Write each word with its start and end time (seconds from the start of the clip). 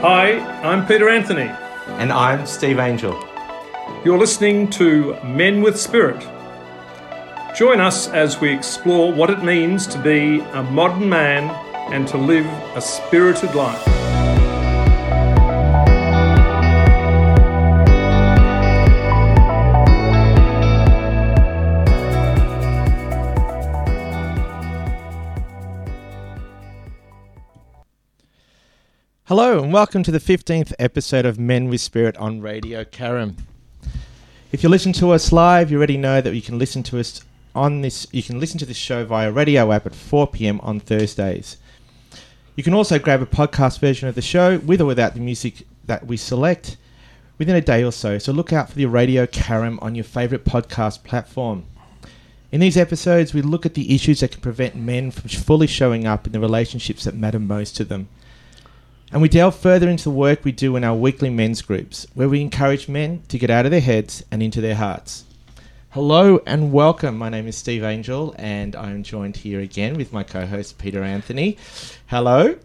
Hi, 0.00 0.38
I'm 0.62 0.86
Peter 0.86 1.08
Anthony. 1.08 1.50
And 1.98 2.12
I'm 2.12 2.46
Steve 2.46 2.78
Angel. 2.78 3.18
You're 4.04 4.16
listening 4.16 4.70
to 4.70 5.18
Men 5.24 5.60
with 5.60 5.76
Spirit. 5.76 6.20
Join 7.56 7.80
us 7.80 8.06
as 8.06 8.40
we 8.40 8.54
explore 8.54 9.12
what 9.12 9.28
it 9.28 9.42
means 9.42 9.88
to 9.88 9.98
be 9.98 10.38
a 10.52 10.62
modern 10.62 11.08
man 11.08 11.50
and 11.92 12.06
to 12.06 12.16
live 12.16 12.46
a 12.76 12.80
spirited 12.80 13.56
life. 13.56 13.97
Hello, 29.28 29.62
and 29.62 29.74
welcome 29.74 30.02
to 30.04 30.10
the 30.10 30.20
15th 30.20 30.72
episode 30.78 31.26
of 31.26 31.38
Men 31.38 31.68
with 31.68 31.82
Spirit 31.82 32.16
on 32.16 32.40
Radio 32.40 32.82
Karam. 32.82 33.36
If 34.52 34.62
you 34.62 34.70
listen 34.70 34.94
to 34.94 35.10
us 35.10 35.32
live, 35.32 35.70
you 35.70 35.76
already 35.76 35.98
know 35.98 36.22
that 36.22 36.34
you 36.34 36.40
can 36.40 36.58
listen 36.58 36.82
to 36.84 36.98
us 36.98 37.20
on 37.54 37.82
this. 37.82 38.06
You 38.10 38.22
can 38.22 38.40
listen 38.40 38.58
to 38.60 38.64
this 38.64 38.78
show 38.78 39.04
via 39.04 39.30
radio 39.30 39.70
app 39.70 39.84
at 39.84 39.94
4 39.94 40.28
p.m. 40.28 40.60
on 40.60 40.80
Thursdays. 40.80 41.58
You 42.56 42.62
can 42.62 42.72
also 42.72 42.98
grab 42.98 43.20
a 43.20 43.26
podcast 43.26 43.80
version 43.80 44.08
of 44.08 44.14
the 44.14 44.22
show 44.22 44.60
with 44.60 44.80
or 44.80 44.86
without 44.86 45.12
the 45.12 45.20
music 45.20 45.66
that 45.84 46.06
we 46.06 46.16
select 46.16 46.78
within 47.36 47.54
a 47.54 47.60
day 47.60 47.84
or 47.84 47.92
so. 47.92 48.16
So 48.16 48.32
look 48.32 48.54
out 48.54 48.70
for 48.70 48.76
the 48.76 48.86
Radio 48.86 49.26
Karam 49.26 49.78
on 49.82 49.94
your 49.94 50.04
favorite 50.04 50.46
podcast 50.46 51.04
platform. 51.04 51.66
In 52.50 52.60
these 52.60 52.78
episodes, 52.78 53.34
we 53.34 53.42
look 53.42 53.66
at 53.66 53.74
the 53.74 53.94
issues 53.94 54.20
that 54.20 54.30
can 54.30 54.40
prevent 54.40 54.74
men 54.74 55.10
from 55.10 55.28
fully 55.28 55.66
showing 55.66 56.06
up 56.06 56.26
in 56.26 56.32
the 56.32 56.40
relationships 56.40 57.04
that 57.04 57.14
matter 57.14 57.38
most 57.38 57.76
to 57.76 57.84
them. 57.84 58.08
And 59.10 59.22
we 59.22 59.30
delve 59.30 59.56
further 59.56 59.88
into 59.88 60.04
the 60.04 60.10
work 60.10 60.44
we 60.44 60.52
do 60.52 60.76
in 60.76 60.84
our 60.84 60.94
weekly 60.94 61.30
men's 61.30 61.62
groups, 61.62 62.06
where 62.12 62.28
we 62.28 62.42
encourage 62.42 62.88
men 62.88 63.22
to 63.28 63.38
get 63.38 63.48
out 63.48 63.64
of 63.64 63.70
their 63.70 63.80
heads 63.80 64.22
and 64.30 64.42
into 64.42 64.60
their 64.60 64.74
hearts. 64.74 65.24
Hello 65.90 66.42
and 66.46 66.72
welcome. 66.72 67.16
My 67.16 67.30
name 67.30 67.48
is 67.48 67.56
Steve 67.56 67.82
Angel, 67.82 68.34
and 68.38 68.76
I'm 68.76 69.02
joined 69.02 69.38
here 69.38 69.60
again 69.60 69.96
with 69.96 70.12
my 70.12 70.22
co 70.24 70.44
host, 70.44 70.76
Peter 70.76 71.02
Anthony. 71.02 71.56
Hello. 72.08 72.56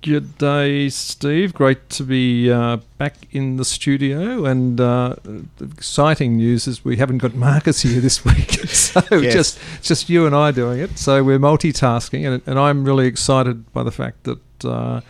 Good 0.00 0.38
day, 0.38 0.88
Steve. 0.88 1.52
Great 1.52 1.90
to 1.90 2.04
be 2.04 2.48
uh, 2.48 2.76
back 2.98 3.16
in 3.32 3.56
the 3.56 3.64
studio. 3.64 4.44
And 4.44 4.80
uh, 4.80 5.16
the 5.24 5.64
exciting 5.64 6.36
news 6.36 6.68
is 6.68 6.84
we 6.84 6.98
haven't 6.98 7.18
got 7.18 7.34
Marcus 7.34 7.82
here 7.82 8.00
this 8.00 8.24
week, 8.24 8.52
so 8.68 9.02
yes. 9.10 9.32
just 9.32 9.58
just 9.82 10.08
you 10.08 10.26
and 10.26 10.36
I 10.36 10.52
doing 10.52 10.78
it. 10.78 10.96
So 10.96 11.24
we're 11.24 11.40
multitasking, 11.40 12.24
and, 12.24 12.40
and 12.46 12.56
I'm 12.56 12.84
really 12.84 13.08
excited 13.08 13.72
by 13.72 13.82
the 13.82 13.90
fact 13.90 14.22
that. 14.22 14.64
Uh, 14.64 15.00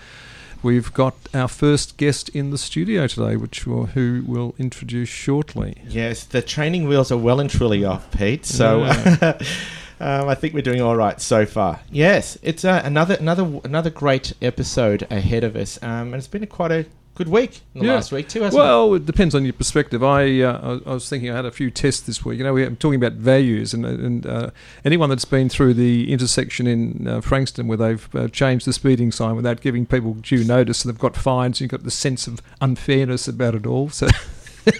We've 0.63 0.93
got 0.93 1.15
our 1.33 1.47
first 1.47 1.97
guest 1.97 2.29
in 2.31 2.51
the 2.51 2.59
studio 2.59 3.07
today, 3.07 3.37
which 3.37 3.67
will, 3.67 3.87
who 3.87 4.25
will 4.27 4.55
introduce 4.59 5.09
shortly. 5.09 5.83
Yes, 5.87 6.25
the 6.25 6.43
training 6.43 6.89
wheels 6.89 7.13
are 7.13 7.17
well 7.17 7.39
and 7.39 7.49
truly 7.49 7.85
off, 7.85 8.11
Pete. 8.11 8.45
So 8.45 8.81
yeah. 8.85 9.39
um, 10.01 10.29
I 10.29 10.35
think 10.35 10.55
we're 10.55 10.63
doing 10.63 10.81
all 10.81 10.97
right 10.97 11.21
so 11.21 11.47
far. 11.47 11.81
Yes, 11.93 12.39
it's 12.43 12.65
uh, 12.65 12.83
another 12.85 13.15
another 13.21 13.61
another 13.63 13.91
great 13.91 14.33
episode 14.43 15.07
ahead 15.11 15.45
of 15.45 15.55
us, 15.55 15.81
um, 15.83 16.09
and 16.09 16.17
it's 16.17 16.27
been 16.27 16.43
a 16.43 16.47
quite 16.47 16.73
a 16.73 16.87
good 17.19 17.29
week 17.29 17.63
in 17.75 17.81
the 17.81 17.87
yeah. 17.87 17.95
last 17.95 18.13
week 18.13 18.29
too, 18.29 18.43
hasn't 18.43 18.63
well, 18.63 18.95
it? 18.95 18.99
it 18.99 19.07
depends 19.07 19.35
on 19.35 19.45
your 19.45 19.53
perspective. 19.53 20.05
I, 20.05 20.41
uh, 20.41 20.79
I 20.87 20.95
was 20.95 21.09
thinking 21.09 21.31
I 21.31 21.37
had 21.37 21.45
a 21.45 21.51
few 21.51 21.69
tests 21.69 22.03
this 22.03 22.25
week. 22.25 22.39
You 22.39 22.45
know, 22.45 22.55
we're 22.55 22.71
talking 22.71 22.95
about 22.95 23.15
values, 23.15 23.75
and, 23.75 23.85
and 23.85 24.25
uh, 24.25 24.51
anyone 24.85 25.11
that's 25.11 25.25
been 25.25 25.49
through 25.49 25.75
the 25.75 26.13
intersection 26.13 26.69
in 26.69 27.09
uh, 27.09 27.21
Frankston 27.21 27.67
where 27.67 27.77
they've 27.77 28.15
uh, 28.15 28.29
changed 28.29 28.67
the 28.67 28.73
speeding 28.73 29.11
sign 29.11 29.35
without 29.35 29.61
giving 29.61 29.85
people 29.85 30.15
due 30.15 30.45
notice, 30.45 30.85
and 30.85 30.95
they've 30.95 31.01
got 31.01 31.17
fines, 31.17 31.61
and 31.61 31.63
you've 31.63 31.73
got 31.73 31.83
the 31.83 31.91
sense 31.91 32.29
of 32.29 32.41
unfairness 32.61 33.27
about 33.27 33.57
it 33.57 33.67
all. 33.67 33.91
So. 33.91 34.07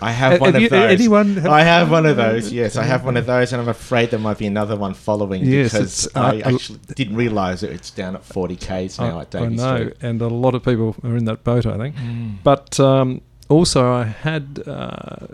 I 0.03 0.13
have 0.13 0.41
one 0.41 0.55
have 0.55 0.63
of 0.63 0.71
those. 0.71 0.93
Anyone? 0.93 1.37
Have 1.37 1.47
I 1.47 1.63
have 1.63 1.91
one 1.91 2.07
of 2.07 2.17
those. 2.17 2.53
Yes, 2.53 2.77
I 2.77 2.85
have 2.85 3.05
one 3.05 3.17
of 3.17 3.27
those, 3.27 3.53
and 3.53 3.61
I'm 3.61 3.69
afraid 3.69 4.11
there 4.11 4.21
might 4.21 4.39
be 4.39 4.47
another 4.47 4.77
one 4.77 4.95
following 4.95 5.45
yes, 5.45 5.73
because 5.73 6.07
uh, 6.15 6.21
I 6.21 6.41
actually 6.41 6.81
didn't 6.95 7.17
realise 7.17 7.61
that 7.61 7.71
it's 7.71 7.91
down 7.91 8.15
at 8.15 8.25
40 8.25 8.57
k's 8.57 8.99
now 8.99 9.19
I, 9.19 9.23
at 9.23 9.31
Davey 9.31 9.45
I 9.45 9.49
know, 9.49 9.77
Street. 9.77 9.97
and 10.03 10.23
a 10.23 10.29
lot 10.29 10.55
of 10.55 10.63
people 10.63 10.97
are 11.03 11.17
in 11.17 11.25
that 11.27 11.45
boat. 11.45 11.67
I 11.67 11.77
think, 11.77 11.97
mm. 11.97 12.37
but. 12.43 12.79
Um, 12.81 13.23
also, 13.49 13.91
I 13.91 14.05
had 14.05 14.63
uh, 14.67 15.27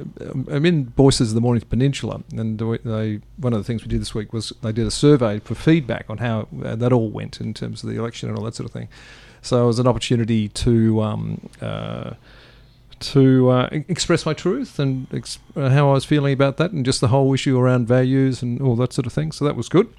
I'm 0.48 0.64
in 0.64 0.87
Voices 0.91 1.31
of 1.31 1.34
the 1.34 1.41
Mornington 1.41 1.69
Peninsula, 1.69 2.22
and 2.32 2.60
they 2.60 3.20
one 3.38 3.53
of 3.53 3.59
the 3.59 3.64
things 3.64 3.82
we 3.82 3.88
did 3.88 4.00
this 4.00 4.14
week 4.14 4.32
was 4.32 4.53
they 4.62 4.70
did 4.70 4.87
a 4.87 4.91
survey 4.93 5.41
for 5.41 5.56
feedback 5.56 6.06
on 6.09 6.19
how 6.19 6.47
uh, 6.64 6.76
that 6.76 6.93
all 6.93 7.10
went 7.10 7.41
in 7.41 7.53
terms 7.53 7.82
of 7.82 7.91
the 7.91 7.97
election 7.97 8.28
and 8.28 8.38
all 8.38 8.44
that 8.44 8.54
sort 8.54 8.66
of 8.69 8.72
thing. 8.72 8.88
So 9.43 9.64
it 9.64 9.66
was 9.66 9.78
an 9.81 9.87
opportunity 9.87 10.48
to 10.48 11.03
um, 11.03 11.50
uh, 11.60 12.12
to 13.00 13.50
uh, 13.50 13.69
express 13.72 14.27
my 14.27 14.34
truth 14.34 14.78
and 14.78 15.06
ex- 15.12 15.38
uh, 15.56 15.71
how 15.71 15.91
I 15.91 15.93
was 15.93 16.05
feeling 16.05 16.32
about 16.32 16.56
that, 16.59 16.72
and 16.72 16.84
just 16.84 17.00
the 17.00 17.09
whole 17.09 17.32
issue 17.34 17.59
around 17.59 17.87
values 17.87 18.43
and 18.43 18.60
all 18.60 18.77
that 18.77 18.93
sort 18.93 19.06
of 19.06 19.12
thing. 19.12 19.32
So 19.32 19.44
that 19.44 19.56
was 19.56 19.69
good. 19.69 19.93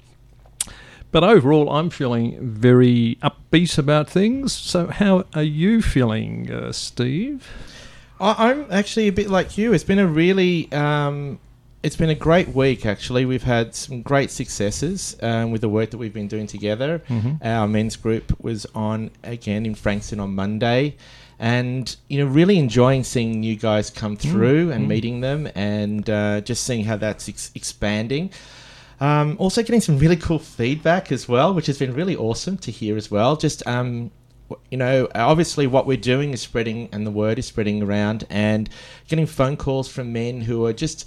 But 1.12 1.24
overall, 1.24 1.70
I'm 1.70 1.90
feeling 1.90 2.36
very 2.40 3.16
upbeat 3.22 3.78
about 3.78 4.10
things. 4.10 4.52
So, 4.52 4.88
how 4.88 5.24
are 5.34 5.42
you 5.42 5.80
feeling, 5.80 6.50
uh, 6.50 6.72
Steve? 6.72 7.48
I'm 8.20 8.66
actually 8.70 9.08
a 9.08 9.12
bit 9.12 9.30
like 9.30 9.56
you. 9.56 9.72
It's 9.72 9.84
been 9.84 9.98
a 9.98 10.06
really, 10.06 10.70
um, 10.72 11.38
it's 11.82 11.96
been 11.96 12.10
a 12.10 12.14
great 12.14 12.48
week. 12.48 12.84
Actually, 12.84 13.24
we've 13.24 13.44
had 13.44 13.74
some 13.74 14.02
great 14.02 14.30
successes 14.30 15.16
um, 15.22 15.52
with 15.52 15.60
the 15.60 15.68
work 15.68 15.90
that 15.90 15.98
we've 15.98 16.12
been 16.12 16.28
doing 16.28 16.46
together. 16.46 17.02
Mm-hmm. 17.08 17.46
Our 17.46 17.68
men's 17.68 17.96
group 17.96 18.38
was 18.42 18.66
on 18.74 19.10
again 19.22 19.64
in 19.64 19.74
Frankston 19.74 20.18
on 20.18 20.34
Monday 20.34 20.96
and 21.38 21.96
you 22.08 22.18
know 22.18 22.30
really 22.30 22.58
enjoying 22.58 23.04
seeing 23.04 23.40
new 23.40 23.56
guys 23.56 23.90
come 23.90 24.16
mm, 24.16 24.20
through 24.20 24.68
mm, 24.68 24.74
and 24.74 24.84
mm. 24.84 24.88
meeting 24.88 25.20
them 25.20 25.48
and 25.54 26.08
uh, 26.08 26.40
just 26.40 26.64
seeing 26.64 26.84
how 26.84 26.96
that's 26.96 27.28
ex- 27.28 27.50
expanding 27.54 28.30
um, 29.00 29.36
also 29.38 29.62
getting 29.62 29.80
some 29.80 29.98
really 29.98 30.16
cool 30.16 30.38
feedback 30.38 31.12
as 31.12 31.28
well 31.28 31.52
which 31.52 31.66
has 31.66 31.78
been 31.78 31.92
really 31.94 32.16
awesome 32.16 32.56
to 32.56 32.70
hear 32.70 32.96
as 32.96 33.10
well 33.10 33.36
just 33.36 33.66
um, 33.66 34.10
you 34.70 34.78
know 34.78 35.08
obviously 35.14 35.66
what 35.66 35.86
we're 35.86 35.96
doing 35.96 36.32
is 36.32 36.40
spreading 36.40 36.88
and 36.92 37.06
the 37.06 37.10
word 37.10 37.38
is 37.38 37.46
spreading 37.46 37.82
around 37.82 38.24
and 38.30 38.70
getting 39.08 39.26
phone 39.26 39.56
calls 39.56 39.88
from 39.88 40.12
men 40.12 40.40
who 40.40 40.64
are 40.64 40.72
just 40.72 41.06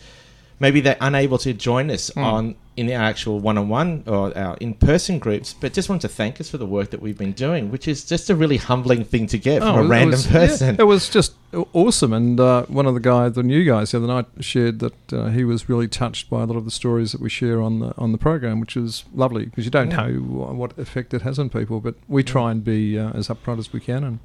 maybe 0.59 0.81
they're 0.81 0.97
unable 1.01 1.37
to 1.39 1.53
join 1.53 1.89
us 1.89 2.09
mm. 2.11 2.23
on 2.23 2.55
in 2.77 2.89
our 2.91 3.03
actual 3.03 3.39
one-on-one 3.39 4.03
or 4.07 4.37
our 4.37 4.55
in-person 4.61 5.19
groups, 5.19 5.53
but 5.53 5.73
just 5.73 5.89
want 5.89 6.01
to 6.01 6.07
thank 6.07 6.39
us 6.39 6.49
for 6.49 6.57
the 6.57 6.65
work 6.65 6.91
that 6.91 7.01
we've 7.01 7.17
been 7.17 7.33
doing, 7.33 7.69
which 7.71 7.89
is 7.89 8.05
just 8.05 8.29
a 8.29 8.35
really 8.35 8.55
humbling 8.55 9.03
thing 9.03 9.27
to 9.27 9.37
get 9.37 9.61
oh, 9.61 9.73
from 9.73 9.85
a 9.85 9.89
random 9.89 10.11
was, 10.11 10.27
person. 10.27 10.75
Yeah, 10.75 10.81
it 10.81 10.85
was 10.85 11.09
just 11.09 11.33
awesome, 11.73 12.13
and 12.13 12.39
uh, 12.39 12.63
one 12.67 12.85
of 12.85 12.93
the 12.93 13.01
guys, 13.01 13.33
the 13.33 13.43
new 13.43 13.65
guys, 13.65 13.91
the 13.91 13.97
other 13.97 14.07
night 14.07 14.27
shared 14.39 14.79
that 14.79 15.13
uh, 15.13 15.27
he 15.27 15.43
was 15.43 15.67
really 15.67 15.89
touched 15.89 16.29
by 16.29 16.43
a 16.43 16.45
lot 16.45 16.55
of 16.55 16.63
the 16.63 16.71
stories 16.71 17.11
that 17.11 17.19
we 17.19 17.29
share 17.29 17.61
on 17.61 17.79
the 17.79 17.93
on 17.97 18.13
the 18.13 18.17
program, 18.17 18.61
which 18.61 18.77
is 18.77 19.03
lovely 19.13 19.45
because 19.45 19.65
you 19.65 19.71
don't 19.71 19.91
yeah. 19.91 20.07
know 20.07 20.19
what 20.53 20.77
effect 20.77 21.13
it 21.13 21.23
has 21.23 21.37
on 21.37 21.49
people, 21.49 21.81
but 21.81 21.95
we 22.07 22.23
try 22.23 22.49
and 22.49 22.63
be 22.63 22.97
uh, 22.97 23.11
as 23.11 23.27
upfront 23.27 23.59
as 23.59 23.73
we 23.73 23.81
can 23.81 24.03
and 24.05 24.19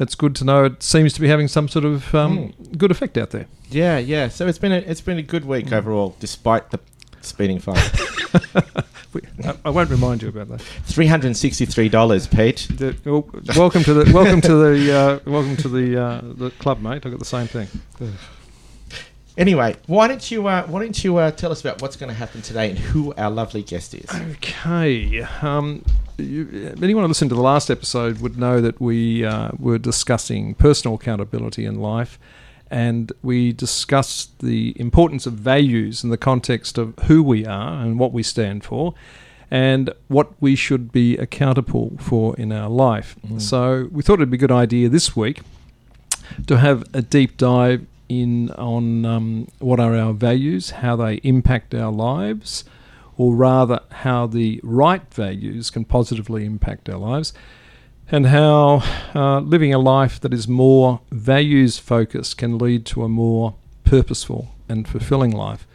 it's 0.00 0.14
good 0.14 0.34
to 0.36 0.44
know 0.44 0.64
it 0.64 0.82
seems 0.82 1.12
to 1.12 1.20
be 1.20 1.28
having 1.28 1.46
some 1.46 1.68
sort 1.68 1.84
of 1.84 2.14
um, 2.14 2.38
mm. 2.38 2.78
good 2.78 2.90
effect 2.90 3.16
out 3.18 3.30
there. 3.30 3.46
Yeah, 3.70 3.98
yeah. 3.98 4.28
So 4.28 4.46
it's 4.46 4.58
been 4.58 4.72
a, 4.72 4.78
it's 4.78 5.00
been 5.00 5.18
a 5.18 5.22
good 5.22 5.44
week 5.44 5.66
mm. 5.66 5.72
overall, 5.72 6.16
despite 6.18 6.70
the 6.70 6.80
speeding 7.20 7.60
fine. 7.60 7.76
I, 9.44 9.56
I, 9.64 9.70
won't 9.70 9.90
remind 9.90 10.22
you 10.22 10.28
about 10.28 10.48
that. 10.48 10.60
Three 10.60 11.06
hundred 11.06 11.28
and 11.28 11.36
sixty-three 11.36 11.88
dollars, 11.88 12.26
Pete. 12.26 12.68
The, 12.70 12.96
well, 13.04 13.28
welcome 13.56 13.82
to 13.84 13.94
the 13.94 14.12
welcome 14.12 14.40
to 14.40 14.54
the 14.54 14.92
uh, 14.92 15.30
welcome 15.30 15.56
to 15.58 15.68
the 15.68 16.02
uh, 16.02 16.20
the 16.22 16.50
club, 16.50 16.80
mate. 16.80 17.04
I 17.04 17.10
got 17.10 17.18
the 17.18 17.24
same 17.24 17.46
thing. 17.46 17.68
Anyway, 19.38 19.74
why 19.86 20.06
don't 20.06 20.30
you 20.30 20.46
uh, 20.48 20.66
why 20.66 20.80
don't 20.80 21.02
you 21.02 21.16
uh, 21.16 21.30
tell 21.30 21.50
us 21.50 21.62
about 21.62 21.80
what's 21.80 21.96
going 21.96 22.08
to 22.08 22.14
happen 22.14 22.42
today 22.42 22.68
and 22.68 22.78
who 22.78 23.14
our 23.14 23.30
lovely 23.30 23.62
guest 23.62 23.94
is? 23.94 24.04
Okay. 24.32 25.22
Um, 25.40 25.82
you, 26.20 26.74
anyone 26.82 27.04
who 27.04 27.08
listened 27.08 27.30
to 27.30 27.34
the 27.34 27.42
last 27.42 27.70
episode 27.70 28.20
would 28.20 28.38
know 28.38 28.60
that 28.60 28.80
we 28.80 29.24
uh, 29.24 29.50
were 29.58 29.78
discussing 29.78 30.54
personal 30.54 30.94
accountability 30.94 31.64
in 31.64 31.80
life, 31.80 32.18
and 32.70 33.12
we 33.22 33.52
discussed 33.52 34.38
the 34.40 34.74
importance 34.78 35.26
of 35.26 35.34
values 35.34 36.04
in 36.04 36.10
the 36.10 36.16
context 36.16 36.78
of 36.78 36.94
who 37.04 37.22
we 37.22 37.44
are 37.46 37.82
and 37.82 37.98
what 37.98 38.12
we 38.12 38.22
stand 38.22 38.64
for, 38.64 38.94
and 39.50 39.92
what 40.08 40.30
we 40.40 40.54
should 40.54 40.92
be 40.92 41.16
accountable 41.16 41.96
for 41.98 42.36
in 42.36 42.52
our 42.52 42.68
life. 42.68 43.16
Mm. 43.26 43.40
So 43.40 43.88
we 43.90 44.02
thought 44.02 44.14
it'd 44.14 44.30
be 44.30 44.36
a 44.36 44.38
good 44.38 44.52
idea 44.52 44.88
this 44.88 45.16
week 45.16 45.40
to 46.46 46.58
have 46.58 46.84
a 46.94 47.02
deep 47.02 47.36
dive 47.36 47.86
in 48.08 48.50
on 48.52 49.04
um, 49.04 49.48
what 49.58 49.80
are 49.80 49.96
our 49.96 50.12
values, 50.12 50.70
how 50.70 50.96
they 50.96 51.14
impact 51.16 51.74
our 51.74 51.92
lives 51.92 52.64
or 53.20 53.34
rather 53.34 53.80
how 53.90 54.26
the 54.26 54.58
right 54.62 55.12
values 55.12 55.68
can 55.68 55.84
positively 55.84 56.46
impact 56.46 56.88
our 56.88 56.96
lives, 56.96 57.34
and 58.10 58.28
how 58.28 58.82
uh, 59.14 59.40
living 59.40 59.74
a 59.74 59.78
life 59.78 60.18
that 60.18 60.32
is 60.32 60.48
more 60.48 61.02
values 61.12 61.76
focused 61.76 62.38
can 62.38 62.56
lead 62.56 62.86
to 62.86 63.04
a 63.04 63.10
more 63.10 63.54
purposeful 63.84 64.48
and 64.70 64.88
fulfilling 64.88 65.32
life, 65.32 65.66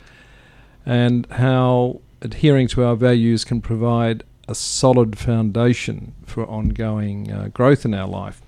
and 0.87 1.27
how 1.33 2.01
adhering 2.19 2.67
to 2.67 2.83
our 2.83 2.95
values 2.95 3.45
can 3.45 3.61
provide 3.61 4.23
a 4.47 4.55
solid 4.55 5.15
foundation 5.15 6.15
for 6.25 6.47
ongoing 6.47 7.31
uh, 7.31 7.47
growth 7.49 7.85
in 7.85 7.93
our 7.93 8.07
life. 8.07 8.41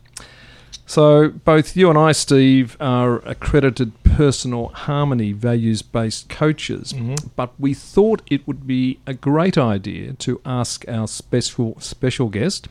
So, 0.88 1.30
both 1.30 1.78
you 1.78 1.92
and 1.92 2.00
I, 2.00 2.14
Steve, 2.14 2.76
are 2.80 3.20
accredited 3.28 3.92
personal 4.18 4.68
harmony 4.69 5.31
values 5.31 5.84
based 5.84 6.28
coaches, 6.28 6.92
Mhm. 6.94 7.18
but 7.36 7.52
we 7.60 7.74
thought 7.75 8.22
it 8.36 8.42
would 8.48 8.66
be 8.66 8.98
a 9.06 9.14
great 9.14 9.58
idea 9.60 10.14
to 10.14 10.42
ask 10.44 10.84
our 10.88 11.08
special, 11.08 11.75
special 11.80 12.28
guest, 12.30 12.68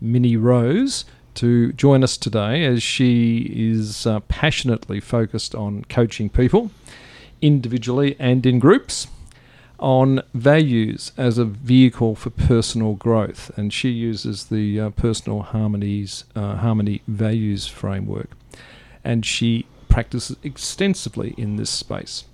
Minnie 0.00 0.36
Rose, 0.36 1.04
to 1.34 1.72
join 1.84 2.02
us 2.02 2.16
today 2.16 2.64
as 2.64 2.82
she 2.82 3.14
is 3.54 4.06
uh, 4.08 4.18
passionately 4.26 4.98
focused 4.98 5.54
on 5.54 5.84
coaching 5.88 6.28
people 6.28 6.72
individually 7.40 8.16
and 8.18 8.44
in 8.44 8.58
groups 8.58 9.06
on 9.78 10.20
values 10.34 11.12
as 11.16 11.38
a 11.38 11.44
vehicle 11.44 12.16
for 12.16 12.30
personal 12.30 12.94
growth, 12.94 13.52
and 13.56 13.72
she 13.72 13.90
uses 13.90 14.46
the 14.46 14.80
uh, 14.80 14.90
personal 14.90 15.42
harmonies 15.42 16.24
uh, 16.34 16.56
harmony 16.56 17.02
values 17.06 17.68
framework, 17.68 18.30
and 19.04 19.24
she 19.24 19.64
practices 19.98 20.36
extensively 20.44 21.34
in 21.36 21.56
this 21.56 21.68
space. 21.68 22.24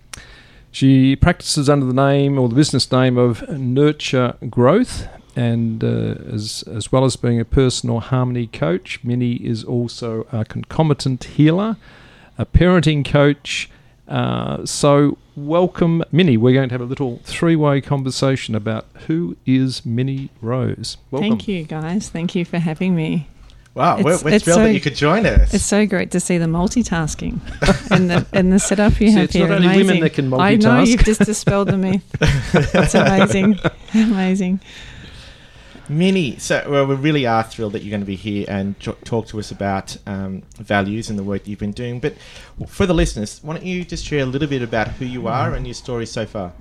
She 0.70 1.16
practices 1.16 1.70
under 1.70 1.86
the 1.86 1.94
name 1.94 2.38
or 2.38 2.46
the 2.50 2.54
business 2.54 2.92
name 2.92 3.16
of 3.16 3.40
Nurture 3.48 4.36
Growth, 4.50 5.08
and 5.34 5.82
uh, 5.82 6.16
as 6.30 6.62
as 6.66 6.92
well 6.92 7.06
as 7.06 7.16
being 7.16 7.40
a 7.40 7.44
personal 7.46 8.00
harmony 8.00 8.48
coach, 8.48 9.02
Minnie 9.02 9.36
is 9.36 9.64
also 9.64 10.26
a 10.30 10.44
concomitant 10.44 11.24
healer, 11.24 11.78
a 12.36 12.44
parenting 12.44 13.02
coach. 13.02 13.70
Uh, 14.06 14.66
so, 14.66 15.16
welcome, 15.34 16.04
Minnie. 16.12 16.36
We're 16.36 16.52
going 16.52 16.68
to 16.68 16.74
have 16.74 16.82
a 16.82 16.92
little 16.94 17.22
three 17.24 17.56
way 17.56 17.80
conversation 17.80 18.54
about 18.54 18.84
who 19.06 19.38
is 19.46 19.86
Minnie 19.86 20.28
Rose. 20.42 20.98
Welcome. 21.10 21.30
Thank 21.30 21.48
you, 21.48 21.64
guys. 21.64 22.10
Thank 22.10 22.34
you 22.34 22.44
for 22.44 22.58
having 22.58 22.94
me. 22.94 23.26
Wow, 23.74 23.96
we're, 23.96 24.16
we're 24.22 24.34
it's 24.34 24.44
thrilled 24.44 24.58
so- 24.58 24.62
that 24.64 24.72
you 24.72 24.80
could 24.80 24.94
join 24.94 25.26
us. 25.26 25.52
It's 25.52 25.64
so 25.64 25.84
great 25.84 26.12
to 26.12 26.20
see 26.20 26.38
the 26.38 26.46
multitasking 26.46 27.40
and 27.90 28.08
the 28.08 28.24
and 28.32 28.52
the 28.52 28.60
setup 28.60 29.00
you 29.00 29.08
See, 29.08 29.14
have 29.14 29.24
it's 29.24 29.34
here. 29.34 29.48
not 29.48 29.62
only 29.64 29.76
women 29.76 30.00
that 30.00 30.10
can 30.10 30.30
multitask. 30.30 30.40
I 30.40 30.54
know 30.56 30.82
you've 30.84 31.04
just 31.04 31.20
dispelled 31.22 31.68
the 31.68 31.76
myth. 31.78 32.04
It's 32.54 32.94
amazing, 32.94 33.58
amazing. 33.94 34.60
Minnie, 35.88 36.38
so 36.38 36.64
well, 36.68 36.86
we 36.86 36.94
really 36.94 37.26
are 37.26 37.42
thrilled 37.42 37.72
that 37.74 37.82
you're 37.82 37.90
going 37.90 38.00
to 38.00 38.06
be 38.06 38.16
here 38.16 38.46
and 38.48 38.78
jo- 38.80 38.96
talk 39.04 39.26
to 39.26 39.38
us 39.38 39.50
about 39.50 39.96
um, 40.06 40.42
values 40.58 41.10
and 41.10 41.18
the 41.18 41.22
work 41.22 41.44
that 41.44 41.50
you've 41.50 41.58
been 41.58 41.72
doing. 41.72 42.00
But 42.00 42.14
for 42.68 42.86
the 42.86 42.94
listeners, 42.94 43.40
why 43.42 43.54
don't 43.56 43.66
you 43.66 43.84
just 43.84 44.02
share 44.04 44.20
a 44.20 44.24
little 44.26 44.48
bit 44.48 44.62
about 44.62 44.88
who 44.88 45.04
you 45.04 45.26
are 45.26 45.52
and 45.52 45.66
your 45.66 45.74
story 45.74 46.06
so 46.06 46.24
far? 46.24 46.52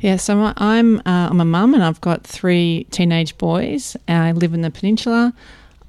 Yeah, 0.00 0.16
so 0.16 0.34
my- 0.36 0.54
I'm 0.58 0.98
uh, 0.98 1.28
I'm 1.30 1.40
a 1.40 1.46
mum 1.46 1.72
and 1.72 1.82
I've 1.82 2.00
got 2.02 2.24
three 2.24 2.86
teenage 2.90 3.38
boys. 3.38 3.96
I 4.06 4.32
live 4.32 4.52
in 4.52 4.60
the 4.60 4.70
peninsula. 4.70 5.32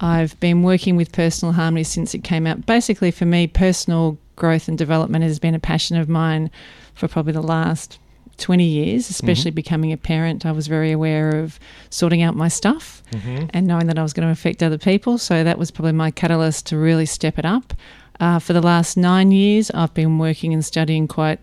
I've 0.04 0.38
been 0.40 0.64
working 0.64 0.96
with 0.98 1.12
personal 1.14 1.54
harmony 1.54 1.84
since 1.86 2.14
it 2.14 2.24
came 2.24 2.46
out. 2.46 2.66
Basically, 2.66 3.10
for 3.12 3.26
me, 3.26 3.48
personal 3.48 4.18
growth 4.36 4.68
and 4.68 4.78
development 4.78 5.24
has 5.24 5.40
been 5.40 5.56
a 5.56 5.60
passion 5.60 5.96
of 5.98 6.10
mine 6.10 6.52
for 6.94 7.08
probably 7.08 7.32
the 7.34 7.42
last 7.42 8.00
20 8.38 8.66
years, 8.66 9.10
especially 9.10 9.52
becoming 9.52 9.92
a 9.94 9.98
parent. 9.98 10.46
I 10.46 10.52
was 10.52 10.68
very 10.68 10.92
aware 10.92 11.30
of 11.40 11.60
sorting 11.90 12.22
out 12.22 12.36
my 12.36 12.48
stuff 12.50 13.02
Mm-hmm. 13.12 13.46
and 13.52 13.68
knowing 13.68 13.86
that 13.88 14.00
I 14.00 14.02
was 14.04 14.12
going 14.12 14.28
to 14.28 14.32
affect 14.32 14.64
other 14.64 14.80
people. 14.80 15.20
So 15.20 15.44
that 15.44 15.60
was 15.60 15.70
probably 15.70 15.92
my 15.92 16.10
catalyst 16.10 16.66
to 16.68 16.78
really 16.78 17.06
step 17.06 17.38
it 17.38 17.46
up. 17.46 17.74
Uh, 18.20 18.40
for 18.40 18.54
the 18.54 18.62
last 18.62 18.98
nine 18.98 19.32
years, 19.32 19.70
I've 19.72 19.94
been 19.94 20.18
working 20.18 20.52
and 20.54 20.66
studying 20.66 21.08
quite 21.08 21.40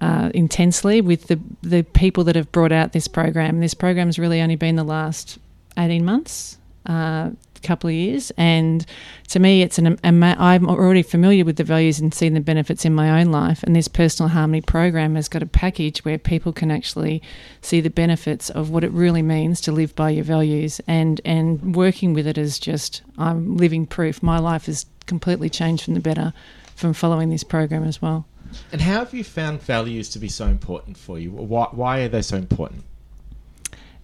uh, 0.00 0.30
intensely 0.34 1.00
with 1.02 1.26
the 1.28 1.38
the 1.62 1.82
people 1.82 2.24
that 2.24 2.34
have 2.34 2.50
brought 2.50 2.72
out 2.72 2.92
this 2.92 3.08
program. 3.08 3.60
This 3.60 3.74
program's 3.74 4.18
really 4.18 4.40
only 4.40 4.56
been 4.56 4.76
the 4.76 4.84
last 4.84 5.38
eighteen 5.76 6.04
months. 6.04 6.56
Uh, 6.86 7.30
couple 7.62 7.88
of 7.88 7.94
years. 7.94 8.32
And 8.36 8.84
to 9.28 9.38
me 9.38 9.62
it's 9.62 9.78
an 9.78 9.98
I'm 10.02 10.68
already 10.68 11.02
familiar 11.02 11.44
with 11.44 11.56
the 11.56 11.64
values 11.64 12.00
and 12.00 12.12
seeing 12.12 12.34
the 12.34 12.40
benefits 12.40 12.84
in 12.84 12.94
my 12.94 13.20
own 13.20 13.30
life. 13.30 13.62
And 13.62 13.74
this 13.74 13.88
personal 13.88 14.28
harmony 14.28 14.60
program 14.60 15.14
has 15.14 15.28
got 15.28 15.42
a 15.42 15.46
package 15.46 16.04
where 16.04 16.18
people 16.18 16.52
can 16.52 16.70
actually 16.70 17.22
see 17.60 17.80
the 17.80 17.90
benefits 17.90 18.50
of 18.50 18.70
what 18.70 18.84
it 18.84 18.90
really 18.92 19.22
means 19.22 19.60
to 19.62 19.72
live 19.72 19.94
by 19.94 20.10
your 20.10 20.24
values. 20.24 20.80
And 20.86 21.20
and 21.24 21.74
working 21.74 22.12
with 22.14 22.26
it 22.26 22.38
is 22.38 22.58
just 22.58 23.02
I'm 23.18 23.56
living 23.56 23.86
proof. 23.86 24.22
My 24.22 24.38
life 24.38 24.66
has 24.66 24.86
completely 25.06 25.50
changed 25.50 25.84
from 25.84 25.94
the 25.94 26.00
better 26.00 26.32
from 26.74 26.92
following 26.92 27.30
this 27.30 27.44
program 27.44 27.84
as 27.84 28.02
well. 28.02 28.26
And 28.70 28.80
how 28.80 28.98
have 28.98 29.14
you 29.14 29.24
found 29.24 29.62
values 29.62 30.08
to 30.10 30.18
be 30.18 30.28
so 30.28 30.46
important 30.46 30.96
for 30.96 31.18
you? 31.18 31.30
Why, 31.30 31.68
why 31.70 32.00
are 32.00 32.08
they 32.08 32.22
so 32.22 32.36
important? 32.36 32.84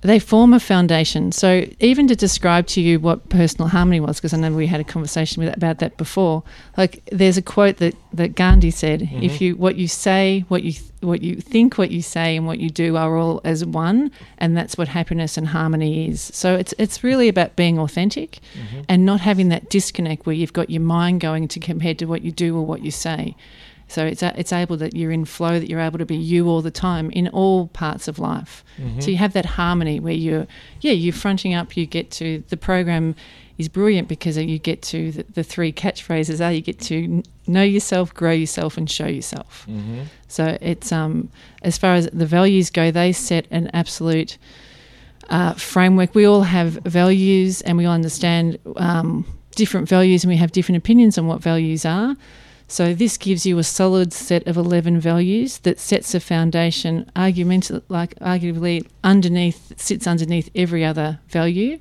They 0.02 0.20
form 0.20 0.54
a 0.54 0.60
foundation. 0.60 1.32
So 1.32 1.66
even 1.80 2.06
to 2.06 2.14
describe 2.14 2.68
to 2.68 2.80
you 2.80 3.00
what 3.00 3.28
personal 3.30 3.68
harmony 3.68 3.98
was, 3.98 4.16
because 4.16 4.32
I 4.32 4.36
know 4.36 4.52
we 4.52 4.68
had 4.68 4.80
a 4.80 4.84
conversation 4.84 5.42
with, 5.42 5.56
about 5.56 5.80
that 5.80 5.96
before. 5.96 6.44
Like 6.76 7.02
there's 7.10 7.36
a 7.36 7.42
quote 7.42 7.78
that, 7.78 7.96
that 8.12 8.36
Gandhi 8.36 8.70
said: 8.70 9.02
"If 9.02 9.08
mm-hmm. 9.10 9.44
you 9.44 9.56
what 9.56 9.76
you 9.76 9.88
say, 9.88 10.44
what 10.48 10.62
you 10.62 10.74
what 11.00 11.22
you 11.22 11.36
think, 11.36 11.78
what 11.78 11.90
you 11.90 12.02
say, 12.02 12.36
and 12.36 12.46
what 12.46 12.60
you 12.60 12.70
do 12.70 12.96
are 12.96 13.16
all 13.16 13.40
as 13.44 13.64
one, 13.64 14.12
and 14.38 14.56
that's 14.56 14.78
what 14.78 14.86
happiness 14.86 15.36
and 15.36 15.48
harmony 15.48 16.08
is." 16.08 16.20
So 16.32 16.54
it's 16.54 16.74
it's 16.78 17.02
really 17.02 17.28
about 17.28 17.56
being 17.56 17.78
authentic, 17.78 18.38
mm-hmm. 18.54 18.82
and 18.88 19.04
not 19.04 19.20
having 19.20 19.48
that 19.48 19.68
disconnect 19.68 20.26
where 20.26 20.34
you've 20.34 20.52
got 20.52 20.70
your 20.70 20.82
mind 20.82 21.20
going 21.20 21.48
to 21.48 21.58
compared 21.58 21.98
to 21.98 22.04
what 22.06 22.22
you 22.22 22.30
do 22.30 22.56
or 22.56 22.64
what 22.64 22.84
you 22.84 22.92
say. 22.92 23.34
So 23.88 24.04
it's 24.04 24.22
a, 24.22 24.38
it's 24.38 24.52
able 24.52 24.76
that 24.76 24.94
you're 24.94 25.10
in 25.10 25.24
flow, 25.24 25.58
that 25.58 25.68
you're 25.68 25.80
able 25.80 25.98
to 25.98 26.06
be 26.06 26.16
you 26.16 26.48
all 26.48 26.62
the 26.62 26.70
time 26.70 27.10
in 27.10 27.28
all 27.28 27.68
parts 27.68 28.06
of 28.06 28.18
life. 28.18 28.62
So 29.00 29.10
you 29.10 29.16
have 29.16 29.32
that 29.32 29.46
harmony 29.46 29.98
where 29.98 30.12
you're, 30.12 30.46
yeah, 30.80 30.92
you're 30.92 31.12
fronting 31.12 31.54
up. 31.54 31.76
You 31.76 31.86
get 31.86 32.10
to 32.12 32.44
the 32.48 32.56
program 32.56 33.16
is 33.56 33.68
brilliant 33.68 34.06
because 34.06 34.38
you 34.38 34.58
get 34.58 34.82
to 34.82 35.10
the, 35.10 35.24
the 35.34 35.42
three 35.42 35.72
catchphrases 35.72 36.44
are 36.44 36.52
you 36.52 36.60
get 36.60 36.78
to 36.80 37.22
know 37.46 37.62
yourself, 37.62 38.14
grow 38.14 38.30
yourself, 38.30 38.76
and 38.76 38.88
show 38.88 39.06
yourself. 39.06 39.66
Mm-hmm. 39.68 40.02
So 40.28 40.56
it's 40.60 40.92
um 40.92 41.30
as 41.62 41.76
far 41.76 41.94
as 41.94 42.08
the 42.12 42.26
values 42.26 42.70
go, 42.70 42.90
they 42.90 43.12
set 43.12 43.46
an 43.50 43.70
absolute 43.74 44.38
uh, 45.28 45.54
framework. 45.54 46.14
We 46.14 46.24
all 46.24 46.42
have 46.42 46.74
values, 46.84 47.60
and 47.62 47.76
we 47.76 47.84
all 47.84 47.94
understand 47.94 48.58
um, 48.76 49.26
different 49.56 49.88
values, 49.88 50.24
and 50.24 50.30
we 50.30 50.36
have 50.36 50.52
different 50.52 50.78
opinions 50.78 51.18
on 51.18 51.26
what 51.26 51.42
values 51.42 51.84
are. 51.84 52.16
So 52.70 52.92
this 52.92 53.16
gives 53.16 53.46
you 53.46 53.58
a 53.58 53.64
solid 53.64 54.12
set 54.12 54.46
of 54.46 54.58
eleven 54.58 55.00
values 55.00 55.58
that 55.60 55.80
sets 55.80 56.14
a 56.14 56.20
foundation, 56.20 57.10
argument 57.16 57.70
like 57.88 58.14
arguably 58.16 58.86
underneath 59.02 59.72
sits 59.80 60.06
underneath 60.06 60.50
every 60.54 60.84
other 60.84 61.18
value, 61.28 61.80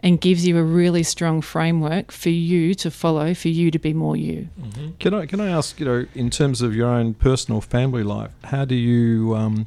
and 0.00 0.20
gives 0.20 0.46
you 0.46 0.56
a 0.56 0.62
really 0.62 1.02
strong 1.02 1.42
framework 1.42 2.12
for 2.12 2.28
you 2.28 2.72
to 2.76 2.88
follow, 2.88 3.34
for 3.34 3.48
you 3.48 3.72
to 3.72 3.80
be 3.80 3.92
more 3.92 4.16
you. 4.16 4.48
Can 5.00 5.12
I 5.12 5.26
can 5.26 5.40
I 5.40 5.48
ask 5.48 5.80
you 5.80 5.86
know 5.86 6.06
in 6.14 6.30
terms 6.30 6.62
of 6.62 6.72
your 6.72 6.86
own 6.86 7.14
personal 7.14 7.60
family 7.60 8.04
life, 8.04 8.30
how 8.44 8.64
do 8.64 8.76
you 8.76 9.34
um, 9.34 9.66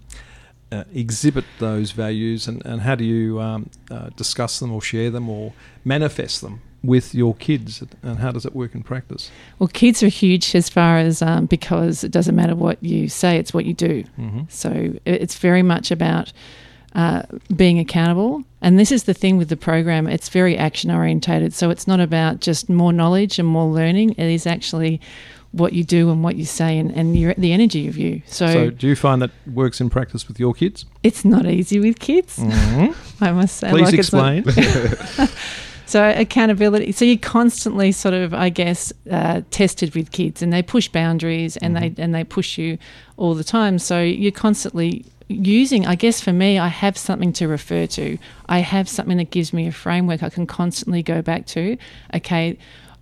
uh, 0.71 0.85
exhibit 0.93 1.43
those 1.59 1.91
values, 1.91 2.47
and, 2.47 2.65
and 2.65 2.81
how 2.81 2.95
do 2.95 3.03
you 3.03 3.41
um, 3.41 3.69
uh, 3.91 4.09
discuss 4.15 4.59
them 4.59 4.71
or 4.71 4.81
share 4.81 5.09
them 5.09 5.27
or 5.27 5.51
manifest 5.83 6.39
them 6.39 6.61
with 6.83 7.13
your 7.13 7.35
kids, 7.35 7.83
and 8.01 8.19
how 8.19 8.31
does 8.31 8.45
it 8.45 8.55
work 8.55 8.73
in 8.75 8.83
practice? 8.83 9.29
Well, 9.59 9.67
kids 9.67 10.01
are 10.01 10.07
huge 10.07 10.55
as 10.55 10.69
far 10.69 10.97
as 10.97 11.21
um, 11.21 11.45
because 11.45 12.03
it 12.03 12.11
doesn't 12.11 12.35
matter 12.35 12.55
what 12.55 12.81
you 12.83 13.07
say; 13.09 13.37
it's 13.37 13.53
what 13.53 13.65
you 13.65 13.73
do. 13.73 14.03
hmm 14.15 14.41
So 14.49 14.93
it's 15.05 15.37
very 15.37 15.61
much 15.63 15.91
about 15.91 16.33
uh, 16.95 17.23
being 17.55 17.79
accountable. 17.79 18.43
And 18.61 18.77
this 18.77 18.91
is 18.91 19.03
the 19.03 19.13
thing 19.13 19.37
with 19.37 19.49
the 19.49 19.57
program, 19.57 20.07
it's 20.07 20.29
very 20.29 20.57
action 20.57 20.91
orientated. 20.91 21.53
So 21.53 21.69
it's 21.69 21.87
not 21.87 21.99
about 21.99 22.41
just 22.41 22.69
more 22.69 22.91
knowledge 22.93 23.39
and 23.39 23.47
more 23.47 23.65
learning, 23.71 24.11
it 24.17 24.27
is 24.33 24.45
actually 24.45 24.99
what 25.53 25.73
you 25.73 25.83
do 25.83 26.09
and 26.11 26.23
what 26.23 26.35
you 26.37 26.45
say 26.45 26.77
and, 26.77 26.91
and 26.91 27.17
your, 27.17 27.33
the 27.33 27.51
energy 27.53 27.87
of 27.87 27.97
you. 27.97 28.21
So, 28.25 28.47
So, 28.53 28.69
do 28.69 28.87
you 28.87 28.95
find 28.95 29.21
that 29.21 29.31
works 29.53 29.81
in 29.81 29.89
practice 29.89 30.27
with 30.27 30.39
your 30.39 30.53
kids? 30.53 30.85
it's 31.03 31.25
not 31.25 31.45
easy 31.45 31.79
with 31.79 31.99
kids, 31.99 32.37
Mm-hmm. 32.37 32.91
I 33.23 33.31
must 33.33 33.57
say. 33.57 33.69
Please 33.69 33.85
Like, 33.85 33.93
explain. 33.93 34.43
So 35.91 36.09
accountability. 36.15 36.93
So 36.93 37.03
you're 37.03 37.17
constantly 37.17 37.91
sort 37.91 38.13
of, 38.13 38.33
I 38.33 38.47
guess, 38.47 38.93
uh, 39.11 39.41
tested 39.51 39.93
with 39.93 40.13
kids, 40.13 40.41
and 40.41 40.53
they 40.53 40.63
push 40.63 40.87
boundaries, 40.87 41.57
and 41.57 41.75
they 41.75 41.93
and 41.97 42.15
they 42.15 42.23
push 42.23 42.57
you 42.57 42.77
all 43.17 43.35
the 43.35 43.43
time. 43.43 43.77
So 43.77 44.01
you're 44.01 44.31
constantly 44.31 45.03
using. 45.27 45.85
I 45.85 45.95
guess 45.95 46.21
for 46.21 46.31
me, 46.31 46.57
I 46.57 46.69
have 46.69 46.97
something 46.97 47.33
to 47.33 47.47
refer 47.49 47.87
to. 47.87 48.17
I 48.47 48.59
have 48.59 48.87
something 48.87 49.17
that 49.17 49.31
gives 49.31 49.51
me 49.51 49.67
a 49.67 49.73
framework 49.73 50.23
I 50.23 50.29
can 50.29 50.47
constantly 50.47 51.03
go 51.03 51.21
back 51.21 51.45
to. 51.47 51.75
Okay. 52.15 52.57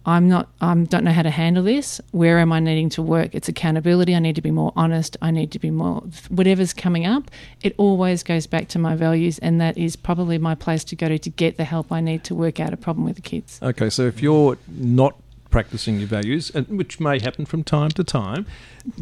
I'm 0.09 0.27
not. 0.27 0.49
I 0.59 0.71
um, 0.71 0.85
don't 0.85 1.03
know 1.03 1.11
how 1.11 1.21
to 1.21 1.29
handle 1.29 1.63
this. 1.63 2.01
Where 2.11 2.39
am 2.39 2.51
I 2.51 2.59
needing 2.59 2.89
to 2.91 3.01
work? 3.01 3.35
It's 3.35 3.47
accountability. 3.47 4.15
I 4.15 4.19
need 4.19 4.35
to 4.35 4.41
be 4.41 4.49
more 4.49 4.73
honest. 4.75 5.15
I 5.21 5.29
need 5.29 5.51
to 5.51 5.59
be 5.59 5.69
more. 5.69 6.01
Whatever's 6.29 6.73
coming 6.73 7.05
up, 7.05 7.29
it 7.61 7.75
always 7.77 8.23
goes 8.23 8.47
back 8.47 8.67
to 8.69 8.79
my 8.79 8.95
values, 8.95 9.37
and 9.37 9.61
that 9.61 9.77
is 9.77 9.95
probably 9.95 10.39
my 10.39 10.55
place 10.55 10.83
to 10.85 10.95
go 10.95 11.07
to 11.09 11.19
to 11.19 11.29
get 11.29 11.57
the 11.57 11.63
help 11.63 11.91
I 11.91 12.01
need 12.01 12.23
to 12.23 12.33
work 12.33 12.59
out 12.59 12.73
a 12.73 12.77
problem 12.77 13.05
with 13.05 13.17
the 13.17 13.21
kids. 13.21 13.59
Okay, 13.61 13.89
so 13.91 14.07
if 14.07 14.19
you're 14.19 14.57
not 14.67 15.15
practicing 15.51 15.99
your 15.99 16.07
values, 16.07 16.51
and 16.55 16.67
which 16.69 16.99
may 16.99 17.19
happen 17.19 17.45
from 17.45 17.63
time 17.63 17.89
to 17.91 18.03
time, 18.03 18.47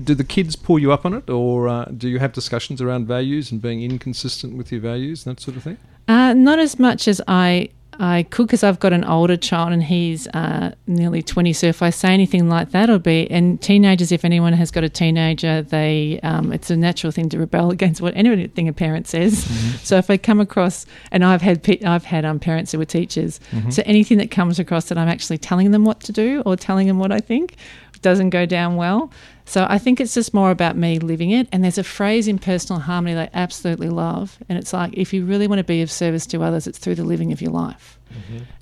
do 0.04 0.14
the 0.14 0.26
kids 0.26 0.58
pull 0.58 0.78
you 0.78 0.92
up 0.92 1.06
on 1.06 1.14
it, 1.14 1.30
or 1.30 1.70
uh, 1.70 1.86
do 1.86 2.10
you 2.10 2.20
have 2.20 2.34
discussions 2.34 2.82
around 2.82 3.08
values 3.08 3.50
and 3.50 3.62
being 3.62 3.82
inconsistent 3.82 4.58
with 4.58 4.74
your 4.74 4.82
values 4.82 5.26
and 5.26 5.38
that 5.38 5.42
sort 5.42 5.56
of 5.56 5.64
thing? 5.64 5.78
Uh, 6.08 6.34
not 6.34 6.60
as 6.60 6.80
much 6.80 7.08
as 7.08 7.22
I 7.28 7.70
I 8.00 8.24
could 8.24 8.48
because 8.48 8.64
I've 8.64 8.80
got 8.80 8.94
an 8.94 9.04
older 9.04 9.38
child 9.38 9.74
and 9.74 9.84
he's 9.84 10.28
uh, 10.28 10.74
nearly 10.86 11.22
20. 11.22 11.54
So 11.54 11.68
if 11.68 11.82
I 11.82 11.90
say 11.90 12.10
anything 12.14 12.48
like 12.50 12.72
that, 12.72 12.84
it'll 12.84 13.00
be, 13.00 13.30
and 13.32 13.62
teenagers, 13.62 14.12
if 14.12 14.24
anyone 14.24 14.54
has 14.54 14.72
got 14.72 14.84
a 14.84 14.90
teenager, 14.90 15.62
they 15.62 16.20
um, 16.24 16.54
it's 16.54 16.70
a 16.70 16.78
natural 16.78 17.12
thing 17.12 17.30
to 17.30 17.40
rebel 17.40 17.72
against 17.78 18.02
what 18.02 18.16
anything 18.16 18.68
a 18.68 18.74
parent 18.74 19.08
says. 19.08 19.46
Mm-hmm. 19.46 19.78
So 19.78 19.98
if 19.98 20.10
I 20.10 20.18
come 20.18 20.40
across, 20.40 20.86
and 21.12 21.24
I've 21.24 21.42
had 21.42 21.68
I've 21.86 22.06
had 22.06 22.26
um, 22.26 22.40
parents 22.40 22.72
who 22.72 22.78
were 22.78 22.86
teachers, 22.86 23.40
Mm-hmm. 23.52 23.70
so 23.70 23.82
anything 23.86 24.18
that 24.20 24.32
comes 24.32 24.60
across 24.60 24.86
that 24.90 24.98
I'm 24.98 25.08
actually 25.08 25.38
telling 25.38 25.72
them 25.72 25.86
what 25.86 26.00
to 26.02 26.12
do 26.12 26.42
or 26.46 26.56
telling 26.56 26.88
them 26.88 27.00
what 27.00 27.12
I 27.12 27.20
think 27.20 27.56
doesn't 28.02 28.30
go 28.32 28.46
down 28.46 28.76
well. 28.76 29.12
So 29.46 29.66
I 29.70 29.78
think 29.78 30.02
it's 30.02 30.14
just 30.14 30.34
more 30.34 30.52
about 30.52 30.76
me 30.76 31.00
living 31.00 31.32
it. 31.32 31.48
And 31.52 31.64
there's 31.64 31.78
a 31.78 31.84
phrase 31.84 32.28
in 32.28 32.38
personal 32.38 32.82
harmony 32.82 33.16
that 33.16 33.32
I 33.34 33.40
absolutely 33.40 33.90
love, 33.90 34.38
and 34.50 34.58
it's 34.58 34.74
like 34.74 34.94
if 34.94 35.14
you 35.14 35.26
really 35.26 35.48
want 35.48 35.60
to 35.60 35.64
be 35.64 35.82
of 35.82 35.90
service 35.90 36.26
to 36.28 36.44
others, 36.44 36.68
it's 36.68 36.78
through 36.78 36.96
the 36.96 37.04
living 37.04 37.32
of 37.32 37.42
your 37.42 37.52
life. 37.52 37.98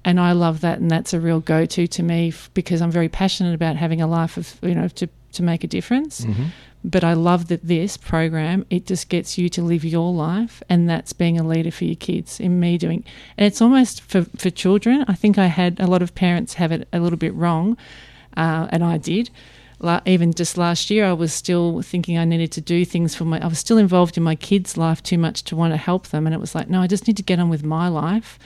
And 0.04 0.20
I 0.20 0.32
love 0.34 0.62
that, 0.62 0.80
and 0.80 0.90
that's 0.90 1.14
a 1.14 1.20
real 1.20 1.40
go-to 1.40 1.88
to 1.88 2.04
me 2.04 2.30
f- 2.30 2.50
because 2.54 2.82
I'm 2.82 2.92
very 2.92 3.10
passionate 3.10 3.54
about 3.54 3.76
having 3.76 4.02
a 4.02 4.08
life 4.08 4.38
of 4.38 4.56
you 4.62 4.76
know 4.76 4.88
to 4.90 5.08
to 5.34 5.44
make 5.44 5.64
a 5.64 5.68
difference. 5.68 6.22
Mm-hmm. 6.22 6.46
But 6.84 7.04
I 7.04 7.14
love 7.14 7.48
that 7.48 7.66
this 7.68 7.98
program 7.98 8.66
it 8.70 8.86
just 8.86 9.10
gets 9.10 9.38
you 9.38 9.50
to 9.50 9.62
live 9.64 9.84
your 9.84 10.14
life, 10.14 10.62
and 10.70 10.90
that's 10.90 11.14
being 11.14 11.40
a 11.40 11.44
leader 11.44 11.72
for 11.72 11.86
your 11.86 11.96
kids. 11.96 12.40
In 12.40 12.60
me 12.60 12.78
doing, 12.78 13.04
and 13.38 13.46
it's 13.46 13.62
almost 13.62 14.02
for 14.02 14.24
for 14.38 14.50
children. 14.50 15.06
I 15.08 15.16
think 15.16 15.38
I 15.38 15.48
had 15.48 15.80
a 15.80 15.88
lot 15.88 16.02
of 16.02 16.14
parents 16.14 16.56
have 16.56 16.72
it 16.72 16.88
a 16.94 17.00
little 17.00 17.18
bit 17.18 17.34
wrong, 17.34 17.78
uh, 18.38 18.68
and 18.72 18.84
I 18.84 18.98
did. 18.98 19.30
La- 19.80 20.00
even 20.06 20.34
just 20.34 20.58
last 20.58 20.90
year, 20.90 21.06
I 21.06 21.14
was 21.14 21.34
still 21.34 21.82
thinking 21.82 22.18
I 22.18 22.24
needed 22.26 22.52
to 22.54 22.62
do 22.62 22.86
things 22.86 23.14
for 23.14 23.26
my. 23.26 23.40
I 23.44 23.48
was 23.48 23.60
still 23.60 23.78
involved 23.78 24.16
in 24.18 24.24
my 24.24 24.36
kids' 24.36 24.78
life 24.78 25.04
too 25.04 25.18
much 25.18 25.44
to 25.46 25.56
want 25.56 25.74
to 25.74 25.78
help 25.78 26.08
them, 26.08 26.26
and 26.26 26.34
it 26.34 26.40
was 26.40 26.56
like, 26.56 26.70
no, 26.70 26.82
I 26.82 26.88
just 26.88 27.08
need 27.08 27.18
to 27.18 27.24
get 27.24 27.40
on 27.40 27.50
with 27.50 27.64
my 27.64 27.88
life 27.90 28.40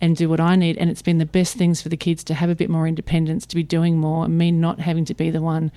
and 0.00 0.16
do 0.16 0.30
what 0.30 0.40
I 0.40 0.56
need. 0.56 0.78
And 0.78 0.88
it's 0.90 1.02
been 1.02 1.18
the 1.18 1.26
best 1.26 1.56
things 1.56 1.82
for 1.82 1.90
the 1.90 1.96
kids 1.98 2.24
to 2.24 2.34
have 2.34 2.48
a 2.48 2.54
bit 2.54 2.70
more 2.70 2.88
independence, 2.88 3.44
to 3.46 3.54
be 3.54 3.62
doing 3.62 3.98
more, 3.98 4.24
and 4.24 4.38
me 4.38 4.50
not 4.50 4.80
having 4.80 5.04
to 5.04 5.14
be 5.14 5.28
the 5.28 5.42
one 5.42 5.70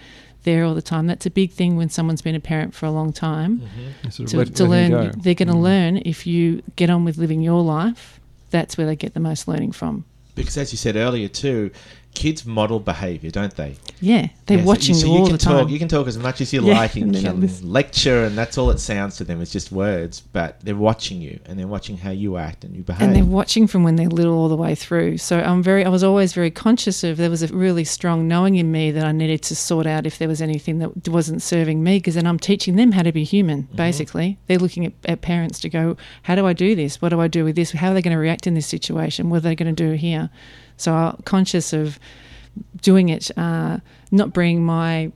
there 0.43 0.63
all 0.63 0.73
the 0.73 0.81
time. 0.81 1.07
That's 1.07 1.25
a 1.25 1.29
big 1.29 1.51
thing 1.51 1.75
when 1.75 1.89
someone's 1.89 2.21
been 2.21 2.35
a 2.35 2.39
parent 2.39 2.73
for 2.73 2.85
a 2.85 2.91
long 2.91 3.11
time. 3.11 3.61
Sort 4.09 4.19
of 4.19 4.25
To, 4.29 4.37
let- 4.37 4.55
to 4.55 4.63
letting 4.65 4.91
learn, 4.93 5.11
go. 5.11 5.19
they're 5.21 5.33
going 5.35 5.47
to 5.49 5.53
Mm. 5.53 5.61
learn 5.61 5.97
if 6.05 6.25
you 6.25 6.63
get 6.77 6.89
on 6.89 7.03
with 7.03 7.17
living 7.17 7.41
your 7.41 7.61
life. 7.61 8.19
That's 8.51 8.77
where 8.77 8.87
they 8.87 8.95
get 8.95 9.13
the 9.13 9.19
most 9.19 9.47
learning 9.49 9.73
from. 9.73 10.05
Because 10.35 10.57
as 10.57 10.71
you 10.71 10.77
said 10.77 10.95
earlier 10.95 11.27
too, 11.27 11.71
kids 12.13 12.45
model 12.45 12.79
behaviour, 12.79 13.29
don't 13.31 13.55
they? 13.55 13.75
Yeah, 13.99 14.27
they're 14.45 14.57
Yeah, 14.57 14.63
so 14.63 14.67
watching 14.67 14.95
so 14.95 15.07
you 15.07 15.13
all 15.13 15.25
can 15.27 15.33
the 15.33 15.37
time. 15.37 15.59
Talk, 15.63 15.69
you 15.69 15.79
can 15.79 15.87
talk 15.87 16.07
as 16.07 16.17
much 16.17 16.41
as 16.41 16.51
you 16.53 16.63
Yeah, 16.65 16.77
like 16.79 16.95
and 16.95 17.03
and 17.03 17.15
you 17.15 17.21
then 17.21 17.27
I'll 17.29 17.33
can 17.33 17.41
listen. 17.41 17.71
lecture, 17.71 18.23
and 18.25 18.37
that's 18.37 18.57
all 18.57 18.69
it 18.69 18.79
sounds 18.79 19.17
to 19.17 19.23
them. 19.23 19.41
It's 19.41 19.51
just 19.51 19.71
words, 19.71 20.21
but 20.21 20.59
they're 20.61 20.75
watching 20.75 21.21
you 21.21 21.39
and 21.45 21.57
they're 21.57 21.67
watching 21.67 21.97
how 21.97 22.11
you 22.11 22.37
act 22.37 22.63
and 22.63 22.75
you 22.75 22.83
behave. 22.83 23.01
and 23.01 23.15
they're 23.15 23.23
watching 23.25 23.65
from 23.67 23.83
when 23.83 23.95
they're 23.95 24.09
little 24.09 24.33
all 24.37 24.49
the 24.49 24.55
way 24.57 24.75
through. 24.75 25.17
So 25.17 25.39
I'm 25.39 25.63
very, 25.63 25.85
I 25.85 25.89
was 25.89 26.03
always 26.03 26.33
very 26.33 26.51
conscious 26.51 27.03
of 27.03 27.17
there 27.17 27.29
was 27.29 27.43
a 27.43 27.47
really 27.47 27.83
strong 27.83 28.27
knowing 28.27 28.55
in 28.55 28.71
me 28.71 28.91
that 28.91 29.05
I 29.05 29.11
needed 29.11 29.41
to 29.43 29.55
sort 29.55 29.87
out 29.87 30.05
if 30.05 30.17
there 30.17 30.27
was 30.27 30.41
anything 30.41 30.79
that 30.79 31.07
wasn't 31.07 31.41
serving 31.41 31.83
me, 31.83 31.97
because 31.97 32.15
then 32.15 32.27
I'm 32.27 32.39
teaching 32.39 32.75
them 32.75 32.91
how 32.91 33.03
to 33.03 33.11
be 33.11 33.23
human. 33.23 33.63
Mm-hmm. 33.63 33.75
Basically, 33.77 34.37
they're 34.47 34.59
looking 34.59 34.85
at, 34.85 34.93
at 35.05 35.21
parents 35.21 35.59
to 35.61 35.69
go, 35.69 35.97
how 36.23 36.35
do 36.35 36.45
I 36.45 36.53
do 36.53 36.75
this? 36.75 37.01
What 37.01 37.09
do 37.09 37.21
I 37.21 37.27
do 37.27 37.43
with 37.45 37.55
this? 37.55 37.71
How 37.71 37.91
are 37.91 37.93
they 37.93 38.01
going 38.01 38.15
to 38.15 38.19
react 38.19 38.45
in 38.47 38.53
this 38.53 38.67
situation? 38.67 39.29
What 39.29 39.37
are 39.37 39.41
they 39.41 39.55
going 39.55 39.73
to 39.73 39.83
do 39.83 39.93
here? 39.93 40.29
So 40.77 40.93
I'm 40.93 41.21
conscious 41.23 41.73
of 41.73 41.99
doing 42.81 43.09
it, 43.09 43.31
uh, 43.37 43.79
not 44.11 44.33
bringing 44.33 44.63
my 44.63 45.11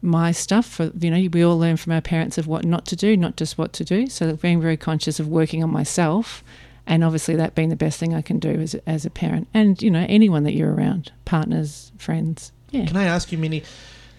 my 0.00 0.30
stuff 0.30 0.64
for 0.64 0.92
you 1.00 1.10
know 1.10 1.28
we 1.32 1.44
all 1.44 1.58
learn 1.58 1.76
from 1.76 1.92
our 1.92 2.00
parents 2.00 2.38
of 2.38 2.46
what 2.46 2.64
not 2.64 2.86
to 2.86 2.94
do 2.94 3.16
not 3.16 3.36
just 3.36 3.58
what 3.58 3.72
to 3.72 3.84
do 3.84 4.06
so 4.06 4.32
being 4.36 4.60
very 4.60 4.76
conscious 4.76 5.18
of 5.18 5.26
working 5.26 5.60
on 5.60 5.68
myself 5.68 6.44
and 6.86 7.02
obviously 7.02 7.34
that 7.34 7.52
being 7.56 7.68
the 7.68 7.74
best 7.74 7.98
thing 7.98 8.14
i 8.14 8.22
can 8.22 8.38
do 8.38 8.50
as, 8.50 8.76
as 8.86 9.04
a 9.04 9.10
parent 9.10 9.48
and 9.52 9.82
you 9.82 9.90
know 9.90 10.06
anyone 10.08 10.44
that 10.44 10.54
you're 10.54 10.72
around 10.72 11.10
partners 11.24 11.90
friends 11.98 12.52
yeah 12.70 12.86
Can 12.86 12.96
I 12.96 13.04
ask 13.04 13.32
you, 13.32 13.38
Minnie? 13.38 13.62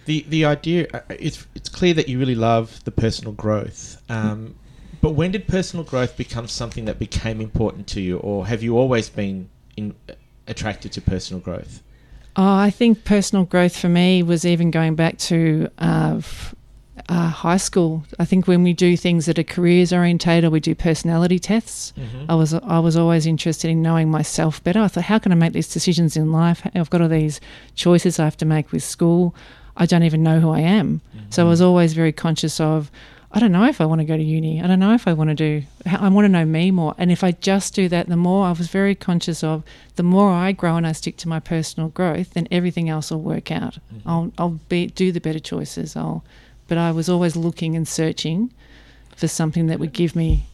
The 0.06 0.24
the 0.28 0.44
idea 0.44 0.88
uh, 0.92 1.00
it's 1.08 1.46
it's 1.54 1.68
clear 1.68 1.94
that 1.94 2.08
you 2.08 2.18
really 2.18 2.34
love 2.34 2.82
the 2.84 2.90
personal 2.90 3.32
growth. 3.32 4.00
Um, 4.08 4.56
but 5.00 5.10
when 5.10 5.30
did 5.30 5.46
personal 5.46 5.84
growth 5.84 6.16
become 6.16 6.48
something 6.48 6.84
that 6.86 6.98
became 6.98 7.40
important 7.40 7.86
to 7.88 8.00
you, 8.00 8.18
or 8.18 8.46
have 8.46 8.62
you 8.62 8.76
always 8.76 9.08
been 9.08 9.48
in, 9.76 9.94
attracted 10.46 10.92
to 10.92 11.00
personal 11.00 11.40
growth? 11.40 11.82
Oh, 12.36 12.54
I 12.56 12.70
think 12.70 13.04
personal 13.04 13.44
growth 13.44 13.76
for 13.76 13.88
me 13.88 14.22
was 14.22 14.44
even 14.44 14.70
going 14.70 14.94
back 14.94 15.18
to 15.18 15.68
uh, 15.78 16.20
uh, 17.08 17.28
high 17.28 17.56
school. 17.56 18.04
I 18.18 18.24
think 18.24 18.46
when 18.46 18.62
we 18.62 18.72
do 18.72 18.96
things 18.96 19.26
that 19.26 19.38
are 19.38 19.42
careers 19.44 19.92
orientated, 19.92 20.44
or 20.44 20.50
we 20.50 20.60
do 20.60 20.74
personality 20.74 21.38
tests. 21.38 21.92
I 22.28 22.34
was 22.34 22.54
I 22.54 22.78
was 22.78 22.96
always 22.96 23.26
interested 23.26 23.70
in 23.70 23.82
knowing 23.82 24.10
myself 24.10 24.62
better. 24.62 24.80
I 24.80 24.88
thought, 24.88 25.04
how 25.04 25.18
can 25.18 25.32
I 25.32 25.34
make 25.34 25.52
these 25.52 25.72
decisions 25.72 26.16
in 26.16 26.30
life? 26.30 26.66
I've 26.74 26.90
got 26.90 27.00
all 27.02 27.08
these 27.08 27.40
choices 27.74 28.18
I 28.18 28.24
have 28.24 28.36
to 28.38 28.44
make 28.46 28.70
with 28.70 28.84
school. 28.84 29.34
I 29.76 29.86
don't 29.86 30.02
even 30.04 30.22
know 30.22 30.40
who 30.40 30.50
I 30.50 30.60
am. 30.60 31.00
So 31.30 31.46
I 31.46 31.48
was 31.48 31.60
always 31.60 31.92
very 31.94 32.12
conscious 32.12 32.60
of. 32.60 32.90
I 33.32 33.38
don't 33.38 33.52
know 33.52 33.64
if 33.64 33.80
I 33.80 33.84
want 33.84 34.00
to 34.00 34.04
go 34.04 34.16
to 34.16 34.22
uni. 34.22 34.60
I 34.60 34.66
don't 34.66 34.80
know 34.80 34.92
if 34.92 35.06
I 35.06 35.12
want 35.12 35.30
to 35.30 35.36
do. 35.36 35.62
I 35.86 36.08
want 36.08 36.24
to 36.24 36.28
know 36.28 36.44
me 36.44 36.72
more. 36.72 36.94
And 36.98 37.12
if 37.12 37.22
I 37.22 37.30
just 37.30 37.74
do 37.74 37.88
that, 37.88 38.08
the 38.08 38.16
more 38.16 38.46
I 38.46 38.50
was 38.50 38.66
very 38.68 38.96
conscious 38.96 39.44
of, 39.44 39.62
the 39.94 40.02
more 40.02 40.32
I 40.32 40.50
grow 40.50 40.76
and 40.76 40.84
I 40.84 40.90
stick 40.92 41.16
to 41.18 41.28
my 41.28 41.38
personal 41.38 41.90
growth, 41.90 42.34
then 42.34 42.48
everything 42.50 42.88
else 42.88 43.12
will 43.12 43.20
work 43.20 43.52
out. 43.52 43.78
I'll 44.04 44.32
I'll 44.36 44.58
be 44.68 44.86
do 44.88 45.12
the 45.12 45.20
better 45.20 45.38
choices. 45.38 45.94
I'll, 45.94 46.24
but 46.66 46.76
I 46.76 46.90
was 46.90 47.08
always 47.08 47.36
looking 47.36 47.76
and 47.76 47.86
searching 47.86 48.52
for 49.14 49.28
something 49.28 49.66
that 49.68 49.78
would 49.78 49.92
give 49.92 50.16
me. 50.16 50.46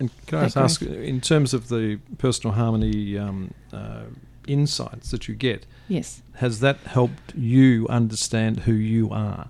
And 0.00 0.10
can 0.26 0.38
I 0.40 0.44
just 0.44 0.56
ask, 0.56 0.82
in 0.82 1.20
terms 1.20 1.54
of 1.54 1.68
the 1.68 2.00
personal 2.18 2.56
harmony 2.56 3.16
um, 3.16 3.54
uh, 3.72 4.06
insights 4.48 5.12
that 5.12 5.28
you 5.28 5.36
get, 5.36 5.66
Yes. 5.86 6.22
has 6.34 6.58
that 6.58 6.78
helped 6.80 7.34
you 7.36 7.86
understand 7.88 8.60
who 8.60 8.72
you 8.72 9.10
are? 9.10 9.46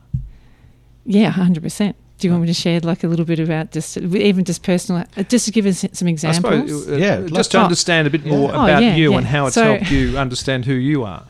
Yeah, 1.07 1.31
hundred 1.31 1.63
percent. 1.63 1.97
Do 2.25 2.29
you 2.29 2.33
want 2.33 2.45
me 2.45 2.47
to 2.47 2.55
share 2.55 2.81
like 2.81 3.05
a 3.05 3.07
little 3.07 3.27
bit 3.27 3.39
about 3.39 3.71
just 3.71 3.99
even 3.99 4.47
just 4.47 4.63
personal, 4.63 5.05
uh, 5.15 5.23
just 5.25 5.45
to 5.45 5.53
give 5.53 5.67
us 5.67 5.85
some 5.93 6.09
examples? 6.09 6.71
suppose, 6.71 6.89
uh, 6.89 6.97
Yeah, 6.97 7.21
just 7.27 7.51
to 7.51 7.59
Oh. 7.59 7.65
understand 7.65 8.07
a 8.07 8.11
bit 8.11 8.25
more 8.25 8.49
Yeah. 8.49 8.57
Oh, 8.57 8.65
about 8.65 8.83
yeah, 8.83 8.97
you 8.97 9.11
yeah. 9.11 9.19
and 9.19 9.27
how 9.27 9.45
it's 9.45 9.57
So- 9.57 9.65
helped 9.75 9.91
you 9.91 10.17
understand 10.17 10.65
who 10.65 10.73
you 10.73 11.05
are. 11.05 11.25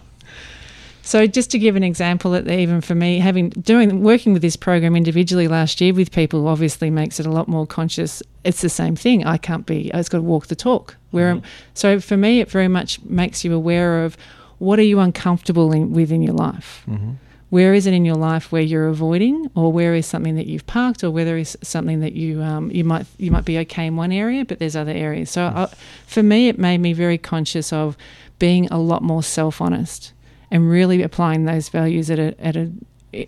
So 1.03 1.27
just 1.27 1.51
to 1.51 1.59
give 1.59 1.75
an 1.75 1.83
example, 1.83 2.31
that 2.31 2.49
even 2.49 2.81
for 2.81 2.95
me, 2.95 3.19
having 3.19 3.49
doing 3.61 4.05
working 4.05 4.33
with 4.35 4.43
this 4.43 4.55
program 4.55 4.95
individually 4.95 5.49
last 5.49 5.81
year 5.81 5.93
with 5.93 6.13
people 6.13 6.47
obviously 6.47 6.91
makes 6.91 7.19
it 7.19 7.27
a 7.27 7.31
lot 7.33 7.49
more 7.49 7.67
conscious. 7.67 8.23
It's 8.45 8.61
the 8.61 8.69
same 8.69 8.95
thing. 8.95 9.25
I 9.27 9.37
can't 9.37 9.67
be. 9.67 9.93
I 9.93 9.97
just 9.97 10.13
got 10.13 10.19
to 10.19 10.23
walk 10.23 10.47
the 10.47 10.55
talk. 10.55 10.95
Where 11.11 11.41
so 11.75 11.99
for 11.99 12.17
me, 12.17 12.39
it 12.39 12.49
very 12.53 12.69
much 12.69 13.01
makes 13.03 13.45
you 13.45 13.53
aware 13.53 14.05
of 14.05 14.17
what 14.59 14.79
are 14.79 14.83
you 14.85 15.01
uncomfortable 15.01 15.73
in, 15.73 15.93
with 15.93 16.13
in 16.13 16.23
your 16.23 16.35
life. 16.35 16.85
Mm-hmm. 16.89 17.15
Where 17.55 17.73
is 17.73 17.87
it 17.87 17.95
in 17.95 18.05
your 18.05 18.17
life 18.17 18.51
where 18.51 18.63
you're 18.63 18.89
avoiding, 18.89 19.49
or 19.55 19.71
where 19.71 19.95
is 19.95 20.07
something 20.07 20.35
that 20.35 20.49
you've 20.49 20.67
parked, 20.67 21.05
or 21.05 21.13
whether 21.13 21.37
it's 21.37 21.57
something 21.63 22.01
that 22.01 22.15
you 22.15 22.43
um, 22.43 22.69
you 22.73 22.83
might 22.83 23.07
you 23.17 23.31
might 23.31 23.45
be 23.45 23.59
okay 23.59 23.87
in 23.87 23.95
one 23.95 24.11
area, 24.11 24.45
but 24.45 24.59
there's 24.59 24.75
other 24.75 24.91
areas. 24.91 25.31
So 25.31 25.45
I, 25.45 25.73
for 26.05 26.25
me, 26.25 26.49
it 26.49 26.59
made 26.59 26.79
me 26.79 26.93
very 26.93 27.17
conscious 27.17 27.73
of 27.73 27.97
being 28.41 28.67
a 28.73 28.79
lot 28.79 29.05
more 29.05 29.23
self 29.23 29.61
honest 29.61 30.13
and 30.51 30.69
really 30.69 31.01
applying 31.01 31.45
those 31.45 31.69
values 31.69 32.11
at 32.11 32.19
a 32.19 32.35
at 32.45 32.57
a 32.57 32.73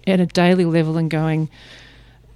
at 0.08 0.18
a 0.18 0.26
daily 0.26 0.64
level 0.64 0.96
and 0.96 1.08
going 1.08 1.48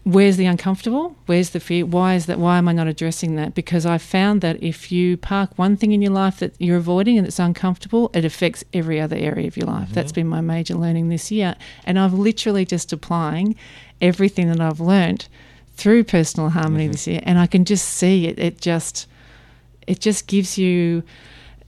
where's 0.05 0.37
the 0.37 0.47
uncomfortable? 0.47 1.17
Where's 1.27 1.51
the 1.51 1.61
fear? 1.61 1.85
Why 1.85 2.15
is 2.15 2.27
that? 2.27 2.39
Why 2.39 2.59
am 2.59 2.69
i 2.69 2.73
not 2.73 2.87
addressing 2.87 3.37
that? 3.37 3.55
Because 3.55 3.85
i 3.87 3.99
found 3.99 4.41
that 4.41 4.63
if 4.63 4.91
you 4.91 5.17
park 5.17 5.51
one 5.57 5.77
thing 5.77 5.93
in 5.93 6.03
your 6.03 6.13
life 6.13 6.39
that 6.39 6.55
you're 6.59 6.79
avoiding 6.79 7.19
and 7.19 7.27
it's 7.27 7.39
uncomfortable 7.39 8.11
it 8.15 8.25
affects 8.25 8.65
every 8.73 9.01
other 9.01 9.17
area 9.17 9.47
of 9.47 9.57
your 9.57 9.67
life. 9.67 9.87
Mm-hmm. 9.87 9.95
That's 9.95 10.13
been 10.13 10.29
my 10.29 10.41
major 10.41 10.75
learning 10.75 11.09
this 11.09 11.31
year. 11.31 11.55
And 11.85 11.99
i've 11.99 12.15
literally 12.15 12.65
just 12.65 12.93
applying 12.93 13.57
everything 14.01 14.49
that 14.49 14.61
i've 14.61 14.81
learnt 14.81 15.29
through 15.75 16.05
personal 16.05 16.51
harmony 16.51 16.85
mm-hmm. 16.85 16.93
this 16.93 17.07
year 17.07 17.21
and 17.25 17.39
i 17.39 17.47
can 17.47 17.65
just 17.65 17.87
see 17.87 18.27
it. 18.27 18.39
It 18.39 18.61
just 18.61 19.07
it 19.87 20.01
just 20.01 20.27
gives 20.27 20.57
you 20.57 21.03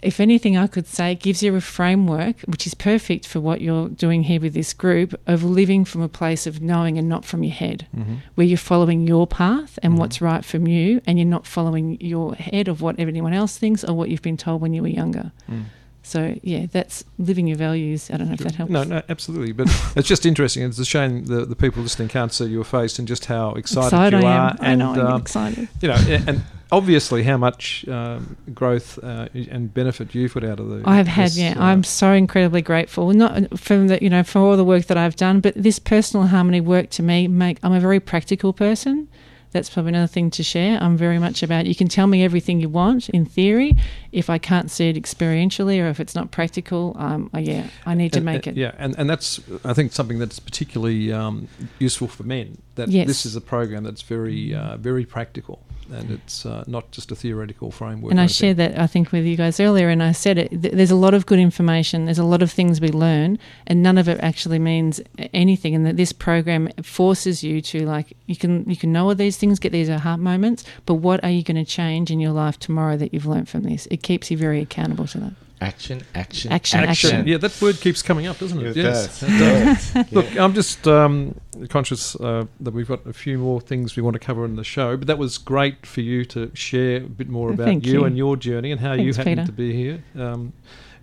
if 0.02 0.18
anything 0.20 0.56
I 0.56 0.66
could 0.66 0.86
say, 0.86 1.12
it 1.12 1.20
gives 1.20 1.42
you 1.42 1.54
a 1.56 1.60
framework 1.60 2.40
which 2.46 2.66
is 2.66 2.74
perfect 2.74 3.26
for 3.26 3.40
what 3.40 3.60
you're 3.60 3.88
doing 3.88 4.24
here 4.24 4.40
with 4.40 4.52
this 4.54 4.72
group 4.74 5.14
of 5.26 5.42
living 5.44 5.84
from 5.84 6.02
a 6.02 6.08
place 6.08 6.46
of 6.46 6.60
knowing 6.60 6.98
and 6.98 7.08
not 7.08 7.24
from 7.24 7.42
your 7.44 7.54
head, 7.54 7.86
Mm-hmm. 7.96 8.14
where 8.34 8.46
you're 8.46 8.58
following 8.58 9.06
your 9.06 9.26
path 9.26 9.78
and 9.82 9.96
what's 9.98 10.20
right 10.20 10.44
from 10.44 10.66
you, 10.66 11.00
and 11.06 11.18
you're 11.18 11.26
not 11.28 11.46
following 11.46 11.98
your 12.00 12.34
head 12.34 12.68
of 12.68 12.80
what 12.82 12.98
everyone 12.98 13.32
else 13.32 13.56
thinks 13.56 13.84
or 13.84 13.94
what 13.94 14.08
you've 14.08 14.22
been 14.22 14.36
told 14.36 14.60
when 14.60 14.74
you 14.74 14.82
were 14.82 14.88
younger. 14.88 15.30
Mm. 15.50 15.64
So 16.04 16.36
yeah, 16.42 16.66
that's 16.66 17.04
living 17.18 17.46
your 17.46 17.56
values. 17.56 18.10
I 18.10 18.16
don't 18.16 18.26
know 18.26 18.32
if 18.34 18.40
that 18.40 18.56
helps. 18.56 18.72
No, 18.72 18.82
no, 18.82 19.02
absolutely. 19.08 19.52
But 19.52 19.68
it's 19.96 20.08
just 20.08 20.26
interesting. 20.26 20.64
It's 20.64 20.78
a 20.80 20.84
shame 20.84 21.26
the, 21.26 21.44
the 21.46 21.54
people 21.54 21.80
listening 21.82 22.08
can't 22.08 22.32
see 22.32 22.46
your 22.46 22.64
face 22.64 22.98
and 22.98 23.06
just 23.06 23.26
how 23.26 23.50
excited, 23.52 23.86
Excited 23.86 24.20
you 24.22 24.26
I 24.26 24.32
are. 24.36 24.50
am. 24.50 24.56
I 24.60 24.66
and 24.70 24.78
know 24.80 24.90
I'm 24.94 25.06
um, 25.06 25.20
excited. 25.20 25.68
you 25.80 25.88
know, 25.88 25.94
and 26.26 26.42
obviously 26.72 27.22
how 27.22 27.36
much 27.36 27.86
um, 27.86 28.36
growth 28.52 28.98
uh, 29.04 29.28
and 29.34 29.72
benefit 29.72 30.14
you've 30.14 30.34
got 30.34 30.42
out 30.44 30.58
of 30.58 30.68
the. 30.70 30.82
I 30.84 30.96
have 30.96 31.06
had, 31.06 31.26
this, 31.26 31.38
yeah. 31.38 31.54
uh, 31.56 31.64
I'm 31.64 31.84
so 31.84 32.12
incredibly 32.12 32.62
grateful, 32.62 33.12
not 33.12 33.58
from 33.60 33.86
the, 33.88 34.02
you 34.02 34.10
know, 34.10 34.22
for 34.24 34.40
all 34.40 34.56
the 34.56 34.64
work 34.64 34.86
that 34.86 34.96
I've 34.96 35.14
done, 35.16 35.40
but 35.40 35.54
this 35.54 35.78
personal 35.78 36.26
harmony 36.26 36.60
work 36.60 36.90
to 36.90 37.02
me 37.02 37.28
make. 37.28 37.58
I'm 37.62 37.72
a 37.72 37.80
very 37.80 38.00
practical 38.00 38.52
person, 38.52 39.06
That's 39.52 39.68
probably 39.68 39.90
another 39.90 40.06
thing 40.06 40.30
to 40.30 40.42
share. 40.42 40.78
I'm 40.82 40.96
very 40.96 41.18
much 41.18 41.42
about 41.42 41.66
you 41.66 41.74
can 41.74 41.88
tell 41.88 42.06
me 42.06 42.24
everything 42.24 42.58
you 42.60 42.70
want 42.70 43.10
in 43.10 43.26
theory. 43.26 43.76
If 44.10 44.30
I 44.30 44.38
can't 44.38 44.70
see 44.70 44.88
it 44.88 44.96
experientially 44.96 45.78
or 45.82 45.88
if 45.88 46.00
it's 46.00 46.14
not 46.14 46.30
practical, 46.30 46.96
um, 46.98 47.28
uh, 47.34 47.38
yeah, 47.38 47.66
I 47.84 47.94
need 47.94 48.12
to 48.14 48.18
And- 48.20 48.24
make 48.24 48.46
and- 48.46 48.56
it. 48.56 48.60
Yeah, 48.60 48.72
and, 48.78 48.94
and 48.98 49.10
that's 49.10 49.40
I 49.62 49.74
think 49.74 49.92
something 49.92 50.18
that's 50.18 50.38
particularly 50.40 51.12
um, 51.12 51.48
useful 51.78 52.08
for 52.08 52.22
men. 52.24 52.56
That 52.76 52.88
Yes. 52.88 53.06
this 53.06 53.26
is 53.26 53.36
a 53.36 53.42
program 53.42 53.84
that's 53.84 54.00
very 54.00 54.54
uh, 54.54 54.78
very 54.78 55.04
practical, 55.04 55.62
and 55.92 56.10
it's 56.10 56.46
uh, 56.46 56.64
not 56.66 56.90
just 56.90 57.12
a 57.12 57.14
theoretical 57.14 57.70
framework. 57.70 58.10
And 58.10 58.20
I 58.20 58.26
shared 58.26 58.56
that 58.56 58.78
I 58.78 58.86
think 58.86 59.12
with 59.12 59.24
you 59.24 59.36
guys 59.36 59.60
earlier, 59.60 59.88
and 59.88 60.02
I 60.02 60.12
said 60.12 60.38
it. 60.38 60.48
Th- 60.50 60.74
there's 60.74 60.90
a 60.90 60.96
lot 60.96 61.14
of 61.14 61.26
good 61.26 61.38
information. 61.38 62.06
There's 62.06 62.18
a 62.18 62.24
lot 62.24 62.42
of 62.42 62.50
things 62.50 62.80
we 62.80 62.88
learn, 62.88 63.38
and 63.66 63.82
none 63.82 63.98
of 63.98 64.08
it 64.08 64.18
actually 64.20 64.58
means 64.58 65.00
anything. 65.32 65.74
And 65.74 65.86
that 65.86 65.96
this 65.96 66.12
program 66.12 66.68
forces 66.82 67.44
you 67.44 67.60
to 67.62 67.84
like 67.84 68.16
you 68.26 68.36
can 68.36 68.68
you 68.68 68.76
can 68.76 68.92
know 68.92 69.08
all 69.08 69.14
these 69.14 69.36
things, 69.36 69.58
get 69.58 69.72
these 69.72 69.90
aha 69.90 70.16
moments, 70.16 70.64
but 70.86 70.94
what 70.94 71.22
are 71.22 71.30
you 71.30 71.42
going 71.42 71.62
to 71.62 71.70
change 71.70 72.10
in 72.10 72.20
your 72.20 72.32
life 72.32 72.58
tomorrow 72.58 72.96
that 72.96 73.12
you've 73.12 73.26
learned 73.26 73.48
from 73.48 73.62
this? 73.62 73.86
It 73.90 74.02
keeps 74.02 74.30
you 74.30 74.36
very 74.36 74.60
accountable 74.60 75.06
to 75.08 75.18
that. 75.18 75.32
Action, 75.62 76.02
action, 76.14 76.52
Action, 76.52 76.80
action. 76.80 77.10
action. 77.10 77.26
Yeah, 77.28 77.38
that 77.38 77.60
word 77.62 77.80
keeps 77.80 78.02
coming 78.02 78.26
up, 78.26 78.38
doesn't 78.38 78.58
it? 78.60 78.76
It 78.76 78.76
yes. 78.76 79.20
does. 79.20 79.30
It 79.30 79.38
does. 79.38 80.12
Look, 80.12 80.36
I'm 80.38 80.54
just 80.54 80.86
um, 80.88 81.34
conscious 81.68 82.16
uh, 82.16 82.46
that 82.60 82.72
we've 82.74 82.88
got 82.88 83.06
a 83.06 83.12
few 83.12 83.38
more 83.38 83.60
things 83.60 83.96
we 83.96 84.02
want 84.02 84.14
to 84.14 84.20
cover 84.20 84.44
in 84.44 84.56
the 84.56 84.64
show, 84.64 84.96
but 84.96 85.06
that 85.06 85.18
was 85.18 85.38
great 85.38 85.86
for 85.86 86.00
you 86.00 86.24
to 86.26 86.50
share 86.54 86.96
a 86.96 87.00
bit 87.00 87.28
more 87.28 87.50
about 87.52 87.64
thank 87.66 87.86
you, 87.86 87.92
you. 88.00 88.04
and 88.04 88.16
your 88.16 88.36
journey 88.36 88.70
and 88.72 88.80
how 88.80 88.92
you 88.92 89.12
happened 89.14 89.36
Peter. 89.38 89.46
to 89.46 89.52
be 89.52 89.72
here. 89.72 90.04
Um, 90.16 90.52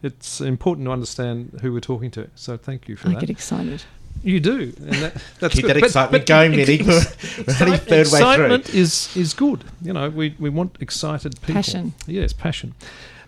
it's 0.03 0.39
important 0.41 0.85
to 0.87 0.91
understand 0.91 1.59
who 1.61 1.73
we're 1.73 1.79
talking 1.79 2.11
to, 2.11 2.29
so 2.35 2.55
thank 2.57 2.87
you 2.87 2.95
for 2.95 3.09
I 3.09 3.13
that. 3.13 3.19
get 3.21 3.29
excited. 3.29 3.83
You 4.21 4.41
do, 4.41 4.73
and 4.79 4.93
that, 4.95 5.13
that's 5.39 5.55
Keep 5.55 5.63
good. 5.65 5.75
that 5.75 5.79
But- 5.79 5.83
excitement 5.85 6.25
but 6.25 6.27
going, 6.27 6.53
ex- 6.59 6.67
We're 6.67 6.97
ex- 6.99 7.61
only 7.61 7.75
excite- 7.75 7.87
third 7.87 7.89
way 7.89 8.03
through. 8.03 8.03
excitement 8.03 8.69
is 8.73 9.15
is 9.15 9.33
good. 9.33 9.63
You 9.81 9.93
know, 9.93 10.09
we, 10.09 10.35
we 10.39 10.49
want 10.49 10.75
excited 10.81 11.39
people. 11.41 11.53
Passion. 11.55 11.93
Yes, 12.05 12.33
passion. 12.33 12.73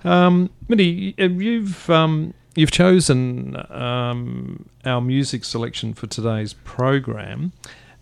Um, 0.04 0.50
Minnie, 0.68 1.14
you've 1.18 1.90
um, 1.90 2.34
you've 2.56 2.72
chosen 2.72 3.56
um, 3.72 4.68
our 4.86 5.02
music 5.02 5.44
selection 5.46 5.94
for 5.94 6.08
today's 6.08 6.54
program, 6.54 7.52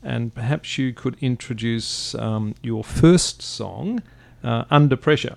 and 0.04 0.34
perhaps 0.34 0.78
you 0.78 0.94
could 0.94 1.18
introduce 1.22 2.16
um, 2.16 2.56
your 2.62 2.84
first 2.84 3.42
song, 3.42 4.02
uh, 4.44 4.66
"Under 4.72 4.96
Pressure," 4.96 5.36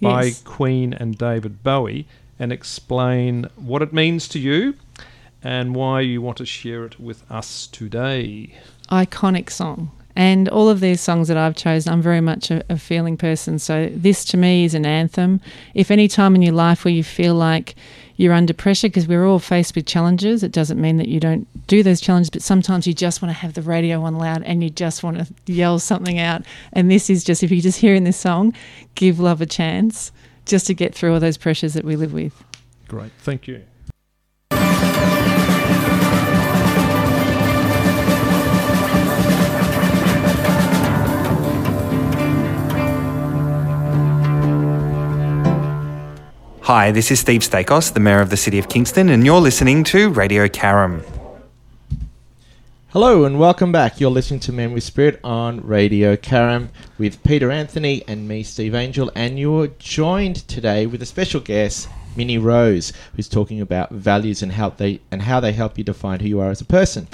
by 0.00 0.24
Yes. 0.24 0.42
Queen 0.42 0.92
and 0.92 1.16
David 1.16 1.62
Bowie, 1.62 2.06
and 2.38 2.52
explain 2.52 3.46
what 3.56 3.82
it 3.82 3.92
means 3.92 4.26
to 4.28 4.38
you 4.38 4.74
and 5.42 5.74
why 5.74 6.00
you 6.00 6.20
want 6.20 6.36
to 6.38 6.44
share 6.46 6.84
it 6.84 6.98
with 7.00 7.22
us 7.30 7.66
today. 7.66 8.54
iconic 8.90 9.48
song. 9.50 9.90
And 10.16 10.48
all 10.48 10.68
of 10.68 10.80
these 10.80 11.00
songs 11.00 11.28
that 11.28 11.36
I've 11.36 11.56
chosen, 11.56 11.92
I'm 11.92 12.02
very 12.02 12.20
much 12.20 12.50
a, 12.50 12.64
a 12.68 12.78
feeling 12.78 13.16
person. 13.16 13.58
So 13.58 13.88
this 13.92 14.24
to 14.26 14.36
me 14.36 14.64
is 14.64 14.74
an 14.74 14.84
anthem. 14.84 15.40
If 15.74 15.90
any 15.90 16.08
time 16.08 16.34
in 16.34 16.42
your 16.42 16.54
life 16.54 16.84
where 16.84 16.92
you 16.92 17.04
feel 17.04 17.34
like 17.34 17.74
you're 18.16 18.34
under 18.34 18.52
pressure, 18.52 18.88
because 18.88 19.08
we're 19.08 19.26
all 19.26 19.38
faced 19.38 19.74
with 19.74 19.86
challenges, 19.86 20.42
it 20.42 20.52
doesn't 20.52 20.80
mean 20.80 20.98
that 20.98 21.08
you 21.08 21.20
don't 21.20 21.46
do 21.66 21.82
those 21.82 22.00
challenges, 22.00 22.28
but 22.28 22.42
sometimes 22.42 22.86
you 22.86 22.92
just 22.92 23.22
want 23.22 23.30
to 23.30 23.38
have 23.38 23.54
the 23.54 23.62
radio 23.62 24.02
on 24.02 24.18
loud 24.18 24.42
and 24.42 24.62
you 24.62 24.68
just 24.68 25.02
want 25.02 25.18
to 25.18 25.52
yell 25.52 25.78
something 25.78 26.18
out. 26.18 26.42
And 26.72 26.90
this 26.90 27.08
is 27.08 27.24
just, 27.24 27.42
if 27.42 27.50
you're 27.50 27.62
just 27.62 27.78
hearing 27.80 28.04
this 28.04 28.18
song, 28.18 28.52
give 28.94 29.20
love 29.20 29.40
a 29.40 29.46
chance 29.46 30.12
just 30.44 30.66
to 30.66 30.74
get 30.74 30.94
through 30.94 31.14
all 31.14 31.20
those 31.20 31.38
pressures 31.38 31.74
that 31.74 31.84
we 31.84 31.96
live 31.96 32.12
with. 32.12 32.44
Great, 32.88 33.12
thank 33.20 33.46
you. 33.46 33.62
Hi, 46.72 46.92
this 46.92 47.10
is 47.10 47.18
Steve 47.18 47.40
Staikos, 47.40 47.92
the 47.94 47.98
Mayor 47.98 48.20
of 48.20 48.30
the 48.30 48.36
City 48.36 48.56
of 48.56 48.68
Kingston, 48.68 49.08
and 49.08 49.26
you're 49.26 49.40
listening 49.40 49.82
to 49.82 50.08
Radio 50.08 50.46
Karam. 50.46 51.02
Hello 52.90 53.24
and 53.24 53.40
welcome 53.40 53.72
back. 53.72 53.98
You're 53.98 54.12
listening 54.12 54.38
to 54.38 54.52
Men 54.52 54.72
with 54.72 54.84
Spirit 54.84 55.18
on 55.24 55.66
Radio 55.66 56.14
Karam 56.14 56.68
with 56.96 57.24
Peter 57.24 57.50
Anthony 57.50 58.04
and 58.06 58.28
me, 58.28 58.44
Steve 58.44 58.76
Angel, 58.76 59.10
and 59.16 59.36
you're 59.36 59.66
joined 59.80 60.46
today 60.46 60.86
with 60.86 61.02
a 61.02 61.06
special 61.06 61.40
guest, 61.40 61.88
Minnie 62.14 62.38
Rose, 62.38 62.92
who's 63.16 63.28
talking 63.28 63.60
about 63.60 63.90
values 63.90 64.40
and 64.40 64.52
how 64.52 64.70
they 64.70 65.00
and 65.10 65.22
how 65.22 65.40
they 65.40 65.50
help 65.50 65.76
you 65.76 65.82
define 65.82 66.20
who 66.20 66.28
you 66.28 66.38
are 66.38 66.50
as 66.50 66.60
a 66.60 66.64
person. 66.64 67.08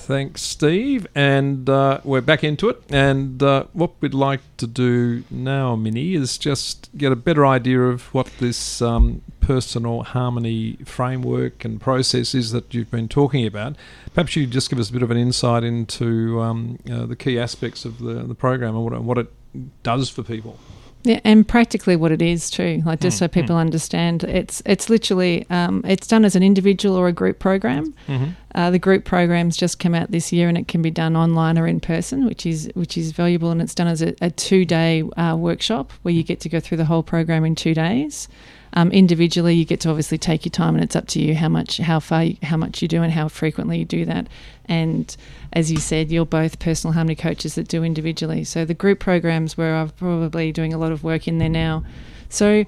Thanks, 0.00 0.42
Steve. 0.42 1.06
And 1.14 1.68
uh, 1.68 2.00
we're 2.04 2.20
back 2.20 2.42
into 2.42 2.68
it. 2.68 2.82
And 2.90 3.42
uh, 3.42 3.64
what 3.72 3.92
we'd 4.00 4.14
like 4.14 4.40
to 4.56 4.66
do 4.66 5.24
now, 5.30 5.76
Minnie, 5.76 6.14
is 6.14 6.38
just 6.38 6.90
get 6.96 7.12
a 7.12 7.16
better 7.16 7.46
idea 7.46 7.82
of 7.82 8.12
what 8.14 8.26
this 8.38 8.80
um, 8.82 9.22
personal 9.40 10.02
harmony 10.02 10.78
framework 10.84 11.64
and 11.64 11.80
process 11.80 12.34
is 12.34 12.52
that 12.52 12.72
you've 12.72 12.90
been 12.90 13.08
talking 13.08 13.46
about. 13.46 13.76
Perhaps 14.14 14.36
you 14.36 14.44
could 14.44 14.52
just 14.52 14.70
give 14.70 14.78
us 14.78 14.90
a 14.90 14.92
bit 14.92 15.02
of 15.02 15.10
an 15.10 15.16
insight 15.16 15.64
into 15.64 16.40
um, 16.40 16.78
uh, 16.90 17.06
the 17.06 17.16
key 17.16 17.38
aspects 17.38 17.84
of 17.84 17.98
the, 17.98 18.14
the 18.24 18.34
program 18.34 18.74
and 18.74 18.84
what 18.84 18.92
it, 18.92 19.02
what 19.02 19.18
it 19.18 19.82
does 19.82 20.08
for 20.08 20.22
people. 20.22 20.58
Yeah, 21.02 21.20
and 21.24 21.48
practically 21.48 21.96
what 21.96 22.12
it 22.12 22.20
is 22.20 22.50
too, 22.50 22.82
like 22.84 23.00
just 23.00 23.16
Mm, 23.16 23.20
so 23.20 23.28
people 23.28 23.56
understand, 23.56 24.22
it's 24.24 24.62
it's 24.66 24.90
literally 24.90 25.46
um, 25.48 25.82
it's 25.86 26.06
done 26.06 26.26
as 26.26 26.36
an 26.36 26.42
individual 26.42 26.94
or 26.94 27.08
a 27.08 27.12
group 27.12 27.38
program. 27.38 27.94
Mm-hmm. 28.06 28.30
Uh, 28.54 28.70
the 28.70 28.78
group 28.78 29.04
programs 29.04 29.56
just 29.56 29.78
come 29.78 29.94
out 29.94 30.10
this 30.10 30.32
year, 30.32 30.48
and 30.48 30.58
it 30.58 30.68
can 30.68 30.82
be 30.82 30.90
done 30.90 31.16
online 31.16 31.58
or 31.58 31.66
in 31.66 31.80
person, 31.80 32.26
which 32.26 32.44
is 32.44 32.70
which 32.74 32.96
is 32.98 33.12
valuable. 33.12 33.50
And 33.50 33.62
it's 33.62 33.74
done 33.74 33.86
as 33.86 34.02
a, 34.02 34.14
a 34.20 34.30
two 34.30 34.64
day 34.64 35.02
uh, 35.16 35.36
workshop 35.36 35.92
where 36.02 36.12
you 36.12 36.22
get 36.22 36.40
to 36.40 36.48
go 36.48 36.60
through 36.60 36.78
the 36.78 36.84
whole 36.84 37.02
program 37.02 37.44
in 37.44 37.54
two 37.54 37.74
days. 37.74 38.28
Um, 38.74 38.92
individually, 38.92 39.54
you 39.54 39.64
get 39.64 39.80
to 39.80 39.90
obviously 39.90 40.18
take 40.18 40.44
your 40.44 40.50
time, 40.50 40.74
and 40.74 40.84
it's 40.84 40.94
up 40.94 41.08
to 41.08 41.20
you 41.20 41.34
how 41.34 41.48
much, 41.48 41.78
how 41.78 41.98
far, 41.98 42.24
you, 42.24 42.36
how 42.42 42.56
much 42.56 42.82
you 42.82 42.88
do, 42.88 43.02
and 43.02 43.12
how 43.12 43.28
frequently 43.28 43.78
you 43.78 43.84
do 43.84 44.04
that. 44.04 44.28
And 44.66 45.16
as 45.52 45.72
you 45.72 45.78
said, 45.78 46.10
you're 46.10 46.26
both 46.26 46.60
personal 46.60 46.94
harmony 46.94 47.16
coaches 47.16 47.56
that 47.56 47.66
do 47.66 47.82
individually. 47.82 48.44
So 48.44 48.64
the 48.64 48.74
group 48.74 49.00
programs 49.00 49.56
where 49.56 49.74
I'm 49.74 49.90
probably 49.90 50.52
doing 50.52 50.72
a 50.72 50.78
lot 50.78 50.92
of 50.92 51.02
work 51.02 51.26
in 51.26 51.38
there 51.38 51.48
now. 51.48 51.84
So 52.28 52.64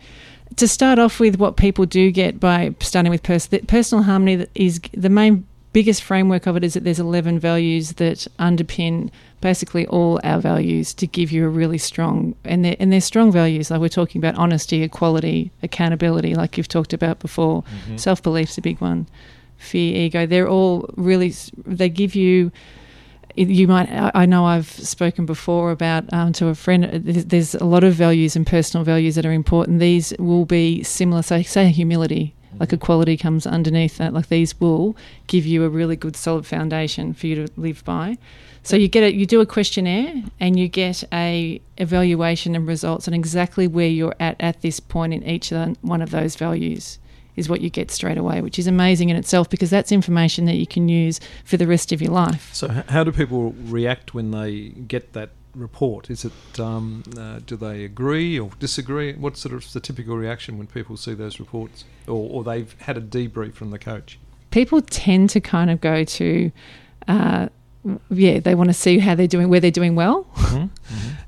to 0.56 0.68
start 0.68 0.98
off 0.98 1.20
with, 1.20 1.38
what 1.38 1.56
people 1.56 1.86
do 1.86 2.10
get 2.10 2.40
by 2.40 2.74
starting 2.80 3.10
with 3.10 3.22
pers- 3.22 3.48
personal 3.68 4.02
harmony 4.02 4.46
is 4.56 4.80
the 4.92 5.08
main 5.08 5.46
biggest 5.72 6.02
framework 6.02 6.46
of 6.46 6.56
it 6.56 6.64
is 6.64 6.74
that 6.74 6.84
there's 6.84 6.98
11 6.98 7.38
values 7.38 7.94
that 7.94 8.26
underpin 8.38 9.10
basically 9.40 9.86
all 9.86 10.20
our 10.22 10.40
values 10.40 10.94
to 10.94 11.06
give 11.06 11.32
you 11.32 11.44
a 11.44 11.48
really 11.48 11.78
strong 11.78 12.34
and 12.44 12.64
they're, 12.64 12.76
and 12.78 12.92
they're 12.92 13.00
strong 13.00 13.32
values. 13.32 13.70
Like 13.70 13.80
we're 13.80 13.88
talking 13.88 14.20
about 14.20 14.36
honesty 14.36 14.82
equality 14.82 15.50
accountability 15.62 16.34
like 16.34 16.56
you've 16.56 16.68
talked 16.68 16.92
about 16.92 17.18
before. 17.18 17.64
Self-belief's 17.96 18.58
a 18.58 18.62
big 18.62 18.80
one. 18.80 19.06
Fear 19.56 19.96
ego 19.96 20.26
they're 20.26 20.48
all 20.48 20.90
really 20.96 21.32
they 21.64 21.88
give 21.88 22.14
you 22.14 22.50
you 23.34 23.66
might 23.66 23.88
I 24.14 24.26
know 24.26 24.44
I've 24.44 24.68
spoken 24.68 25.24
before 25.24 25.70
about 25.70 26.12
um, 26.12 26.32
to 26.34 26.48
a 26.48 26.54
friend 26.54 26.84
uh, 26.84 26.90
there's, 26.92 27.24
there's 27.26 27.54
a 27.54 27.64
lot 27.64 27.82
of 27.82 27.94
values 27.94 28.36
and 28.36 28.46
personal 28.46 28.84
values 28.84 29.14
that 29.14 29.24
are 29.24 29.32
important. 29.32 29.80
These 29.80 30.12
will 30.18 30.44
be 30.44 30.82
similar 30.82 31.22
so 31.22 31.40
say 31.42 31.68
humility 31.70 32.34
like 32.58 32.72
equality 32.72 33.16
comes 33.16 33.46
underneath 33.46 33.98
that. 33.98 34.12
Like 34.12 34.28
these 34.28 34.58
will 34.60 34.96
give 35.26 35.46
you 35.46 35.64
a 35.64 35.68
really 35.68 35.96
good 35.96 36.16
solid 36.16 36.46
foundation 36.46 37.14
for 37.14 37.26
you 37.26 37.46
to 37.46 37.52
live 37.56 37.84
by. 37.84 38.18
So 38.62 38.76
you 38.76 38.88
get 38.88 39.02
it 39.02 39.14
you 39.14 39.26
do 39.26 39.40
a 39.40 39.46
questionnaire 39.46 40.22
and 40.38 40.58
you 40.58 40.68
get 40.68 41.02
a 41.12 41.60
evaluation 41.78 42.54
and 42.54 42.66
results 42.66 43.08
on 43.08 43.14
exactly 43.14 43.66
where 43.66 43.88
you're 43.88 44.14
at 44.20 44.36
at 44.40 44.62
this 44.62 44.78
point 44.78 45.12
in 45.12 45.24
each 45.24 45.50
of 45.50 45.58
the, 45.58 45.76
one 45.86 46.00
of 46.00 46.10
those 46.10 46.36
values 46.36 46.98
is 47.34 47.48
what 47.48 47.60
you 47.60 47.70
get 47.70 47.90
straight 47.90 48.18
away 48.18 48.40
which 48.40 48.58
is 48.58 48.66
amazing 48.66 49.08
in 49.08 49.16
itself 49.16 49.50
because 49.50 49.70
that's 49.70 49.90
information 49.90 50.44
that 50.44 50.56
you 50.56 50.66
can 50.66 50.88
use 50.88 51.18
for 51.44 51.56
the 51.56 51.66
rest 51.66 51.90
of 51.90 52.00
your 52.00 52.12
life. 52.12 52.50
So, 52.54 52.68
how 52.68 53.02
do 53.02 53.10
people 53.10 53.52
react 53.64 54.14
when 54.14 54.30
they 54.30 54.68
get 54.68 55.12
that 55.14 55.30
report? 55.54 56.10
Is 56.10 56.24
it 56.24 56.60
um, 56.60 57.02
uh, 57.16 57.40
do 57.44 57.56
they 57.56 57.84
agree 57.84 58.38
or 58.38 58.50
disagree? 58.58 59.14
What 59.14 59.36
sort 59.36 59.54
of 59.54 59.72
the 59.72 59.80
typical 59.80 60.16
reaction 60.16 60.58
when 60.58 60.66
people 60.66 60.96
see 60.96 61.14
those 61.14 61.38
reports, 61.38 61.84
or, 62.06 62.28
or 62.30 62.44
they've 62.44 62.74
had 62.80 62.96
a 62.96 63.00
debrief 63.00 63.54
from 63.54 63.70
the 63.70 63.78
coach? 63.78 64.18
people 64.52 64.80
tend 64.82 65.30
to 65.30 65.40
kind 65.40 65.68
of 65.70 65.80
go 65.80 66.04
to, 66.04 66.52
uh, 67.08 67.48
yeah, 68.10 68.38
they 68.38 68.54
want 68.54 68.68
to 68.68 68.74
see 68.74 69.00
how 69.00 69.16
they're 69.16 69.26
doing, 69.26 69.48
where 69.48 69.58
they're 69.58 69.72
doing 69.72 69.96
well, 69.96 70.24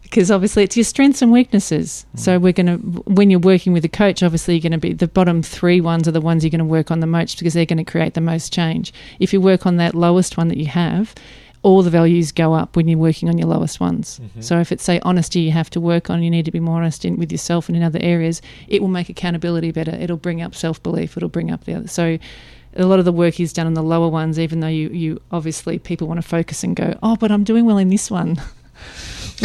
because 0.03 0.31
obviously 0.31 0.63
it's 0.63 0.77
your 0.77 0.85
strengths 0.85 1.21
and 1.21 1.33
weaknesses. 1.33 2.07
So 2.15 2.39
we're 2.39 2.53
going 2.53 2.67
to, 2.67 2.77
when 3.11 3.31
you're 3.31 3.41
working 3.41 3.73
with 3.73 3.85
a 3.85 3.89
coach, 3.89 4.23
obviously 4.23 4.55
you're 4.55 4.63
going 4.63 4.73
to 4.73 4.79
be 4.79 4.93
the 4.93 5.09
bottom 5.09 5.43
three 5.43 5.81
ones 5.81 6.07
are 6.07 6.13
the 6.13 6.21
ones 6.21 6.45
you're 6.45 6.53
going 6.53 6.61
to 6.61 6.65
work 6.65 6.93
on 6.93 7.01
the 7.01 7.09
most 7.09 7.39
because 7.39 7.55
they're 7.55 7.67
going 7.67 7.85
to 7.85 7.91
create 7.91 8.15
the 8.15 8.21
most 8.21 8.53
change. 8.53 8.95
If 9.19 9.33
you 9.33 9.41
work 9.41 9.67
on 9.67 9.79
that 9.79 9.97
lowest 9.97 10.37
one 10.37 10.47
that 10.49 10.59
you 10.59 10.67
have. 10.67 11.15
All 11.65 11.83
the 11.83 11.91
values 11.91 12.31
go 12.31 12.55
up 12.55 12.77
when 12.77 12.87
you're 12.87 12.99
working 12.99 13.29
on 13.29 13.39
your 13.39 13.49
lowest 13.49 13.81
ones. 13.81 14.21
Mm-hmm. 14.23 14.41
So 14.43 14.61
if 14.61 14.71
it's 14.71 14.85
say 14.85 15.01
honesty, 15.03 15.41
you 15.41 15.51
have 15.51 15.71
to 15.71 15.81
work 15.81 16.11
on. 16.11 16.23
You 16.23 16.31
need 16.31 16.45
to 16.45 16.53
be 16.53 16.61
more 16.61 16.77
honest 16.77 17.05
in, 17.05 17.17
with 17.17 17.33
yourself 17.33 17.69
and 17.69 17.77
in 17.77 17.83
other 17.83 17.99
areas. 18.03 18.41
It 18.69 18.81
will 18.81 18.89
make 18.89 19.09
accountability 19.09 19.73
better. 19.73 19.93
It'll 19.93 20.17
bring 20.17 20.43
up 20.43 20.55
self 20.55 20.83
belief. 20.83 21.17
It'll 21.17 21.29
bring 21.29 21.51
up 21.51 21.65
the 21.65 21.75
other. 21.75 21.89
So 21.89 22.19
a 22.77 22.87
lot 22.87 22.99
of 22.99 23.05
the 23.05 23.13
work 23.13 23.41
is 23.41 23.53
done 23.53 23.67
on 23.67 23.75
the 23.75 23.83
lower 23.83 24.09
ones, 24.09 24.39
even 24.39 24.61
though 24.61 24.69
you, 24.69 24.89
you 24.91 25.21
obviously 25.31 25.79
people 25.79 26.07
want 26.07 26.19
to 26.19 26.27
focus 26.27 26.65
and 26.65 26.77
go, 26.77 26.99
oh, 27.03 27.17
but 27.17 27.31
I'm 27.31 27.45
doing 27.45 27.65
well 27.65 27.79
in 27.79 27.89
this 27.89 28.11
one. 28.11 28.41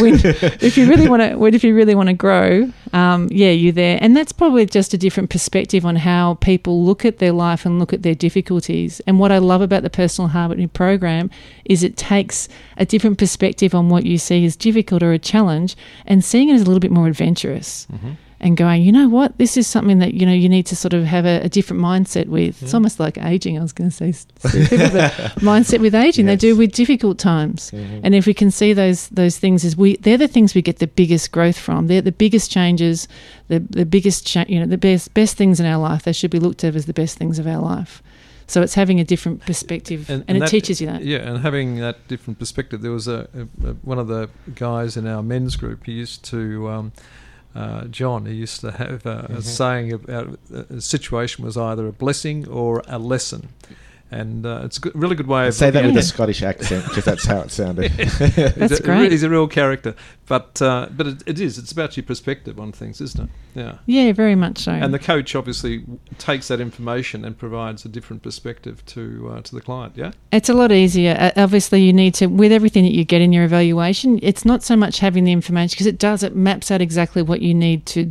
when, 0.00 0.14
if 0.60 0.76
you 0.76 0.88
really 0.88 1.08
want 1.08 1.22
to, 1.22 1.44
if 1.46 1.64
you 1.64 1.74
really 1.74 1.94
want 1.94 2.08
to 2.08 2.14
grow, 2.14 2.72
um, 2.92 3.28
yeah, 3.30 3.50
you're 3.50 3.72
there, 3.72 3.98
and 4.00 4.16
that's 4.16 4.32
probably 4.32 4.66
just 4.66 4.94
a 4.94 4.98
different 4.98 5.30
perspective 5.30 5.84
on 5.84 5.96
how 5.96 6.34
people 6.34 6.84
look 6.84 7.04
at 7.04 7.18
their 7.18 7.32
life 7.32 7.64
and 7.64 7.78
look 7.78 7.92
at 7.92 8.02
their 8.02 8.14
difficulties. 8.14 9.00
And 9.06 9.18
what 9.18 9.32
I 9.32 9.38
love 9.38 9.60
about 9.60 9.82
the 9.82 9.90
personal 9.90 10.28
harmony 10.28 10.66
program 10.66 11.30
is 11.64 11.82
it 11.82 11.96
takes 11.96 12.48
a 12.76 12.84
different 12.84 13.18
perspective 13.18 13.74
on 13.74 13.88
what 13.88 14.04
you 14.04 14.18
see 14.18 14.44
as 14.44 14.56
difficult 14.56 15.02
or 15.02 15.12
a 15.12 15.18
challenge, 15.18 15.76
and 16.06 16.24
seeing 16.24 16.48
it 16.48 16.54
as 16.54 16.62
a 16.62 16.64
little 16.64 16.80
bit 16.80 16.90
more 16.90 17.06
adventurous. 17.06 17.86
Mm-hmm 17.92 18.12
and 18.40 18.56
going, 18.56 18.82
you 18.82 18.90
know 18.90 19.08
what, 19.08 19.36
this 19.36 19.56
is 19.56 19.66
something 19.66 19.98
that 19.98 20.14
you 20.14 20.24
know 20.24 20.32
you 20.32 20.48
need 20.48 20.64
to 20.66 20.76
sort 20.76 20.94
of 20.94 21.04
have 21.04 21.26
a, 21.26 21.42
a 21.42 21.48
different 21.48 21.82
mindset 21.82 22.26
with. 22.26 22.58
Mm. 22.58 22.62
It's 22.62 22.74
almost 22.74 22.98
like 22.98 23.18
aging. 23.18 23.58
I 23.58 23.62
was 23.62 23.72
going 23.72 23.90
to 23.90 23.96
say, 23.96 24.08
mindset 25.40 25.80
with 25.80 25.94
aging. 25.94 26.26
Yes. 26.26 26.40
They 26.40 26.48
do 26.48 26.56
with 26.56 26.72
difficult 26.72 27.18
times, 27.18 27.70
mm-hmm. 27.70 28.00
and 28.02 28.14
if 28.14 28.26
we 28.26 28.34
can 28.34 28.50
see 28.50 28.72
those 28.72 29.08
those 29.08 29.38
things 29.38 29.64
as 29.64 29.76
we, 29.76 29.96
they're 29.96 30.16
the 30.16 30.28
things 30.28 30.54
we 30.54 30.62
get 30.62 30.78
the 30.78 30.86
biggest 30.86 31.32
growth 31.32 31.58
from. 31.58 31.86
They're 31.86 32.00
the 32.00 32.12
biggest 32.12 32.50
changes, 32.50 33.08
the 33.48 33.60
the 33.60 33.84
biggest 33.84 34.26
cha- 34.26 34.46
you 34.48 34.58
know 34.58 34.66
the 34.66 34.78
best 34.78 35.12
best 35.12 35.36
things 35.36 35.60
in 35.60 35.66
our 35.66 35.78
life. 35.78 36.04
They 36.04 36.12
should 36.12 36.30
be 36.30 36.40
looked 36.40 36.64
at 36.64 36.74
as 36.74 36.86
the 36.86 36.94
best 36.94 37.18
things 37.18 37.38
of 37.38 37.46
our 37.46 37.60
life. 37.60 38.02
So 38.46 38.62
it's 38.62 38.74
having 38.74 38.98
a 38.98 39.04
different 39.04 39.46
perspective, 39.46 40.10
and, 40.10 40.22
and, 40.22 40.30
and 40.30 40.36
it 40.38 40.40
that, 40.40 40.48
teaches 40.48 40.80
you 40.80 40.88
that. 40.88 41.04
Yeah, 41.04 41.18
and 41.18 41.38
having 41.38 41.76
that 41.76 42.08
different 42.08 42.40
perspective. 42.40 42.82
There 42.82 42.90
was 42.90 43.06
a, 43.06 43.28
a, 43.32 43.68
a, 43.68 43.72
one 43.74 43.98
of 44.00 44.08
the 44.08 44.28
guys 44.56 44.96
in 44.96 45.06
our 45.06 45.22
men's 45.22 45.54
group. 45.56 45.84
He 45.84 45.92
used 45.92 46.24
to. 46.26 46.68
Um, 46.68 46.92
uh, 47.54 47.84
John, 47.86 48.26
he 48.26 48.34
used 48.34 48.60
to 48.60 48.70
have 48.72 49.06
a, 49.06 49.22
mm-hmm. 49.22 49.36
a 49.36 49.42
saying 49.42 49.92
about 49.92 50.38
a 50.52 50.80
situation 50.80 51.44
was 51.44 51.56
either 51.56 51.86
a 51.88 51.92
blessing 51.92 52.48
or 52.48 52.82
a 52.86 52.98
lesson 52.98 53.48
and 54.10 54.44
uh, 54.44 54.62
it's 54.64 54.76
a 54.78 54.80
good, 54.80 54.94
really 54.94 55.14
good 55.14 55.28
way 55.28 55.46
of 55.46 55.54
say 55.54 55.70
that 55.70 55.84
with 55.84 55.96
a 55.96 56.02
Scottish 56.02 56.42
accent 56.42 56.84
because 56.84 57.04
that's 57.04 57.24
how 57.24 57.40
it 57.40 57.50
sounded. 57.50 57.92
that's 57.96 58.56
he's 58.56 58.80
great. 58.80 59.06
A, 59.06 59.10
he's 59.10 59.22
a 59.22 59.30
real 59.30 59.46
character, 59.46 59.94
but 60.26 60.60
uh, 60.60 60.88
but 60.90 61.06
it, 61.06 61.22
it 61.26 61.40
is. 61.40 61.58
It's 61.58 61.70
about 61.70 61.96
your 61.96 62.04
perspective 62.04 62.58
on 62.58 62.72
things, 62.72 63.00
isn't 63.00 63.24
it? 63.24 63.30
Yeah. 63.54 63.78
Yeah, 63.86 64.12
very 64.12 64.34
much 64.34 64.58
so. 64.58 64.72
And 64.72 64.92
the 64.92 64.98
coach 64.98 65.36
obviously 65.36 65.84
takes 66.18 66.48
that 66.48 66.60
information 66.60 67.24
and 67.24 67.38
provides 67.38 67.84
a 67.84 67.88
different 67.88 68.22
perspective 68.22 68.84
to 68.86 69.34
uh, 69.34 69.42
to 69.42 69.54
the 69.54 69.60
client. 69.60 69.96
Yeah. 69.96 70.12
It's 70.32 70.48
a 70.48 70.54
lot 70.54 70.72
easier. 70.72 71.16
Uh, 71.18 71.30
obviously, 71.36 71.82
you 71.82 71.92
need 71.92 72.14
to 72.14 72.26
with 72.26 72.50
everything 72.50 72.84
that 72.84 72.92
you 72.92 73.04
get 73.04 73.20
in 73.20 73.32
your 73.32 73.44
evaluation. 73.44 74.18
It's 74.22 74.44
not 74.44 74.64
so 74.64 74.74
much 74.74 74.98
having 74.98 75.24
the 75.24 75.32
information 75.32 75.76
because 75.76 75.86
it 75.86 75.98
does. 75.98 76.24
It 76.24 76.34
maps 76.34 76.70
out 76.70 76.80
exactly 76.80 77.22
what 77.22 77.42
you 77.42 77.54
need 77.54 77.86
to 77.86 78.04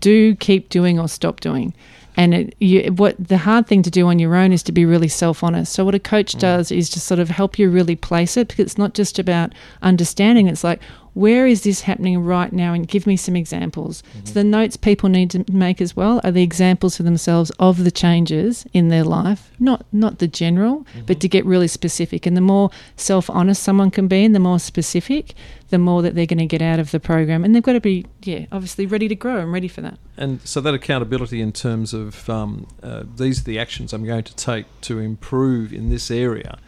do, 0.00 0.34
keep 0.34 0.68
doing, 0.68 0.98
or 0.98 1.08
stop 1.08 1.40
doing. 1.40 1.74
And 2.16 2.34
it, 2.34 2.54
you, 2.60 2.92
what 2.92 3.16
the 3.18 3.38
hard 3.38 3.66
thing 3.66 3.82
to 3.82 3.90
do 3.90 4.06
on 4.06 4.18
your 4.18 4.36
own 4.36 4.52
is 4.52 4.62
to 4.64 4.72
be 4.72 4.84
really 4.84 5.08
self 5.08 5.42
honest. 5.42 5.72
So 5.72 5.84
what 5.84 5.94
a 5.94 5.98
coach 5.98 6.34
mm. 6.34 6.40
does 6.40 6.70
is 6.70 6.88
to 6.90 7.00
sort 7.00 7.20
of 7.20 7.28
help 7.28 7.58
you 7.58 7.70
really 7.70 7.96
place 7.96 8.36
it 8.36 8.48
because 8.48 8.64
it's 8.64 8.78
not 8.78 8.94
just 8.94 9.18
about 9.18 9.52
understanding. 9.82 10.46
It's 10.46 10.64
like 10.64 10.80
where 11.14 11.46
is 11.46 11.62
this 11.62 11.82
happening 11.82 12.22
right 12.22 12.52
now? 12.52 12.72
And 12.72 12.86
give 12.86 13.06
me 13.06 13.16
some 13.16 13.36
examples. 13.36 14.02
Mm-hmm. 14.02 14.26
so 14.26 14.32
the 14.34 14.44
notes 14.44 14.76
people 14.76 15.08
need 15.08 15.30
to 15.30 15.44
make 15.50 15.80
as 15.80 15.96
well 15.96 16.20
are 16.24 16.30
the 16.30 16.42
examples 16.42 16.96
for 16.96 17.02
themselves 17.02 17.50
of 17.58 17.84
the 17.84 17.90
changes 17.90 18.66
in 18.72 18.88
their 18.88 19.04
life 19.04 19.50
not 19.58 19.86
not 19.92 20.18
the 20.18 20.28
general 20.28 20.80
mm-hmm. 20.80 21.06
but 21.06 21.20
to 21.20 21.28
get 21.28 21.44
really 21.44 21.68
specific. 21.68 22.26
And 22.26 22.36
the 22.36 22.40
more 22.40 22.70
self-honest 22.96 23.62
someone 23.62 23.90
can 23.90 24.08
be 24.08 24.24
and 24.24 24.34
the 24.34 24.40
more 24.40 24.58
specific 24.58 25.34
the 25.70 25.78
more 25.78 26.02
that 26.02 26.14
they're 26.14 26.26
going 26.26 26.38
to 26.38 26.46
get 26.46 26.62
out 26.62 26.78
of 26.78 26.90
the 26.90 27.00
program. 27.00 27.42
And 27.42 27.54
they've 27.54 27.62
got 27.62 27.72
to 27.72 27.80
be 27.80 28.06
yeah 28.22 28.46
obviously 28.52 28.86
ready 28.86 29.08
to 29.08 29.14
grow 29.14 29.38
and 29.38 29.52
ready 29.52 29.68
for 29.68 29.80
that. 29.80 29.98
And 30.16 30.40
so 30.42 30.60
that 30.60 30.74
accountability 30.74 31.40
in 31.40 31.52
terms 31.52 31.92
of 31.92 32.28
um, 32.30 32.66
uh, 32.82 33.04
these 33.16 33.40
are 33.40 33.44
the 33.44 33.58
actions 33.58 33.92
i'm 33.92 34.04
going 34.04 34.24
to 34.24 34.34
take 34.36 34.66
to 34.82 34.98
improve 34.98 35.72
in 35.72 35.90
this 35.90 36.10
area 36.10 36.58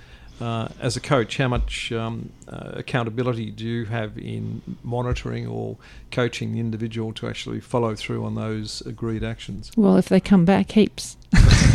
uh, 0.41 0.69
as 0.81 0.97
a 0.97 1.01
coach, 1.01 1.39
how 1.39 1.49
much 1.49 1.91
um, 1.93 2.31
uh, 2.49 2.73
accountability 2.75 3.51
do 3.51 3.65
you 3.65 3.85
have 3.87 4.19
in 4.19 4.61
monitoring 4.83 5.47
or 5.47 5.77
coaching 6.11 6.53
the 6.53 6.61
individual 6.61 7.13
to 7.15 7.27
actually 7.29 7.61
follow 7.61 7.95
through 7.95 8.25
on 8.25 8.35
those 8.35 8.83
agreed 8.83 9.25
actions? 9.25 9.71
Well, 9.77 9.97
if 9.97 10.09
they 10.09 10.21
come 10.21 10.45
back, 10.45 10.73
heaps. 10.73 11.17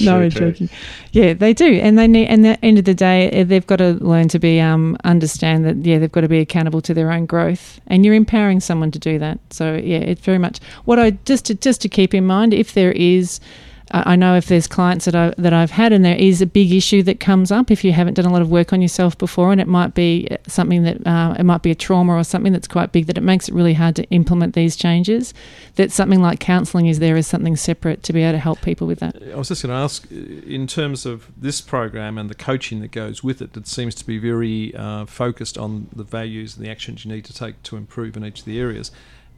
no, 0.00 0.20
I'm 0.20 0.30
joking. 0.30 0.68
Yeah, 1.12 1.34
they 1.34 1.52
do, 1.52 1.66
and 1.66 1.98
they 1.98 2.06
need. 2.06 2.26
And 2.26 2.46
at 2.46 2.60
the 2.60 2.66
end 2.66 2.78
of 2.78 2.84
the 2.84 2.94
day, 2.94 3.44
they've 3.44 3.66
got 3.66 3.76
to 3.76 3.92
learn 4.04 4.28
to 4.28 4.38
be 4.38 4.60
um, 4.60 4.96
understand 5.04 5.64
that. 5.64 5.76
Yeah, 5.76 5.98
they've 5.98 6.12
got 6.12 6.22
to 6.22 6.28
be 6.28 6.40
accountable 6.40 6.80
to 6.82 6.94
their 6.94 7.12
own 7.12 7.26
growth, 7.26 7.80
and 7.86 8.04
you're 8.04 8.14
empowering 8.14 8.60
someone 8.60 8.90
to 8.90 8.98
do 8.98 9.18
that. 9.18 9.38
So 9.50 9.74
yeah, 9.74 9.98
it's 9.98 10.20
very 10.20 10.38
much 10.38 10.60
what 10.84 10.98
I 10.98 11.12
just 11.24 11.46
to, 11.46 11.54
just 11.54 11.80
to 11.82 11.88
keep 11.88 12.14
in 12.14 12.26
mind 12.26 12.52
if 12.54 12.74
there 12.74 12.92
is 12.92 13.40
I 13.92 14.16
know 14.16 14.36
if 14.36 14.46
there's 14.46 14.66
clients 14.66 15.04
that 15.04 15.14
I 15.14 15.34
that 15.36 15.52
I've 15.52 15.70
had, 15.70 15.92
and 15.92 16.02
there 16.02 16.16
is 16.16 16.40
a 16.40 16.46
big 16.46 16.72
issue 16.72 17.02
that 17.02 17.20
comes 17.20 17.52
up 17.52 17.70
if 17.70 17.84
you 17.84 17.92
haven't 17.92 18.14
done 18.14 18.24
a 18.24 18.32
lot 18.32 18.40
of 18.40 18.50
work 18.50 18.72
on 18.72 18.80
yourself 18.80 19.18
before, 19.18 19.52
and 19.52 19.60
it 19.60 19.68
might 19.68 19.94
be 19.94 20.28
something 20.46 20.82
that 20.84 21.06
uh, 21.06 21.34
it 21.38 21.44
might 21.44 21.62
be 21.62 21.70
a 21.70 21.74
trauma 21.74 22.14
or 22.14 22.24
something 22.24 22.52
that's 22.52 22.66
quite 22.66 22.92
big 22.92 23.06
that 23.06 23.18
it 23.18 23.22
makes 23.22 23.48
it 23.48 23.54
really 23.54 23.74
hard 23.74 23.94
to 23.96 24.04
implement 24.04 24.54
these 24.54 24.76
changes. 24.76 25.34
That 25.74 25.92
something 25.92 26.22
like 26.22 26.40
counselling 26.40 26.86
is 26.86 27.00
there 27.00 27.16
as 27.16 27.26
something 27.26 27.54
separate 27.54 28.02
to 28.04 28.12
be 28.14 28.22
able 28.22 28.32
to 28.32 28.38
help 28.38 28.62
people 28.62 28.86
with 28.86 29.00
that. 29.00 29.22
I 29.22 29.36
was 29.36 29.48
just 29.48 29.62
going 29.62 29.74
to 29.74 29.82
ask, 29.82 30.10
in 30.10 30.66
terms 30.66 31.04
of 31.04 31.28
this 31.36 31.60
program 31.60 32.16
and 32.16 32.30
the 32.30 32.34
coaching 32.34 32.80
that 32.80 32.92
goes 32.92 33.22
with 33.22 33.42
it, 33.42 33.54
it 33.56 33.66
seems 33.66 33.94
to 33.96 34.06
be 34.06 34.18
very 34.18 34.74
uh, 34.74 35.04
focused 35.04 35.58
on 35.58 35.88
the 35.94 36.04
values 36.04 36.56
and 36.56 36.64
the 36.64 36.70
actions 36.70 37.04
you 37.04 37.12
need 37.12 37.26
to 37.26 37.34
take 37.34 37.62
to 37.64 37.76
improve 37.76 38.16
in 38.16 38.24
each 38.24 38.40
of 38.40 38.46
the 38.46 38.58
areas 38.58 38.90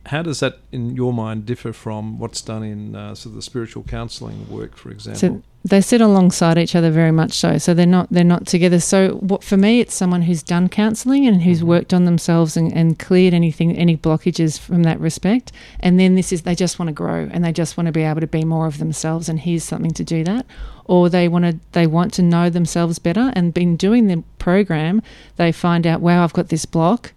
how 0.06 0.22
does 0.22 0.40
that, 0.40 0.58
in 0.70 0.94
your 0.94 1.12
mind, 1.12 1.46
differ 1.46 1.72
from 1.72 2.18
what's 2.18 2.42
done 2.42 2.62
in 2.62 2.94
uh, 2.94 3.14
sort 3.14 3.30
of 3.32 3.36
the 3.36 3.42
spiritual 3.42 3.84
counselling 3.84 4.48
work, 4.50 4.76
for 4.76 4.90
example? 4.90 5.18
So 5.18 5.42
they 5.64 5.80
sit 5.80 6.02
alongside 6.02 6.58
each 6.58 6.76
other 6.76 6.90
very 6.90 7.10
much 7.10 7.32
so. 7.32 7.56
So 7.56 7.72
they're 7.72 7.86
not 7.86 8.08
they're 8.10 8.22
not 8.22 8.46
together. 8.46 8.80
So 8.80 9.14
what 9.14 9.42
for 9.42 9.56
me, 9.56 9.80
it's 9.80 9.94
someone 9.94 10.22
who's 10.22 10.42
done 10.42 10.68
counselling 10.68 11.26
and 11.26 11.42
who's 11.42 11.60
mm-hmm. 11.60 11.68
worked 11.68 11.94
on 11.94 12.04
themselves 12.04 12.54
and, 12.56 12.70
and 12.72 12.98
cleared 12.98 13.32
anything 13.32 13.74
any 13.76 13.96
blockages 13.96 14.58
from 14.58 14.82
that 14.82 15.00
respect. 15.00 15.52
And 15.80 15.98
then 15.98 16.16
this 16.16 16.32
is 16.32 16.42
they 16.42 16.54
just 16.54 16.78
want 16.78 16.88
to 16.88 16.92
grow 16.92 17.28
and 17.32 17.42
they 17.42 17.52
just 17.52 17.78
want 17.78 17.86
to 17.86 17.92
be 17.92 18.02
able 18.02 18.20
to 18.20 18.26
be 18.26 18.44
more 18.44 18.66
of 18.66 18.78
themselves. 18.78 19.30
And 19.30 19.40
here's 19.40 19.64
something 19.64 19.92
to 19.92 20.04
do 20.04 20.22
that. 20.24 20.44
Or 20.84 21.08
they 21.08 21.28
want 21.28 21.46
to 21.46 21.58
they 21.72 21.86
want 21.86 22.12
to 22.14 22.22
know 22.22 22.50
themselves 22.50 22.98
better 22.98 23.32
and 23.34 23.54
been 23.54 23.76
doing 23.76 24.08
the 24.08 24.22
program. 24.38 25.00
They 25.36 25.50
find 25.50 25.86
out 25.86 26.02
wow 26.02 26.24
I've 26.24 26.34
got 26.34 26.48
this 26.48 26.66
block 26.66 27.14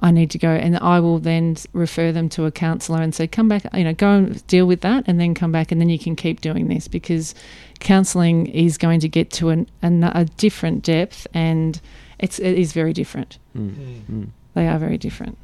I 0.00 0.10
need 0.10 0.30
to 0.30 0.38
go, 0.38 0.48
and 0.48 0.78
I 0.78 0.98
will 0.98 1.18
then 1.18 1.56
refer 1.74 2.10
them 2.10 2.30
to 2.30 2.46
a 2.46 2.50
counsellor 2.50 3.02
and 3.02 3.14
say, 3.14 3.26
come 3.26 3.48
back, 3.48 3.64
you 3.74 3.84
know, 3.84 3.92
go 3.92 4.10
and 4.10 4.46
deal 4.46 4.66
with 4.66 4.80
that, 4.80 5.04
and 5.06 5.20
then 5.20 5.34
come 5.34 5.52
back, 5.52 5.70
and 5.70 5.80
then 5.80 5.90
you 5.90 5.98
can 5.98 6.16
keep 6.16 6.40
doing 6.40 6.68
this 6.68 6.88
because 6.88 7.34
counselling 7.80 8.46
is 8.46 8.78
going 8.78 9.00
to 9.00 9.08
get 9.08 9.30
to 9.32 9.50
an, 9.50 9.68
an, 9.82 10.04
a 10.04 10.24
different 10.24 10.82
depth, 10.82 11.26
and 11.34 11.80
it's 12.18 12.38
it 12.38 12.58
is 12.58 12.72
very 12.72 12.94
different. 12.94 13.38
Mm. 13.54 14.00
Mm. 14.10 14.28
They 14.54 14.66
are 14.66 14.78
very 14.78 14.96
different, 14.96 15.36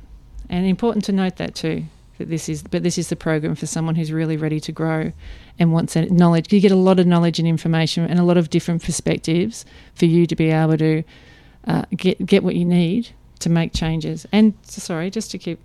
and 0.49 0.67
important 0.67 1.05
to 1.05 1.13
note 1.13 1.37
that 1.37 1.55
too. 1.55 1.85
That 2.17 2.31
this 2.31 2.49
is, 2.49 2.63
but 2.63 2.83
this 2.83 2.97
is 2.97 3.11
the 3.11 3.17
program 3.17 3.57
for 3.57 3.67
someone 3.67 3.95
who's 3.95 4.11
really 4.11 4.39
ready 4.39 4.59
to 4.61 4.73
grow 4.73 5.13
and 5.59 5.71
wants 5.71 5.97
knowledge. 5.97 6.51
You 6.51 6.61
get 6.61 6.73
a 6.73 6.77
lot 6.77 6.99
of 6.99 7.07
knowledge 7.07 7.39
and 7.39 7.47
information 7.47 8.07
and 8.07 8.19
a 8.19 8.23
lot 8.23 8.39
of 8.39 8.49
different 8.49 8.83
perspectives 8.83 9.67
for 9.95 10.07
you 10.07 10.27
to 10.27 10.35
be 10.35 10.51
able 10.51 10.79
to 10.79 11.03
uh, 11.67 11.85
get 11.95 12.25
get 12.25 12.43
what 12.43 12.55
you 12.55 12.65
need 12.65 13.11
to 13.41 13.51
make 13.51 13.73
changes. 13.73 14.27
And 14.33 14.55
sorry, 14.63 15.11
just 15.11 15.31
to 15.33 15.39
keep. 15.39 15.59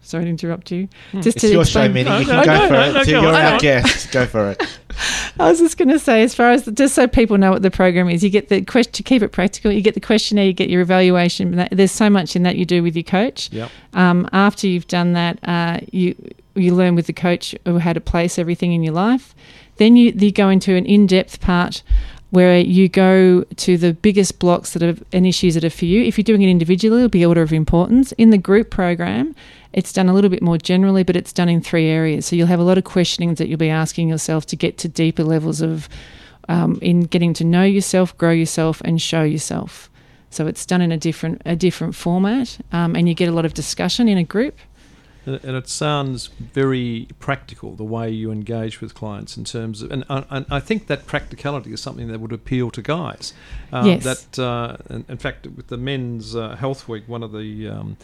Sorry 0.00 0.24
to 0.24 0.30
interrupt 0.30 0.70
you. 0.70 0.88
Hmm. 1.10 1.20
Just 1.20 1.36
it's 1.36 1.42
to 1.42 1.52
your 1.52 1.62
explain, 1.62 1.90
show, 1.90 1.92
Minnie. 1.92 2.20
You 2.20 2.24
can 2.24 2.44
go, 2.46 2.68
for 2.68 3.00
it. 3.00 3.08
You're 3.08 3.26
our 3.26 3.58
guest. 3.58 4.12
Go 4.12 4.26
for 4.26 4.52
it. 4.52 4.78
I 5.38 5.50
was 5.50 5.58
just 5.58 5.76
going 5.76 5.88
to 5.88 5.98
say, 5.98 6.22
as 6.22 6.34
far 6.34 6.50
as 6.50 6.64
just 6.66 6.94
so 6.94 7.06
people 7.06 7.36
know 7.36 7.50
what 7.50 7.62
the 7.62 7.70
program 7.70 8.08
is, 8.08 8.22
you 8.24 8.30
get 8.30 8.48
the 8.48 8.62
question 8.62 8.92
to 8.92 9.02
keep 9.02 9.22
it 9.22 9.32
practical. 9.32 9.70
You 9.70 9.82
get 9.82 9.94
the 9.94 10.00
questionnaire, 10.00 10.46
you 10.46 10.52
get 10.52 10.70
your 10.70 10.80
evaluation. 10.80 11.66
There's 11.72 11.92
so 11.92 12.08
much 12.08 12.36
in 12.36 12.44
that 12.44 12.56
you 12.56 12.64
do 12.64 12.82
with 12.82 12.96
your 12.96 13.02
coach. 13.02 13.52
Yep. 13.52 13.70
Um, 13.94 14.28
after 14.32 14.66
you've 14.66 14.86
done 14.86 15.12
that, 15.14 15.40
uh, 15.42 15.80
you 15.90 16.14
you 16.54 16.74
learn 16.74 16.94
with 16.94 17.06
the 17.06 17.12
coach 17.12 17.54
how 17.66 17.92
to 17.92 18.00
place 18.00 18.38
everything 18.38 18.72
in 18.72 18.82
your 18.82 18.94
life. 18.94 19.34
Then 19.76 19.96
you, 19.96 20.12
you 20.16 20.32
go 20.32 20.48
into 20.48 20.74
an 20.74 20.86
in-depth 20.86 21.40
part 21.40 21.82
where 22.30 22.58
you 22.58 22.88
go 22.88 23.42
to 23.56 23.78
the 23.78 23.94
biggest 23.94 24.38
blocks 24.38 24.74
that 24.74 24.82
are 24.82 25.02
and 25.12 25.26
issues 25.26 25.54
that 25.54 25.64
are 25.64 25.70
for 25.70 25.86
you. 25.86 26.02
If 26.02 26.18
you're 26.18 26.24
doing 26.24 26.42
it 26.42 26.50
individually, 26.50 26.98
it'll 26.98 27.08
be 27.08 27.24
order 27.24 27.42
of 27.42 27.52
importance. 27.52 28.12
In 28.12 28.30
the 28.30 28.38
group 28.38 28.70
program, 28.70 29.34
it's 29.72 29.92
done 29.92 30.08
a 30.08 30.14
little 30.14 30.30
bit 30.30 30.42
more 30.42 30.58
generally, 30.58 31.02
but 31.02 31.16
it's 31.16 31.32
done 31.32 31.48
in 31.48 31.60
three 31.62 31.86
areas. 31.86 32.26
So 32.26 32.36
you'll 32.36 32.46
have 32.46 32.60
a 32.60 32.64
lot 32.64 32.78
of 32.78 32.84
questionings 32.84 33.38
that 33.38 33.48
you'll 33.48 33.58
be 33.58 33.70
asking 33.70 34.08
yourself 34.08 34.44
to 34.46 34.56
get 34.56 34.76
to 34.78 34.88
deeper 34.88 35.24
levels 35.24 35.60
of 35.60 35.88
um, 36.48 36.78
in 36.82 37.02
getting 37.02 37.34
to 37.34 37.44
know 37.44 37.64
yourself, 37.64 38.16
grow 38.18 38.30
yourself, 38.30 38.80
and 38.84 39.00
show 39.00 39.22
yourself. 39.22 39.90
So 40.30 40.46
it's 40.46 40.66
done 40.66 40.82
in 40.82 40.92
a 40.92 40.98
different 40.98 41.40
a 41.46 41.56
different 41.56 41.94
format, 41.94 42.58
um, 42.72 42.94
and 42.94 43.08
you 43.08 43.14
get 43.14 43.28
a 43.28 43.32
lot 43.32 43.46
of 43.46 43.54
discussion 43.54 44.08
in 44.08 44.18
a 44.18 44.24
group. 44.24 44.58
And 45.28 45.56
it 45.56 45.68
sounds 45.68 46.28
very 46.28 47.08
practical 47.18 47.74
the 47.74 47.84
way 47.84 48.10
you 48.10 48.30
engage 48.30 48.80
with 48.80 48.94
clients 48.94 49.36
in 49.36 49.44
terms 49.44 49.82
of, 49.82 49.90
and, 49.90 50.04
uh, 50.08 50.24
and 50.30 50.46
I 50.50 50.60
think 50.60 50.86
that 50.86 51.06
practicality 51.06 51.72
is 51.72 51.80
something 51.80 52.08
that 52.08 52.20
would 52.20 52.32
appeal 52.32 52.70
to 52.72 52.82
guys. 52.82 53.34
Uh, 53.72 53.84
yes. 53.86 54.04
That, 54.04 54.42
uh, 54.42 54.76
in, 54.88 55.04
in, 55.08 55.18
fact, 55.18 55.46
with 55.46 55.68
the 55.68 55.76
men's 55.76 56.34
uh, 56.34 56.56
health 56.56 56.88
week, 56.88 57.04
one 57.06 57.22
of 57.22 57.32
the 57.32 57.68
um, 57.68 57.96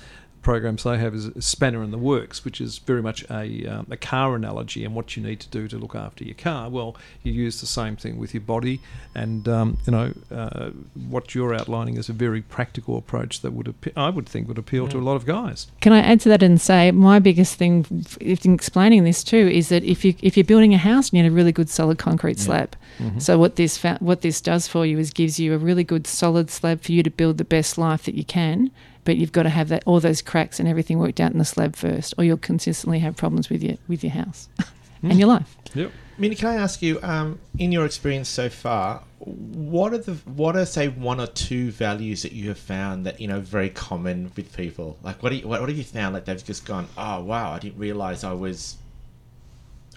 programs 0.44 0.85
they 0.85 0.98
have 0.98 1.14
is 1.14 1.26
a 1.26 1.42
spanner 1.42 1.83
in 1.83 1.90
the 1.90 1.98
works, 1.98 2.44
which 2.44 2.61
is 2.61 2.78
very 2.78 3.02
much 3.02 3.24
a, 3.30 3.66
um, 3.66 3.87
a 3.90 3.96
car 3.96 4.37
analogy 4.37 4.85
and 4.85 4.94
what 4.94 5.16
you 5.16 5.22
need 5.22 5.40
to 5.40 5.48
do 5.48 5.66
to 5.66 5.76
look 5.76 5.96
after 5.96 6.22
your 6.22 6.35
car. 6.35 6.68
Well, 6.68 6.94
you 7.22 7.33
use 7.33 7.61
the 7.61 7.66
same 7.66 7.96
thing 7.96 8.18
with 8.18 8.35
your 8.35 8.42
body, 8.42 8.80
and 9.14 9.48
um, 9.48 9.78
you 9.87 9.92
know 9.92 10.12
uh, 10.30 10.70
what 11.09 11.35
you're 11.35 11.54
outlining 11.54 11.96
is 11.96 12.09
a 12.09 12.12
very 12.12 12.42
practical 12.42 12.96
approach 12.96 13.40
that 13.40 13.52
would 13.52 13.66
appe- 13.66 13.92
I 13.96 14.11
would 14.11 14.28
think 14.28 14.46
would 14.46 14.59
appeal 14.59 14.87
to 14.88 14.98
a 14.98 15.00
lot 15.00 15.16
of 15.16 15.26
guys. 15.26 15.66
Can 15.80 15.92
I 15.92 16.00
add 16.00 16.20
to 16.20 16.28
that 16.28 16.42
and 16.42 16.61
say 16.61 16.92
my 16.92 17.18
biggest 17.18 17.57
thing 17.57 18.07
in 18.20 18.54
explaining 18.54 19.04
this 19.04 19.24
too 19.24 19.48
is 19.48 19.70
that 19.70 19.83
if 19.83 20.04
you 20.04 20.14
if 20.20 20.37
you're 20.37 20.44
building 20.44 20.74
a 20.74 20.78
house, 20.78 21.12
you 21.12 21.20
need 21.20 21.28
a 21.28 21.33
really 21.33 21.52
good 21.52 21.70
solid 21.70 21.98
concrete 21.98 22.38
slab. 22.38 22.76
Mm-hmm. 22.98 23.18
So 23.18 23.38
what 23.38 23.57
this 23.57 23.78
fa- 23.78 23.98
what 24.00 24.20
this 24.20 24.40
does 24.40 24.68
for 24.68 24.85
you 24.85 24.98
is 24.98 25.11
gives 25.11 25.40
you 25.40 25.54
a 25.54 25.59
really 25.59 25.85
good 25.85 26.07
solid 26.07 26.50
slab 26.50 26.83
for 26.83 26.92
you 26.92 27.02
to 27.02 27.11
build 27.11 27.38
the 27.38 27.44
best 27.44 27.78
life 27.78 28.04
that 28.04 28.14
you 28.14 28.24
can. 28.24 28.70
But 29.05 29.17
you've 29.17 29.33
got 29.33 29.43
to 29.43 29.51
have 29.51 29.69
that 29.69 29.83
all 29.87 30.01
those 30.01 30.23
cracks 30.23 30.59
and 30.59 30.69
everything 30.69 30.99
worked 30.99 31.21
out 31.21 31.33
in 31.33 31.38
the 31.38 31.45
slab 31.45 31.77
first, 31.77 32.14
or 32.17 32.25
you'll 32.25 32.37
consistently 32.38 33.01
have 33.01 33.17
problems 33.17 33.51
with 33.51 33.62
your 33.62 33.77
with 33.88 34.03
your 34.03 34.12
house 34.12 34.49
and 35.03 35.19
your 35.19 35.29
life. 35.29 35.57
Yep. 35.75 35.93
Minnie, 36.17 36.37
can 36.37 36.49
I 36.49 36.55
ask 36.55 36.81
you, 36.81 37.01
um, 37.03 37.40
in 37.59 37.73
your 37.73 37.85
experience 37.85 38.29
so 38.29 38.49
far, 38.49 39.03
what 39.19 39.93
are 39.93 39.99
the 39.99 40.14
what 40.27 40.55
are 40.55 40.64
say 40.64 40.87
one 40.88 41.21
or 41.21 41.27
two 41.27 41.71
values 41.73 42.23
that 42.23 42.33
you 42.33 42.49
have 42.49 42.59
found 42.59 43.05
that 43.05 43.21
you 43.21 43.27
know 43.27 43.40
very 43.40 43.69
common 43.71 44.31
with 44.37 44.57
people? 44.57 44.97
Like, 45.03 45.23
what 45.23 45.31
do 45.31 45.37
you, 45.37 45.49
what, 45.49 45.61
what 45.61 45.69
have 45.69 45.77
you 45.77 45.85
found? 45.85 46.14
Like 46.14 46.25
they've 46.27 46.45
just 46.45 46.64
gone, 46.64 46.87
oh 46.97 47.23
wow, 47.25 47.51
I 47.53 47.59
didn't 47.59 47.79
realize 47.79 48.23
I 48.23 48.33
was, 48.33 48.77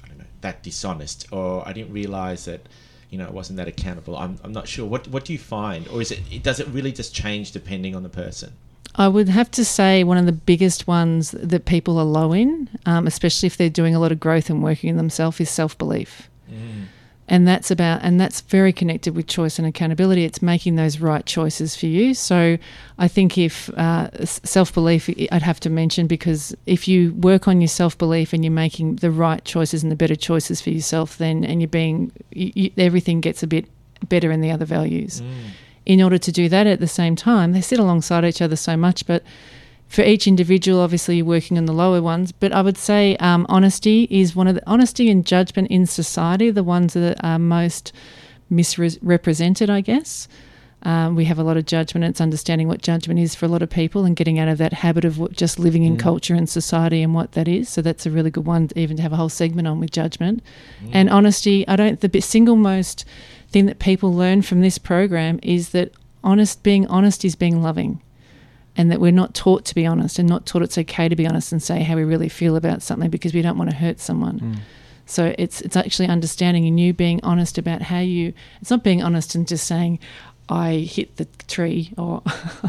I 0.03 0.07
don't 0.07 0.17
know, 0.17 0.25
that 0.41 0.63
dishonest, 0.63 1.31
or 1.31 1.67
I 1.67 1.71
didn't 1.73 1.93
realize 1.93 2.45
that, 2.45 2.61
you 3.11 3.17
know, 3.19 3.27
I 3.27 3.31
wasn't 3.31 3.57
that 3.57 3.67
accountable. 3.67 4.17
I'm, 4.17 4.39
I'm 4.43 4.53
not 4.53 4.67
sure. 4.67 4.87
What 4.87 5.07
what 5.09 5.23
do 5.23 5.33
you 5.33 5.39
find, 5.39 5.87
or 5.89 6.01
is 6.01 6.11
it 6.11 6.21
it- 6.31 6.41
does 6.43 6.59
it 6.59 6.67
really 6.69 6.91
just 6.91 7.13
change 7.13 7.51
depending 7.51 7.95
on 7.95 8.01
the 8.01 8.09
person? 8.09 8.53
I 8.95 9.07
would 9.07 9.29
have 9.29 9.51
to 9.51 9.63
say 9.65 10.03
one 10.03 10.17
of 10.17 10.25
the 10.25 10.31
biggest 10.31 10.87
ones 10.87 11.31
that 11.31 11.65
people 11.65 11.97
are 11.99 12.05
low 12.05 12.33
in, 12.33 12.69
um, 12.85 13.05
especially 13.07 13.47
if 13.47 13.57
they're 13.57 13.69
doing 13.69 13.95
a 13.95 13.99
lot 13.99 14.11
of 14.11 14.19
growth 14.19 14.49
and 14.49 14.63
working 14.63 14.89
in 14.89 14.97
themselves, 14.97 15.39
is 15.39 15.49
self 15.49 15.77
belief. 15.77 16.29
And 17.29 17.45
that's 17.45 17.69
about, 17.69 18.03
and 18.03 18.21
that's 18.21 18.39
very 18.39 18.71
connected 18.71 19.13
with 19.13 19.27
choice 19.27 19.59
and 19.59 19.67
accountability. 19.67 20.23
It's 20.23 20.41
making 20.41 20.77
those 20.77 20.99
right 20.99 21.25
choices 21.25 21.75
for 21.75 21.85
you. 21.85 22.13
So 22.13 22.57
I 22.97 23.09
think 23.09 23.37
if 23.37 23.69
uh, 23.71 24.25
self 24.25 24.73
belief, 24.73 25.09
I'd 25.09 25.41
have 25.41 25.59
to 25.61 25.69
mention 25.69 26.07
because 26.07 26.55
if 26.65 26.87
you 26.87 27.13
work 27.15 27.47
on 27.49 27.59
your 27.59 27.67
self 27.67 27.97
belief 27.97 28.31
and 28.31 28.45
you're 28.45 28.53
making 28.53 28.97
the 28.97 29.11
right 29.11 29.43
choices 29.43 29.83
and 29.83 29.91
the 29.91 29.95
better 29.97 30.15
choices 30.15 30.61
for 30.61 30.69
yourself, 30.69 31.17
then 31.17 31.43
and 31.43 31.61
you're 31.61 31.67
being, 31.67 32.13
you, 32.31 32.51
you, 32.55 32.71
everything 32.77 33.19
gets 33.19 33.43
a 33.43 33.47
bit 33.47 33.65
better 34.07 34.31
in 34.31 34.41
the 34.41 34.51
other 34.51 34.65
values 34.65 35.21
in 35.87 36.01
order 36.01 36.17
to 36.17 36.31
do 36.33 36.49
that 36.49 36.67
at 36.67 36.81
the 36.81 36.87
same 36.87 37.15
time. 37.15 37.53
They 37.53 37.61
sit 37.61 37.79
alongside 37.79 38.25
each 38.25 38.41
other 38.41 38.57
so 38.57 38.75
much, 38.75 39.07
but 39.07 39.23
for 39.87 40.01
each 40.01 40.27
individual, 40.27 40.81
obviously 40.81 41.15
you're 41.15 41.25
working 41.25 41.57
on 41.57 41.65
the 41.65 41.71
lower 41.73 42.01
ones. 42.01 42.33
But 42.33 42.51
I 42.51 42.61
would 42.61 42.77
say 42.77 43.15
um, 43.17 43.45
honesty 43.47 44.05
is 44.11 44.35
one 44.35 44.47
of 44.47 44.55
the 44.55 44.63
honesty 44.67 45.09
and 45.09 45.25
judgment 45.25 45.69
in 45.71 45.85
society, 45.85 46.51
the 46.51 46.61
ones 46.61 46.93
that 46.93 47.23
are 47.23 47.39
most 47.39 47.93
misrepresented, 48.49 49.69
I 49.69 49.79
guess. 49.79 50.27
Um, 50.83 51.15
we 51.15 51.23
have 51.25 51.39
a 51.39 51.43
lot 51.43 51.55
of 51.55 51.65
judgment. 51.65 52.05
It's 52.05 52.21
understanding 52.21 52.67
what 52.67 52.81
judgment 52.81 53.19
is 53.19 53.33
for 53.33 53.45
a 53.45 53.49
lot 53.49 53.61
of 53.61 53.69
people 53.69 54.03
and 54.03 54.15
getting 54.15 54.39
out 54.39 54.49
of 54.49 54.57
that 54.57 54.73
habit 54.73 55.05
of 55.05 55.31
just 55.31 55.57
living 55.57 55.83
in 55.83 55.97
culture 55.97 56.35
and 56.35 56.49
society 56.49 57.01
and 57.01 57.15
what 57.15 57.31
that 57.31 57.47
is. 57.47 57.69
So 57.69 57.81
that's 57.81 58.05
a 58.05 58.11
really 58.11 58.29
good 58.29 58.45
one, 58.45 58.69
even 58.75 58.97
to 58.97 59.03
have 59.03 59.13
a 59.13 59.15
whole 59.15 59.29
segment 59.29 59.67
on 59.69 59.79
with 59.79 59.91
judgment. 59.91 60.43
And 60.91 61.09
honesty, 61.09 61.67
I 61.67 61.77
don't, 61.77 61.99
the 61.99 62.21
single 62.21 62.57
most 62.57 63.05
thing 63.49 63.65
that 63.65 63.79
people 63.79 64.13
learn 64.13 64.41
from 64.41 64.61
this 64.61 64.77
program 64.77 65.39
is 65.43 65.69
that 65.69 65.93
honest, 66.23 66.63
being 66.63 66.87
honest 66.87 67.23
is 67.25 67.35
being 67.35 67.61
loving. 67.61 68.01
And 68.79 68.91
that 68.91 69.01
we're 69.01 69.11
not 69.11 69.33
taught 69.33 69.65
to 69.65 69.75
be 69.75 69.87
honest 69.87 70.19
and 70.19 70.29
not 70.29 70.45
taught 70.45 70.61
it's 70.61 70.77
okay 70.77 71.09
to 71.09 71.15
be 71.15 71.25
honest 71.25 71.51
and 71.51 71.63
say 71.63 71.81
how 71.81 71.95
we 71.95 72.03
really 72.03 72.29
feel 72.29 72.55
about 72.55 72.83
something 72.83 73.09
because 73.09 73.33
we 73.33 73.41
don't 73.41 73.57
want 73.57 73.71
to 73.71 73.75
hurt 73.75 73.99
someone. 73.99 74.39
Mm. 74.39 74.57
So 75.07 75.33
it's 75.39 75.61
it's 75.61 75.75
actually 75.75 76.09
understanding 76.09 76.67
and 76.67 76.79
you 76.79 76.93
being 76.93 77.19
honest 77.23 77.57
about 77.57 77.81
how 77.81 77.99
you. 77.99 78.33
It's 78.61 78.69
not 78.69 78.83
being 78.83 79.01
honest 79.01 79.33
and 79.33 79.47
just 79.47 79.65
saying, 79.65 79.97
"I 80.49 80.75
hit 80.75 81.17
the 81.17 81.27
tree," 81.47 81.93
or 81.97 82.21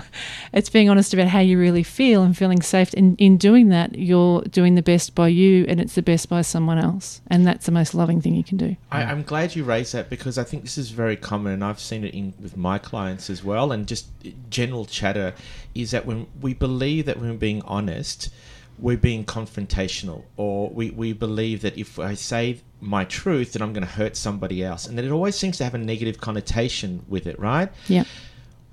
it's 0.53 0.71
being 0.71 0.89
honest 0.89 1.15
about 1.15 1.29
how 1.29 1.41
you 1.41 1.59
really 1.59 1.83
feel 1.83 2.23
and 2.23 2.37
feeling 2.37 2.63
safe. 2.63 2.93
And 2.95 3.21
in 3.21 3.37
doing 3.37 3.69
that, 3.69 3.99
you're 3.99 4.43
doing 4.43 4.75
the 4.75 4.83
best 4.83 5.15
by 5.15 5.29
you, 5.29 5.65
and 5.69 5.81
it's 5.81 5.95
the 5.95 6.03
best 6.03 6.29
by 6.29 6.43
someone 6.43 6.79
else, 6.79 7.21
and 7.29 7.47
that's 7.47 7.67
the 7.67 7.73
most 7.73 7.95
loving 7.95 8.21
thing 8.21 8.35
you 8.35 8.45
can 8.45 8.57
do. 8.57 8.77
I, 8.91 9.03
I'm 9.05 9.23
glad 9.23 9.55
you 9.55 9.65
raised 9.65 9.95
that 9.95 10.11
because 10.11 10.39
I 10.39 10.45
think 10.45 10.63
this 10.63 10.79
is 10.79 10.91
very 10.91 11.17
common, 11.17 11.53
and 11.53 11.65
I've 11.65 11.81
seen 11.81 12.05
it 12.05 12.15
in 12.15 12.35
with 12.41 12.57
my 12.57 12.79
clients 12.79 13.31
as 13.31 13.45
well. 13.45 13.73
And 13.73 13.87
just 13.87 14.09
general 14.51 14.85
chatter 14.85 15.35
is 15.75 15.91
that 15.93 16.07
when 16.07 16.27
we 16.41 16.55
believe 16.55 17.07
that 17.07 17.19
when 17.19 17.31
we're 17.31 17.37
being 17.37 17.63
honest, 17.63 18.31
we're 18.79 18.97
being 18.97 19.25
confrontational, 19.25 20.23
or 20.37 20.71
we, 20.71 20.91
we 20.91 21.13
believe 21.13 21.63
that 21.63 21.77
if 21.77 21.99
I 21.99 22.15
say 22.15 22.61
my 22.81 23.05
truth, 23.05 23.53
then 23.53 23.63
I'm 23.63 23.73
going 23.73 23.87
to 23.87 23.93
hurt 23.93 24.17
somebody 24.17 24.63
else, 24.63 24.87
and 24.87 24.97
that 24.97 25.05
it 25.05 25.11
always 25.11 25.37
seems 25.37 25.59
to 25.59 25.65
have 25.65 25.75
a 25.75 25.79
negative 25.79 26.21
connotation 26.21 27.05
with 27.09 27.27
it, 27.27 27.39
right? 27.39 27.71
Yeah. 27.89 28.05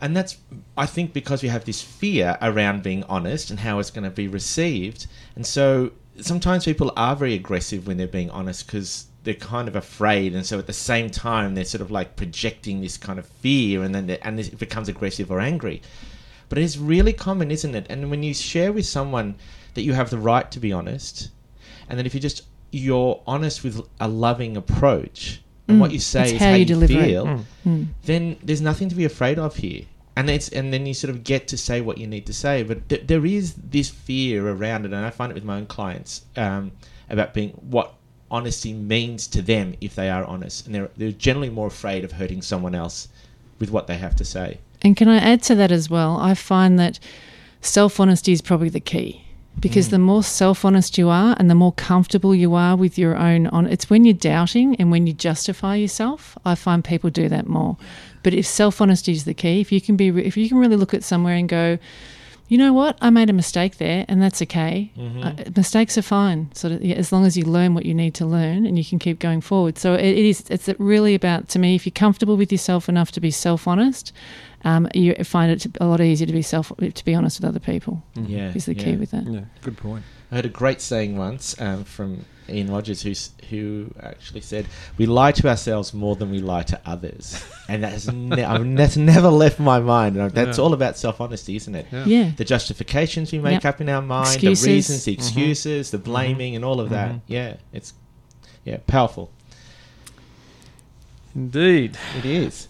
and 0.01 0.15
that's 0.15 0.37
I 0.77 0.85
think 0.85 1.13
because 1.13 1.41
we 1.41 1.49
have 1.49 1.65
this 1.65 1.81
fear 1.81 2.37
around 2.41 2.83
being 2.83 3.03
honest 3.05 3.49
and 3.49 3.59
how 3.59 3.79
it's 3.79 3.91
going 3.91 4.03
to 4.03 4.09
be 4.11 4.27
received, 4.27 5.07
and 5.35 5.45
so 5.45 5.91
sometimes 6.21 6.65
people 6.65 6.91
are 6.95 7.15
very 7.15 7.33
aggressive 7.33 7.87
when 7.87 7.97
they're 7.97 8.07
being 8.07 8.29
honest 8.29 8.67
because 8.67 9.07
they're 9.23 9.33
kind 9.33 9.67
of 9.67 9.75
afraid, 9.75 10.35
and 10.35 10.45
so 10.45 10.59
at 10.59 10.67
the 10.67 10.73
same 10.73 11.09
time 11.09 11.55
they're 11.55 11.65
sort 11.65 11.81
of 11.81 11.89
like 11.89 12.15
projecting 12.15 12.81
this 12.81 12.97
kind 12.97 13.17
of 13.17 13.25
fear, 13.25 13.81
and 13.83 13.95
then 13.95 14.09
and 14.21 14.39
it 14.39 14.59
becomes 14.59 14.87
aggressive 14.87 15.31
or 15.31 15.39
angry. 15.39 15.81
But 16.47 16.59
it's 16.59 16.77
really 16.77 17.13
common, 17.13 17.49
isn't 17.49 17.73
it? 17.73 17.87
And 17.89 18.11
when 18.11 18.21
you 18.21 18.35
share 18.35 18.71
with 18.71 18.85
someone 18.85 19.35
that 19.75 19.83
you 19.83 19.93
have 19.93 20.09
the 20.09 20.17
right 20.17 20.49
to 20.51 20.59
be 20.59 20.73
honest, 20.73 21.29
and 21.89 21.97
then 21.99 22.05
if 22.05 22.13
you 22.13 22.19
just 22.19 22.41
you're 22.71 23.21
honest 23.25 23.63
with 23.63 23.79
a 24.01 24.07
loving 24.07 24.57
approach, 24.57 25.41
and 25.67 25.79
what 25.79 25.91
you 25.91 25.99
say 25.99 26.23
It's 26.23 26.31
is 26.33 26.39
how 26.39 26.45
how, 26.47 26.53
you 26.53 26.59
you, 26.59 26.65
deliver 26.65 26.93
it. 26.93 27.05
feel, 27.05 27.45
Mm. 27.65 27.87
then 28.03 28.37
there's 28.43 28.61
nothing 28.61 28.89
to 28.89 28.95
be 28.95 29.05
afraid 29.05 29.39
of 29.39 29.55
here. 29.57 29.83
And 30.17 30.29
it's 30.29 30.49
and 30.49 30.71
then 30.73 30.85
you 30.85 30.93
sort 30.93 31.11
of 31.11 31.23
get 31.23 31.47
to 31.49 31.57
say 31.57 31.81
what 31.81 31.97
you 31.97 32.07
need 32.07 32.25
to 32.27 32.33
say, 32.33 32.63
but 32.63 32.87
th- 32.89 33.05
there 33.07 33.25
is 33.25 33.53
this 33.55 33.89
fear 33.89 34.47
around 34.47 34.85
it, 34.85 34.93
and 34.93 35.05
I 35.05 35.09
find 35.09 35.29
it 35.31 35.35
with 35.35 35.43
my 35.43 35.57
own 35.57 35.65
clients 35.65 36.21
um, 36.37 36.71
about 37.09 37.33
being 37.33 37.49
what 37.69 37.93
honesty 38.31 38.73
means 38.73 39.27
to 39.27 39.41
them 39.41 39.75
if 39.81 39.93
they 39.95 40.09
are 40.09 40.23
honest, 40.23 40.65
and 40.65 40.73
they're 40.75 40.89
they're 40.95 41.11
generally 41.11 41.49
more 41.49 41.67
afraid 41.67 42.03
of 42.05 42.13
hurting 42.13 42.41
someone 42.41 42.73
else 42.75 43.09
with 43.59 43.71
what 43.71 43.87
they 43.87 43.97
have 43.97 44.15
to 44.15 44.23
say. 44.25 44.59
And 44.81 44.95
can 44.95 45.07
I 45.09 45.17
add 45.17 45.41
to 45.43 45.55
that 45.55 45.71
as 45.71 45.89
well? 45.89 46.17
I 46.17 46.33
find 46.33 46.79
that 46.79 46.97
self 47.61 47.99
honesty 47.99 48.31
is 48.31 48.41
probably 48.41 48.69
the 48.69 48.79
key 48.79 49.24
because 49.59 49.89
the 49.89 49.99
more 49.99 50.23
self 50.23 50.65
honest 50.65 50.97
you 50.97 51.09
are 51.09 51.35
and 51.39 51.49
the 51.49 51.55
more 51.55 51.71
comfortable 51.73 52.35
you 52.35 52.55
are 52.55 52.75
with 52.75 52.97
your 52.97 53.15
own 53.15 53.47
on 53.47 53.65
it's 53.67 53.89
when 53.89 54.05
you're 54.05 54.13
doubting 54.13 54.75
and 54.75 54.91
when 54.91 55.07
you 55.07 55.13
justify 55.13 55.75
yourself 55.75 56.37
i 56.45 56.55
find 56.55 56.83
people 56.83 57.09
do 57.09 57.29
that 57.29 57.47
more. 57.47 57.77
But 58.23 58.33
if 58.33 58.45
self 58.45 58.81
honesty 58.81 59.11
is 59.11 59.25
the 59.25 59.33
key 59.33 59.61
if 59.61 59.71
you 59.71 59.79
can 59.79 59.95
be 59.95 60.07
if 60.07 60.35
you 60.35 60.49
can 60.49 60.57
really 60.57 60.75
look 60.75 60.93
at 60.93 61.03
somewhere 61.03 61.35
and 61.35 61.47
go 61.47 61.77
you 62.47 62.59
know 62.59 62.73
what? 62.73 62.97
I 63.01 63.09
made 63.09 63.31
a 63.31 63.33
mistake 63.33 63.77
there 63.77 64.05
and 64.07 64.21
that's 64.21 64.39
okay. 64.43 64.91
Uh, 65.23 65.33
mistakes 65.55 65.97
are 65.97 66.03
fine. 66.03 66.51
Sort 66.53 66.73
of 66.73 66.83
yeah, 66.83 66.95
as 66.95 67.11
long 67.11 67.25
as 67.25 67.35
you 67.35 67.43
learn 67.43 67.73
what 67.73 67.85
you 67.85 67.93
need 67.95 68.13
to 68.15 68.25
learn 68.25 68.67
and 68.67 68.77
you 68.77 68.85
can 68.85 68.99
keep 68.99 69.17
going 69.17 69.41
forward. 69.41 69.79
So 69.79 69.95
it, 69.95 70.05
it 70.05 70.25
is 70.25 70.43
it's 70.49 70.69
really 70.77 71.15
about 71.15 71.49
to 71.49 71.59
me 71.59 71.73
if 71.73 71.87
you're 71.87 71.91
comfortable 71.91 72.37
with 72.37 72.51
yourself 72.51 72.87
enough 72.87 73.11
to 73.13 73.19
be 73.19 73.31
self 73.31 73.67
honest 73.67 74.13
um, 74.65 74.87
you 74.93 75.13
find 75.23 75.51
it 75.51 75.65
a 75.79 75.85
lot 75.85 76.01
easier 76.01 76.27
to 76.27 76.33
be 76.33 76.41
self 76.41 76.71
to 76.77 77.05
be 77.05 77.15
honest 77.15 77.39
with 77.39 77.47
other 77.47 77.59
people 77.59 78.03
Yeah, 78.15 78.51
is 78.53 78.65
the 78.65 78.75
key 78.75 78.95
with 78.97 79.11
that 79.11 79.25
Yeah, 79.25 79.45
good 79.61 79.77
point. 79.77 80.03
I 80.31 80.35
heard 80.35 80.45
a 80.45 80.49
great 80.49 80.81
saying 80.81 81.15
once 81.17 81.59
um, 81.61 81.83
from 81.85 82.25
Ian 82.49 82.71
Rogers, 82.71 83.01
who 83.03 83.13
who 83.49 83.91
actually 84.01 84.41
said, 84.41 84.65
"We 84.97 85.05
lie 85.07 85.31
to 85.31 85.47
ourselves 85.47 85.93
more 85.93 86.15
than 86.15 86.29
we 86.29 86.39
lie 86.39 86.61
to 86.63 86.79
others," 86.85 87.43
and 87.69 87.83
that 87.83 87.91
has 87.93 88.11
ne- 88.11 88.43
I 88.43 88.57
mean, 88.59 88.75
that's 88.75 88.97
never 88.97 89.29
left 89.29 89.59
my 89.59 89.79
mind. 89.79 90.15
And 90.17 90.29
that's 90.31 90.57
Yeah. 90.59 90.63
all 90.63 90.73
about 90.73 90.95
self 90.97 91.19
honesty, 91.21 91.55
isn't 91.55 91.73
it? 91.73 91.87
Yeah. 91.91 92.05
yeah 92.05 92.31
The 92.37 92.45
justifications 92.45 93.31
we 93.31 93.39
make 93.39 93.63
Yep. 93.63 93.65
up 93.65 93.81
in 93.81 93.89
our 93.89 94.01
mind, 94.01 94.27
Excuses. 94.35 94.63
the 94.65 94.71
reasons, 94.73 95.03
the 95.05 95.13
excuses, 95.13 95.89
the 95.91 95.97
blaming, 95.97 96.55
and 96.55 96.63
all 96.65 96.79
of 96.79 96.89
that. 96.89 97.13
Mhm. 97.13 97.21
Yeah, 97.27 97.55
it's 97.73 97.93
yeah 98.63 98.77
powerful. 98.85 99.31
Indeed. 101.35 101.97
It 102.17 102.25
is. 102.25 102.67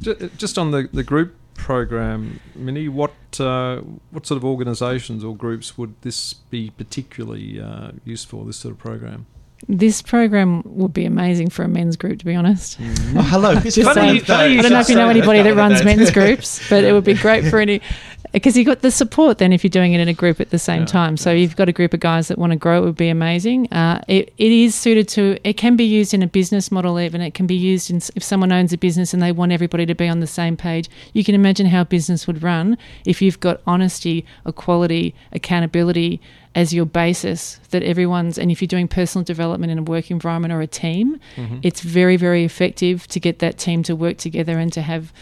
Ju- 0.00 0.30
Just 0.36 0.58
on 0.58 0.70
the, 0.70 0.88
the 0.92 1.02
group 1.02 1.34
program, 1.54 2.40
Minnie, 2.54 2.88
what 2.88 3.12
uh, 3.40 3.78
what 4.10 4.26
sort 4.26 4.36
of 4.36 4.44
organisations 4.44 5.24
or 5.24 5.34
groups 5.36 5.76
would 5.78 5.94
this 6.02 6.34
be 6.34 6.70
particularly 6.70 7.60
uh, 7.60 7.92
useful? 8.04 8.44
This 8.44 8.58
sort 8.58 8.72
of 8.72 8.78
program. 8.78 9.26
this 9.68 10.02
program 10.02 10.62
would 10.66 10.92
be 10.92 11.06
amazing 11.06 11.48
for 11.48 11.62
a 11.62 11.68
men's 11.68 11.96
group 11.96 12.18
to 12.18 12.26
be 12.26 12.34
honest 12.34 12.76
Oh, 12.78 13.22
hello. 13.22 13.54
Who's 13.54 13.74
Just 13.74 13.86
got 13.86 13.94
saying. 13.94 14.06
one 14.08 14.16
of 14.18 14.26
those? 14.26 14.58
I 14.58 14.62
don't 14.62 14.72
know 14.72 14.80
if 14.80 14.88
you 14.90 14.94
know 14.96 15.08
anybody 15.08 15.38
I've 15.38 15.44
that 15.46 15.54
got 15.54 15.62
one 15.62 15.72
of 15.72 15.78
runs 15.80 15.84
men's 15.84 16.10
groups, 16.10 16.60
but 16.68 16.84
it 16.84 16.92
would 16.92 17.04
be 17.04 17.14
great 17.26 17.46
for 17.46 17.58
any. 17.58 17.80
Because 18.36 18.54
you've 18.56 18.66
got 18.66 18.80
the 18.82 18.90
support 18.90 19.38
then 19.38 19.50
if 19.52 19.64
you're 19.64 19.70
doing 19.70 19.94
it 19.94 20.00
in 20.00 20.08
a 20.08 20.12
group 20.12 20.40
at 20.40 20.50
the 20.50 20.58
same 20.58 20.80
Yeah, 20.80 20.86
time. 20.86 21.16
So 21.16 21.30
yeah. 21.30 21.38
you've 21.38 21.56
got 21.56 21.68
a 21.68 21.72
group 21.72 21.94
of 21.94 22.00
guys 22.00 22.28
that 22.28 22.36
want 22.38 22.50
to 22.52 22.56
grow, 22.56 22.82
it 22.82 22.84
would 22.84 22.96
be 22.96 23.08
amazing. 23.08 23.72
Uh, 23.72 24.02
it, 24.08 24.32
it 24.36 24.52
is 24.52 24.74
suited 24.74 25.08
to, 25.08 25.38
it 25.42 25.54
can 25.54 25.74
be 25.76 25.84
used 25.84 26.12
in 26.12 26.22
a 26.22 26.26
business 26.26 26.70
model 26.70 27.00
even. 27.00 27.20
It 27.22 27.32
can 27.34 27.46
be 27.46 27.54
used 27.54 27.90
in, 27.90 27.96
if 28.14 28.22
someone 28.22 28.52
owns 28.52 28.72
a 28.72 28.78
business 28.78 29.14
and 29.14 29.22
they 29.22 29.32
want 29.32 29.52
everybody 29.52 29.86
to 29.86 29.94
be 29.94 30.06
on 30.08 30.20
the 30.20 30.26
same 30.26 30.56
page. 30.56 30.88
You 31.14 31.24
can 31.24 31.34
imagine 31.34 31.66
how 31.66 31.84
business 31.84 32.26
would 32.26 32.42
run 32.42 32.76
if 33.06 33.22
you've 33.22 33.40
got 33.40 33.60
honesty, 33.66 34.26
equality, 34.44 35.14
accountability 35.32 36.20
as 36.54 36.72
your 36.74 36.86
basis 36.86 37.58
that 37.70 37.82
everyone's, 37.82 38.38
and 38.38 38.50
if 38.50 38.60
you're 38.62 38.66
doing 38.66 38.88
personal 38.88 39.24
development 39.24 39.70
in 39.72 39.78
a 39.78 39.82
work 39.82 40.10
environment 40.10 40.52
or 40.52 40.60
a 40.60 40.66
team, 40.66 41.18
Mhm. 41.36 41.60
it's 41.62 41.80
very, 41.80 42.16
very 42.16 42.44
effective 42.44 43.06
to 43.08 43.20
get 43.20 43.38
that 43.40 43.58
team 43.58 43.82
to 43.84 43.94
work 43.96 44.16
together 44.18 44.58
and 44.58 44.72
to 44.72 44.82
have 44.82 45.12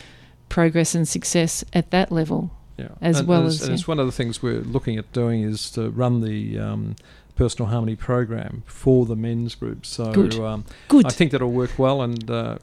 progress 0.49 0.95
and 0.95 1.07
success 1.09 1.65
at 1.73 1.91
that 1.91 2.13
level. 2.13 2.51
Yeah. 2.77 2.89
as 3.01 3.21
and, 3.21 3.29
well 3.29 3.41
and 3.41 3.49
as, 3.49 3.61
and 3.61 3.71
yeah. 3.71 3.75
it's 3.75 3.89
one 3.89 3.99
of 3.99 4.07
the 4.07 4.13
things 4.13 4.43
we're 4.43 4.61
looking 4.61 4.99
at 4.99 5.13
doing 5.13 5.43
is 5.43 5.71
to 5.73 5.91
run 5.91 6.21
the 6.21 6.59
um, 6.59 6.97
personal 7.37 7.69
harmony 7.71 7.97
program 7.97 8.63
for 8.67 9.07
the 9.07 9.17
men's 9.17 9.55
group. 9.55 9.85
So 9.87 10.13
Good. 10.13 10.39
Um, 10.39 10.65
Good. 10.89 11.07
I 11.07 11.11
think 11.11 11.33
that'll 11.33 11.53
work 11.53 11.79
well, 11.79 12.03
and 12.03 12.31
uh, 12.31 12.59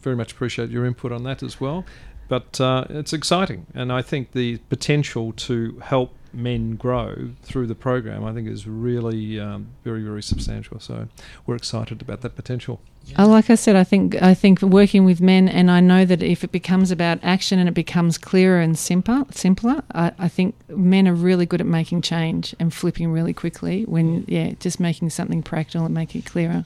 very 0.00 0.16
much 0.16 0.32
appreciate 0.32 0.70
your 0.70 0.84
input 0.84 1.12
on 1.12 1.24
that 1.24 1.42
as 1.42 1.60
well. 1.60 1.84
But 2.28 2.60
uh, 2.60 2.86
it's 2.88 3.12
exciting, 3.12 3.66
and 3.74 3.92
I 3.92 4.02
think 4.02 4.32
the 4.32 4.58
potential 4.68 5.32
to 5.32 5.78
help 5.80 6.14
men 6.34 6.76
grow 6.76 7.30
through 7.42 7.66
the 7.66 7.74
program, 7.74 8.24
I 8.24 8.32
think, 8.32 8.48
is 8.48 8.66
really 8.66 9.38
um, 9.40 9.68
very, 9.84 10.02
very 10.02 10.22
substantial. 10.22 10.80
So 10.80 11.08
we're 11.46 11.56
excited 11.56 12.02
about 12.02 12.20
that 12.22 12.36
potential. 12.36 12.80
Uh, 13.18 13.26
like 13.26 13.50
I 13.50 13.54
said, 13.54 13.76
I 13.76 13.84
think 13.84 14.20
I 14.22 14.32
think 14.32 14.62
working 14.62 15.04
with 15.04 15.20
men, 15.20 15.46
and 15.46 15.70
I 15.70 15.80
know 15.80 16.04
that 16.06 16.22
if 16.22 16.42
it 16.42 16.50
becomes 16.50 16.90
about 16.90 17.18
action 17.22 17.58
and 17.58 17.68
it 17.68 17.74
becomes 17.74 18.16
clearer 18.16 18.60
and 18.60 18.78
simpler, 18.78 19.24
simpler, 19.30 19.82
I, 19.94 20.12
I 20.18 20.28
think 20.28 20.54
men 20.68 21.06
are 21.06 21.14
really 21.14 21.44
good 21.44 21.60
at 21.60 21.66
making 21.66 22.00
change 22.00 22.54
and 22.58 22.72
flipping 22.72 23.10
really 23.12 23.34
quickly. 23.34 23.84
When 23.84 24.24
yeah, 24.26 24.52
just 24.58 24.80
making 24.80 25.10
something 25.10 25.42
practical 25.42 25.84
and 25.84 25.94
make 25.94 26.16
it 26.16 26.24
clearer. 26.24 26.64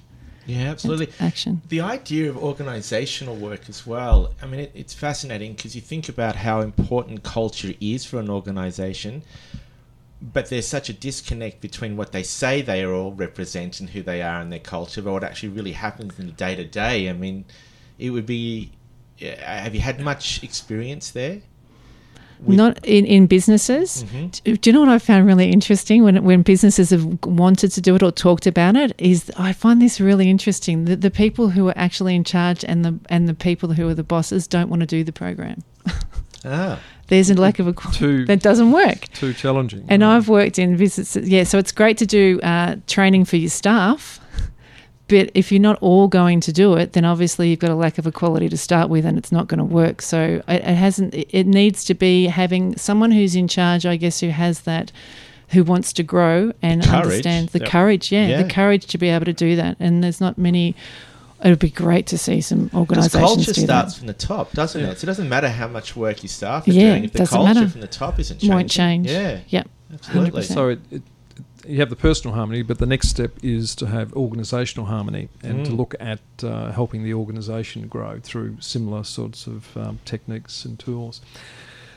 Yeah, 0.48 0.70
absolutely. 0.70 1.10
Action. 1.20 1.60
The 1.68 1.82
idea 1.82 2.30
of 2.30 2.38
organizational 2.38 3.36
work 3.36 3.68
as 3.68 3.86
well, 3.86 4.32
I 4.40 4.46
mean, 4.46 4.60
it, 4.60 4.72
it's 4.74 4.94
fascinating 4.94 5.52
because 5.52 5.76
you 5.76 5.82
think 5.82 6.08
about 6.08 6.36
how 6.36 6.62
important 6.62 7.22
culture 7.22 7.74
is 7.82 8.06
for 8.06 8.18
an 8.18 8.30
organization, 8.30 9.22
but 10.22 10.48
there's 10.48 10.66
such 10.66 10.88
a 10.88 10.94
disconnect 10.94 11.60
between 11.60 11.98
what 11.98 12.12
they 12.12 12.22
say 12.22 12.62
they 12.62 12.82
are 12.82 12.94
all 12.94 13.12
represent 13.12 13.78
and 13.78 13.90
who 13.90 14.02
they 14.02 14.22
are 14.22 14.40
and 14.40 14.50
their 14.50 14.58
culture, 14.58 15.02
but 15.02 15.12
what 15.12 15.22
actually 15.22 15.50
really 15.50 15.72
happens 15.72 16.18
in 16.18 16.26
the 16.26 16.32
day 16.32 16.56
to 16.56 16.64
day. 16.64 17.10
I 17.10 17.12
mean, 17.12 17.44
it 17.98 18.10
would 18.10 18.26
be. 18.26 18.72
Have 19.20 19.74
you 19.74 19.82
had 19.82 20.00
much 20.00 20.42
experience 20.42 21.10
there? 21.10 21.42
With- 22.44 22.56
Not 22.56 22.78
in, 22.86 23.04
in 23.06 23.26
businesses. 23.26 24.04
Mhm. 24.04 24.42
Do 24.44 24.56
do 24.56 24.70
you 24.70 24.74
know 24.74 24.80
what 24.80 24.88
I 24.88 24.98
found 24.98 25.26
really 25.26 25.50
interesting 25.50 26.04
when 26.04 26.22
when 26.24 26.42
businesses 26.42 26.90
have 26.90 27.04
wanted 27.24 27.72
to 27.72 27.80
do 27.80 27.94
it 27.96 28.02
or 28.02 28.12
talked 28.12 28.46
about 28.46 28.76
it? 28.76 28.92
Is 28.98 29.30
I 29.36 29.52
find 29.52 29.80
this 29.82 30.00
really 30.00 30.30
interesting. 30.30 30.84
The, 30.84 30.96
the 30.96 31.10
people 31.10 31.48
who 31.50 31.68
are 31.68 31.74
actually 31.76 32.14
in 32.14 32.24
charge 32.24 32.64
and 32.64 32.84
the 32.84 32.98
and 33.10 33.28
the 33.28 33.34
people 33.34 33.72
who 33.74 33.88
are 33.88 33.94
the 33.94 34.04
bosses 34.04 34.46
don't 34.46 34.68
want 34.70 34.80
to 34.80 34.86
do 34.86 35.02
the 35.04 35.12
program. 35.12 35.62
Ah, 36.44 36.78
There's 37.08 37.30
a 37.30 37.34
lack 37.34 37.58
of 37.58 37.66
a 37.66 37.72
Too 37.92 38.24
that 38.26 38.40
doesn't 38.42 38.70
work. 38.70 39.08
too 39.12 39.32
challenging. 39.32 39.84
And 39.88 40.02
right? 40.02 40.16
I've 40.16 40.28
worked 40.28 40.58
in 40.58 40.76
visits. 40.76 41.16
Yeah, 41.16 41.44
so 41.44 41.58
it's 41.58 41.72
great 41.72 41.98
to 41.98 42.06
do 42.06 42.38
uh, 42.42 42.76
training 42.86 43.24
for 43.24 43.36
your 43.36 43.50
staff. 43.50 44.20
But 45.08 45.30
if 45.34 45.50
you're 45.50 45.60
not 45.60 45.78
all 45.80 46.06
going 46.06 46.40
to 46.40 46.52
do 46.52 46.74
it, 46.74 46.92
then 46.92 47.04
obviously 47.06 47.48
you've 47.48 47.58
got 47.60 47.70
a 47.70 47.74
lack 47.74 47.96
of 47.98 48.06
equality 48.06 48.48
to 48.50 48.56
start 48.58 48.90
with, 48.90 49.06
and 49.06 49.16
it's 49.16 49.32
not 49.32 49.46
going 49.48 49.58
to 49.58 49.64
work. 49.64 50.02
So 50.02 50.42
it, 50.46 50.62
it 50.62 50.62
hasn't. 50.76 51.14
It 51.14 51.28
it 51.32 51.46
needs 51.46 51.82
to 51.84 51.94
be 51.94 52.26
having 52.26 52.76
someone 52.76 53.10
who's 53.10 53.34
in 53.34 53.48
charge, 53.48 53.86
I 53.86 53.96
guess, 53.96 54.20
who 54.20 54.28
has 54.28 54.60
that, 54.60 54.92
who 55.48 55.64
wants 55.64 55.94
to 55.94 56.02
grow 56.02 56.52
and 56.60 56.82
Courage. 56.84 57.04
understands 57.04 57.52
the 57.52 57.60
Yep. 57.60 57.68
courage. 57.70 58.12
Yeah, 58.12 58.26
Yeah. 58.28 58.42
the 58.42 58.50
courage 58.50 58.86
to 58.88 58.98
be 58.98 59.08
able 59.08 59.24
to 59.24 59.32
do 59.32 59.56
that. 59.56 59.76
And 59.80 60.04
there's 60.04 60.20
not 60.20 60.36
many. 60.36 60.76
It 61.42 61.48
would 61.50 61.58
be 61.60 61.70
great 61.70 62.06
to 62.08 62.18
see 62.18 62.40
some 62.40 62.64
because 62.64 62.78
organisations 62.80 63.20
culture 63.20 63.52
do 63.52 63.60
starts 63.62 63.94
that. 63.94 63.98
from 64.00 64.06
the 64.08 64.12
top, 64.12 64.52
doesn't 64.52 64.80
Yeah. 64.80 64.88
it? 64.90 64.98
So 64.98 65.04
it 65.04 65.06
doesn't 65.06 65.28
matter 65.28 65.48
how 65.48 65.68
much 65.68 65.94
work 65.96 66.22
your 66.22 66.28
staff 66.28 66.66
are 66.66 66.72
Yeah, 66.72 66.90
doing 66.90 67.04
if 67.04 67.12
the 67.12 67.18
doesn't 67.20 67.34
culture 67.38 67.54
matter. 67.54 67.68
from 67.70 67.80
the 67.80 67.86
top 67.86 68.18
isn't 68.18 68.40
changing. 68.40 68.54
Won't 68.54 68.68
change. 68.70 69.06
Yeah, 69.08 69.38
Yep. 69.48 69.68
absolutely. 69.94 70.42
100%. 70.42 70.54
So 70.54 70.68
it, 70.70 70.80
it, 70.90 71.02
you 71.68 71.78
have 71.78 71.90
the 71.90 71.96
personal 71.96 72.34
harmony, 72.34 72.62
but 72.62 72.78
the 72.78 72.86
next 72.86 73.08
step 73.08 73.32
is 73.42 73.74
to 73.76 73.86
have 73.86 74.10
organisational 74.12 74.86
harmony 74.86 75.28
and 75.42 75.64
to 75.66 75.72
Mm. 75.72 75.76
look 75.76 75.94
at 76.00 76.20
uh, 76.42 76.72
helping 76.72 77.04
the 77.04 77.14
organisation 77.14 77.86
grow 77.88 78.18
through 78.22 78.56
similar 78.60 79.04
sorts 79.04 79.46
of 79.46 79.76
um, 79.76 79.98
techniques 80.04 80.64
and 80.64 80.78
tools. 80.78 81.20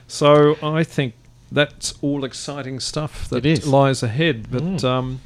So 0.08 0.58
I 0.62 0.84
think 0.84 1.14
that's 1.52 1.94
all 2.02 2.24
exciting 2.26 2.80
stuff 2.80 3.30
that 3.30 3.66
lies 3.66 4.04
ahead. 4.04 4.48
But 4.52 4.64
Mm. 4.64 4.84
um, 4.84 5.22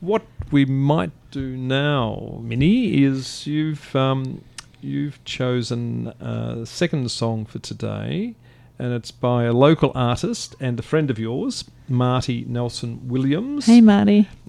what 0.00 0.22
we 0.50 0.64
might 0.64 1.12
do 1.30 1.56
now, 1.56 2.38
Minnie, 2.42 3.02
is 3.02 3.46
you've 3.46 3.94
um, 3.96 4.42
you've 4.80 5.18
chosen 5.24 6.08
a 6.20 6.64
second 6.64 7.10
song 7.10 7.44
for 7.46 7.58
today, 7.58 8.34
and 8.78 8.92
it's 8.92 9.10
by 9.10 9.44
a 9.44 9.52
local 9.52 9.92
artist 9.94 10.54
and 10.60 10.78
a 10.78 10.82
friend 10.82 11.10
of 11.10 11.18
yours, 11.18 11.64
Marty 11.88 12.44
Nelson 12.48 13.08
Williams. 13.08 13.66
Hey, 13.66 13.80
Marty. 13.80 14.28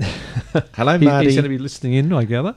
Hello, 0.76 0.98
He- 0.98 1.06
Marty. 1.06 1.26
he's 1.28 1.36
going 1.36 1.44
to 1.44 1.50
be 1.50 1.58
listening 1.58 1.94
in, 1.94 2.12
I 2.14 2.24
gather. 2.26 2.56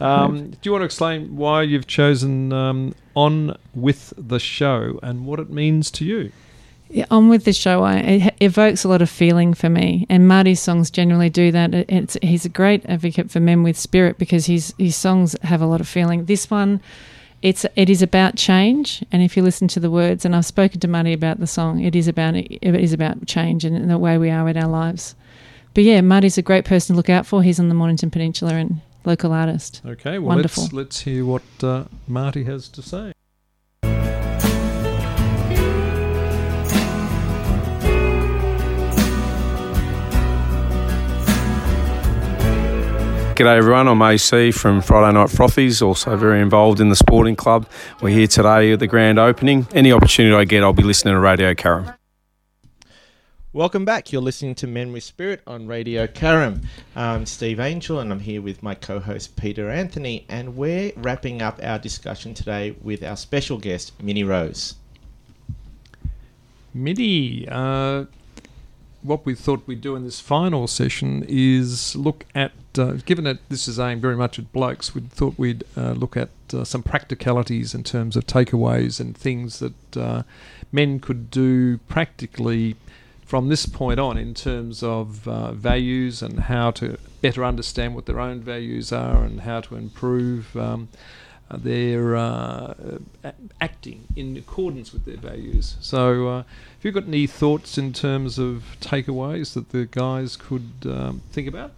Um, 0.00 0.50
do 0.50 0.56
you 0.64 0.72
want 0.72 0.82
to 0.82 0.86
explain 0.86 1.36
why 1.36 1.62
you've 1.62 1.86
chosen 1.86 2.52
um, 2.52 2.94
On 3.14 3.56
With 3.74 4.12
the 4.16 4.38
Show 4.40 4.98
and 5.02 5.26
what 5.26 5.38
it 5.40 5.50
means 5.50 5.90
to 5.92 6.04
you? 6.04 6.32
Yeah, 6.90 7.06
on 7.10 7.28
with 7.28 7.44
the 7.44 7.52
show, 7.52 7.82
I, 7.82 7.96
it 7.96 8.34
evokes 8.40 8.84
a 8.84 8.88
lot 8.88 9.02
of 9.02 9.08
feeling 9.10 9.54
for 9.54 9.68
me, 9.68 10.06
and 10.10 10.28
Marty's 10.28 10.60
songs 10.60 10.90
generally 10.90 11.30
do 11.30 11.50
that. 11.50 11.72
It's, 11.74 12.16
he's 12.22 12.44
a 12.44 12.48
great 12.50 12.84
advocate 12.86 13.30
for 13.30 13.40
men 13.40 13.62
with 13.62 13.76
spirit 13.78 14.18
because 14.18 14.46
his 14.46 14.74
his 14.78 14.94
songs 14.94 15.34
have 15.42 15.60
a 15.62 15.66
lot 15.66 15.80
of 15.80 15.88
feeling. 15.88 16.26
This 16.26 16.50
one, 16.50 16.80
it's 17.44 17.66
it 17.76 17.90
is 17.90 18.00
about 18.00 18.36
change, 18.36 19.04
and 19.12 19.22
if 19.22 19.36
you 19.36 19.42
listen 19.42 19.68
to 19.68 19.78
the 19.78 19.90
words, 19.90 20.24
and 20.24 20.34
I've 20.34 20.46
spoken 20.46 20.80
to 20.80 20.88
Marty 20.88 21.12
about 21.12 21.40
the 21.40 21.46
song, 21.46 21.80
it 21.80 21.94
is 21.94 22.08
about 22.08 22.34
it 22.34 22.58
is 22.62 22.94
about 22.94 23.26
change 23.26 23.66
and 23.66 23.90
the 23.90 23.98
way 23.98 24.16
we 24.16 24.30
are 24.30 24.48
in 24.48 24.56
our 24.56 24.68
lives. 24.68 25.14
But 25.74 25.84
yeah, 25.84 26.00
Marty's 26.00 26.38
a 26.38 26.42
great 26.42 26.64
person 26.64 26.94
to 26.94 26.96
look 26.96 27.10
out 27.10 27.26
for. 27.26 27.42
He's 27.42 27.60
on 27.60 27.68
the 27.68 27.74
Mornington 27.74 28.10
Peninsula 28.10 28.54
and 28.54 28.80
local 29.04 29.32
artist. 29.32 29.82
Okay, 29.84 30.18
well, 30.18 30.36
Wonderful. 30.36 30.62
let's 30.62 30.72
let's 30.72 31.00
hear 31.00 31.26
what 31.26 31.42
uh, 31.62 31.84
Marty 32.08 32.44
has 32.44 32.66
to 32.70 32.80
say. 32.80 33.12
G'day 43.34 43.56
everyone, 43.56 43.88
I'm 43.88 44.00
AC 44.00 44.52
from 44.52 44.80
Friday 44.80 45.12
Night 45.12 45.28
Frothies, 45.28 45.82
also 45.82 46.16
very 46.16 46.40
involved 46.40 46.78
in 46.78 46.88
the 46.88 46.94
sporting 46.94 47.34
club. 47.34 47.66
We're 48.00 48.10
here 48.10 48.28
today 48.28 48.70
at 48.70 48.78
the 48.78 48.86
grand 48.86 49.18
opening. 49.18 49.66
Any 49.72 49.90
opportunity 49.90 50.32
I 50.36 50.44
get, 50.44 50.62
I'll 50.62 50.72
be 50.72 50.84
listening 50.84 51.14
to 51.14 51.18
Radio 51.18 51.52
Karam. 51.52 51.90
Welcome 53.52 53.84
back. 53.84 54.12
You're 54.12 54.22
listening 54.22 54.54
to 54.56 54.68
Men 54.68 54.92
with 54.92 55.02
Spirit 55.02 55.40
on 55.48 55.66
Radio 55.66 56.06
Karam. 56.06 56.60
I'm 56.94 57.26
Steve 57.26 57.58
Angel, 57.58 57.98
and 57.98 58.12
I'm 58.12 58.20
here 58.20 58.40
with 58.40 58.62
my 58.62 58.76
co-host 58.76 59.34
Peter 59.34 59.68
Anthony, 59.68 60.26
and 60.28 60.56
we're 60.56 60.92
wrapping 60.98 61.42
up 61.42 61.58
our 61.60 61.80
discussion 61.80 62.34
today 62.34 62.76
with 62.82 63.02
our 63.02 63.16
special 63.16 63.58
guest, 63.58 64.00
Minnie 64.00 64.22
Rose. 64.22 64.76
Minnie, 66.72 67.48
uh, 67.50 68.04
what 69.04 69.26
we 69.26 69.34
thought 69.34 69.62
we'd 69.66 69.82
do 69.82 69.94
in 69.94 70.02
this 70.02 70.18
final 70.18 70.66
session 70.66 71.24
is 71.28 71.94
look 71.94 72.24
at, 72.34 72.52
uh, 72.78 72.92
given 73.04 73.24
that 73.24 73.38
this 73.50 73.68
is 73.68 73.78
aimed 73.78 74.00
very 74.00 74.16
much 74.16 74.38
at 74.38 74.50
blokes, 74.50 74.94
we 74.94 75.02
thought 75.02 75.34
we'd 75.36 75.62
uh, 75.76 75.92
look 75.92 76.16
at 76.16 76.30
uh, 76.54 76.64
some 76.64 76.82
practicalities 76.82 77.74
in 77.74 77.84
terms 77.84 78.16
of 78.16 78.26
takeaways 78.26 78.98
and 78.98 79.14
things 79.16 79.58
that 79.58 79.96
uh, 79.96 80.22
men 80.72 80.98
could 80.98 81.30
do 81.30 81.76
practically 81.86 82.76
from 83.26 83.48
this 83.48 83.66
point 83.66 84.00
on 84.00 84.16
in 84.16 84.32
terms 84.32 84.82
of 84.82 85.28
uh, 85.28 85.52
values 85.52 86.22
and 86.22 86.40
how 86.40 86.70
to 86.70 86.96
better 87.20 87.44
understand 87.44 87.94
what 87.94 88.06
their 88.06 88.20
own 88.20 88.40
values 88.40 88.90
are 88.90 89.22
and 89.22 89.42
how 89.42 89.60
to 89.60 89.76
improve 89.76 90.56
um, 90.56 90.88
uh, 91.50 91.56
their 91.58 92.16
uh, 92.16 92.74
acting 93.60 94.06
in 94.16 94.36
accordance 94.36 94.92
with 94.92 95.04
their 95.04 95.16
values. 95.16 95.76
So, 95.80 96.28
uh, 96.28 96.36
have 96.38 96.82
you 96.82 96.92
got 96.92 97.04
any 97.06 97.26
thoughts 97.26 97.76
in 97.76 97.92
terms 97.92 98.38
of 98.38 98.76
takeaways 98.80 99.54
that 99.54 99.70
the 99.70 99.86
guys 99.86 100.36
could 100.36 100.70
um, 100.84 101.20
think 101.32 101.48
about? 101.48 101.72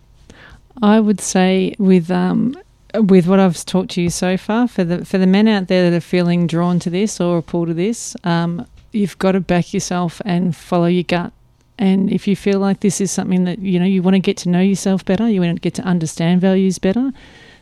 I 0.83 1.01
would 1.01 1.21
say 1.21 1.75
with 1.79 2.11
um, 2.11 2.57
with 2.95 3.27
what 3.27 3.41
I've 3.41 3.65
talked 3.65 3.91
to 3.93 4.03
you 4.03 4.11
so 4.11 4.37
far, 4.37 4.69
for 4.69 4.85
the 4.85 5.05
for 5.05 5.19
the 5.19 5.27
men 5.27 5.49
out 5.49 5.69
there 5.69 5.91
that 5.91 5.97
are 5.97 6.01
feeling 6.01 6.47
drawn 6.47 6.79
to 6.81 6.91
this 6.91 7.21
or 7.21 7.39
a 7.39 7.43
pull 7.43 7.67
to 7.67 7.75
this, 7.75 8.17
um, 8.25 8.67
you've 8.93 9.19
got 9.19 9.33
to 9.33 9.41
back 9.41 9.75
yourself 9.75 10.21
and 10.25 10.55
follow 10.55 10.87
your 10.87 11.05
gut. 11.05 11.33
And 11.79 12.11
if 12.11 12.27
you 12.27 12.37
feel 12.37 12.59
like 12.59 12.81
this 12.81 13.01
is 13.01 13.11
something 13.11 13.45
that 13.45 13.59
you 13.59 13.79
know 13.79 13.87
you 13.87 14.03
want 14.03 14.15
to 14.15 14.21
get 14.21 14.37
to 14.39 14.49
know 14.49 14.61
yourself 14.61 15.05
better, 15.05 15.29
you 15.29 15.41
want 15.41 15.57
to 15.57 15.61
get 15.61 15.75
to 15.75 15.83
understand 15.83 16.41
values 16.41 16.79
better, 16.79 17.13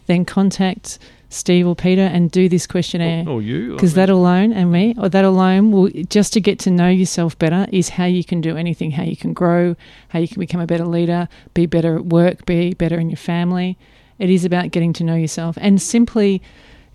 then 0.06 0.24
contact 0.24 0.98
Steve 1.34 1.66
or 1.66 1.74
Peter 1.74 2.02
and 2.02 2.30
do 2.30 2.48
this 2.48 2.66
questionnaire. 2.66 3.24
Or, 3.26 3.34
or 3.34 3.42
you. 3.42 3.72
Because 3.72 3.94
that 3.94 4.08
alone, 4.08 4.52
and 4.52 4.70
me, 4.70 4.94
or 4.98 5.08
that 5.08 5.24
alone 5.24 5.72
will 5.72 5.88
just 6.08 6.32
to 6.34 6.40
get 6.40 6.58
to 6.60 6.70
know 6.70 6.88
yourself 6.88 7.38
better 7.38 7.66
is 7.72 7.90
how 7.90 8.04
you 8.04 8.24
can 8.24 8.40
do 8.40 8.56
anything, 8.56 8.92
how 8.92 9.02
you 9.02 9.16
can 9.16 9.32
grow, 9.32 9.76
how 10.08 10.18
you 10.18 10.28
can 10.28 10.40
become 10.40 10.60
a 10.60 10.66
better 10.66 10.86
leader, 10.86 11.28
be 11.52 11.66
better 11.66 11.96
at 11.96 12.06
work, 12.06 12.46
be 12.46 12.74
better 12.74 12.98
in 12.98 13.10
your 13.10 13.16
family. 13.16 13.76
It 14.18 14.30
is 14.30 14.44
about 14.44 14.70
getting 14.70 14.92
to 14.94 15.04
know 15.04 15.16
yourself. 15.16 15.58
And 15.60 15.82
simply, 15.82 16.40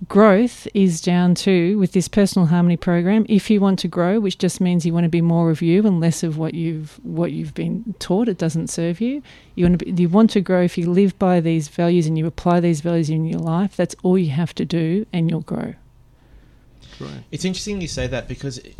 growth 0.07 0.67
is 0.73 1.01
down 1.01 1.35
to, 1.35 1.77
with 1.77 1.91
this 1.91 2.07
personal 2.07 2.47
harmony 2.47 2.77
program, 2.77 3.25
if 3.27 3.49
you 3.49 3.59
want 3.59 3.79
to 3.79 3.87
grow, 3.87 4.19
which 4.19 4.37
just 4.37 4.61
means 4.61 4.85
you 4.85 4.93
want 4.93 5.03
to 5.03 5.09
be 5.09 5.21
more 5.21 5.51
of 5.51 5.61
you 5.61 5.85
and 5.85 5.99
less 5.99 6.23
of 6.23 6.37
what 6.37 6.53
you've 6.53 6.99
what 7.03 7.31
you've 7.31 7.53
been 7.53 7.93
taught, 7.99 8.29
it 8.29 8.37
doesn't 8.37 8.69
serve 8.69 9.01
you. 9.01 9.21
You 9.55 9.65
want 9.65 9.79
to 9.79 9.85
be, 9.85 10.01
you 10.01 10.09
want 10.09 10.29
to 10.31 10.41
grow 10.41 10.61
if 10.61 10.77
you 10.77 10.89
live 10.89 11.17
by 11.19 11.41
these 11.41 11.67
values 11.67 12.07
and 12.07 12.17
you 12.17 12.25
apply 12.25 12.59
these 12.61 12.81
values 12.81 13.09
in 13.09 13.25
your 13.25 13.39
life, 13.39 13.75
that's 13.75 13.95
all 14.03 14.17
you 14.17 14.29
have 14.29 14.55
to 14.55 14.65
do 14.65 15.05
and 15.11 15.29
you'll 15.29 15.41
grow. 15.41 15.73
Great. 16.97 17.23
It's 17.31 17.45
interesting 17.45 17.81
you 17.81 17.87
say 17.87 18.07
that 18.07 18.27
because 18.27 18.59
it, 18.59 18.75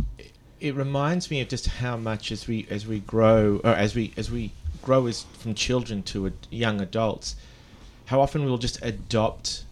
it 0.60 0.76
reminds 0.76 1.30
me 1.30 1.42
of 1.42 1.50
just 1.50 1.68
how 1.68 1.98
much 1.98 2.32
as 2.32 2.48
we 2.48 2.66
as 2.70 2.88
we 2.88 3.00
grow 3.00 3.62
or 3.64 3.72
as 3.72 3.96
we 3.96 4.14
as 4.16 4.32
we 4.32 4.52
grow 4.82 5.08
as 5.08 5.24
from 5.24 5.54
children 5.54 6.02
to 6.04 6.28
ad 6.28 6.34
young 6.50 6.80
adults, 6.80 7.36
how 8.06 8.22
often 8.22 8.46
we'll 8.46 8.58
just 8.58 8.80
adopt 8.82 9.66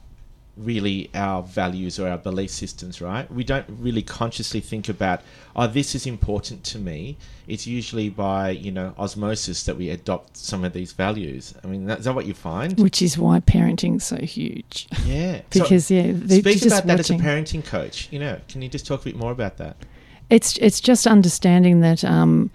really 0.57 1.09
our 1.13 1.43
values 1.43 1.99
or 1.99 2.07
our 2.07 2.17
belief 2.17 2.49
systems, 2.49 3.01
right? 3.01 3.31
We 3.31 3.43
don't 3.43 3.65
really 3.69 4.01
consciously 4.01 4.59
think 4.59 4.89
about, 4.89 5.21
oh, 5.55 5.67
this 5.67 5.95
is 5.95 6.05
important 6.05 6.63
to 6.65 6.79
me. 6.79 7.17
It's 7.47 7.67
usually 7.67 8.09
by, 8.09 8.51
you 8.51 8.71
know, 8.71 8.93
osmosis 8.97 9.63
that 9.63 9.77
we 9.77 9.89
adopt 9.89 10.35
some 10.37 10.63
of 10.63 10.73
these 10.73 10.93
values. 10.93 11.53
I 11.63 11.67
mean, 11.67 11.85
that, 11.85 11.99
is 11.99 12.05
that 12.05 12.15
what 12.15 12.25
you 12.25 12.33
find? 12.33 12.79
Which 12.79 13.01
is 13.01 13.17
why 13.17 13.39
parenting's 13.39 14.03
so 14.03 14.17
huge. 14.17 14.87
Yeah. 15.05 15.41
So 15.51 15.63
Because 15.63 15.89
yeah, 15.89 16.11
they're 16.13 16.39
speak 16.39 16.65
about 16.65 16.85
that 16.87 16.99
as 16.99 17.09
a 17.09 17.13
parenting 17.13 17.65
coach. 17.65 18.09
You 18.11 18.19
know, 18.19 18.39
can 18.47 18.61
you 18.61 18.69
just 18.69 18.85
talk 18.85 19.01
a 19.01 19.05
bit 19.05 19.15
more 19.15 19.31
about 19.31 19.57
that? 19.57 19.77
It's 20.29 20.57
it's 20.57 20.81
just 20.81 21.07
understanding 21.07 21.79
that 21.81 22.03
um, 22.03 22.51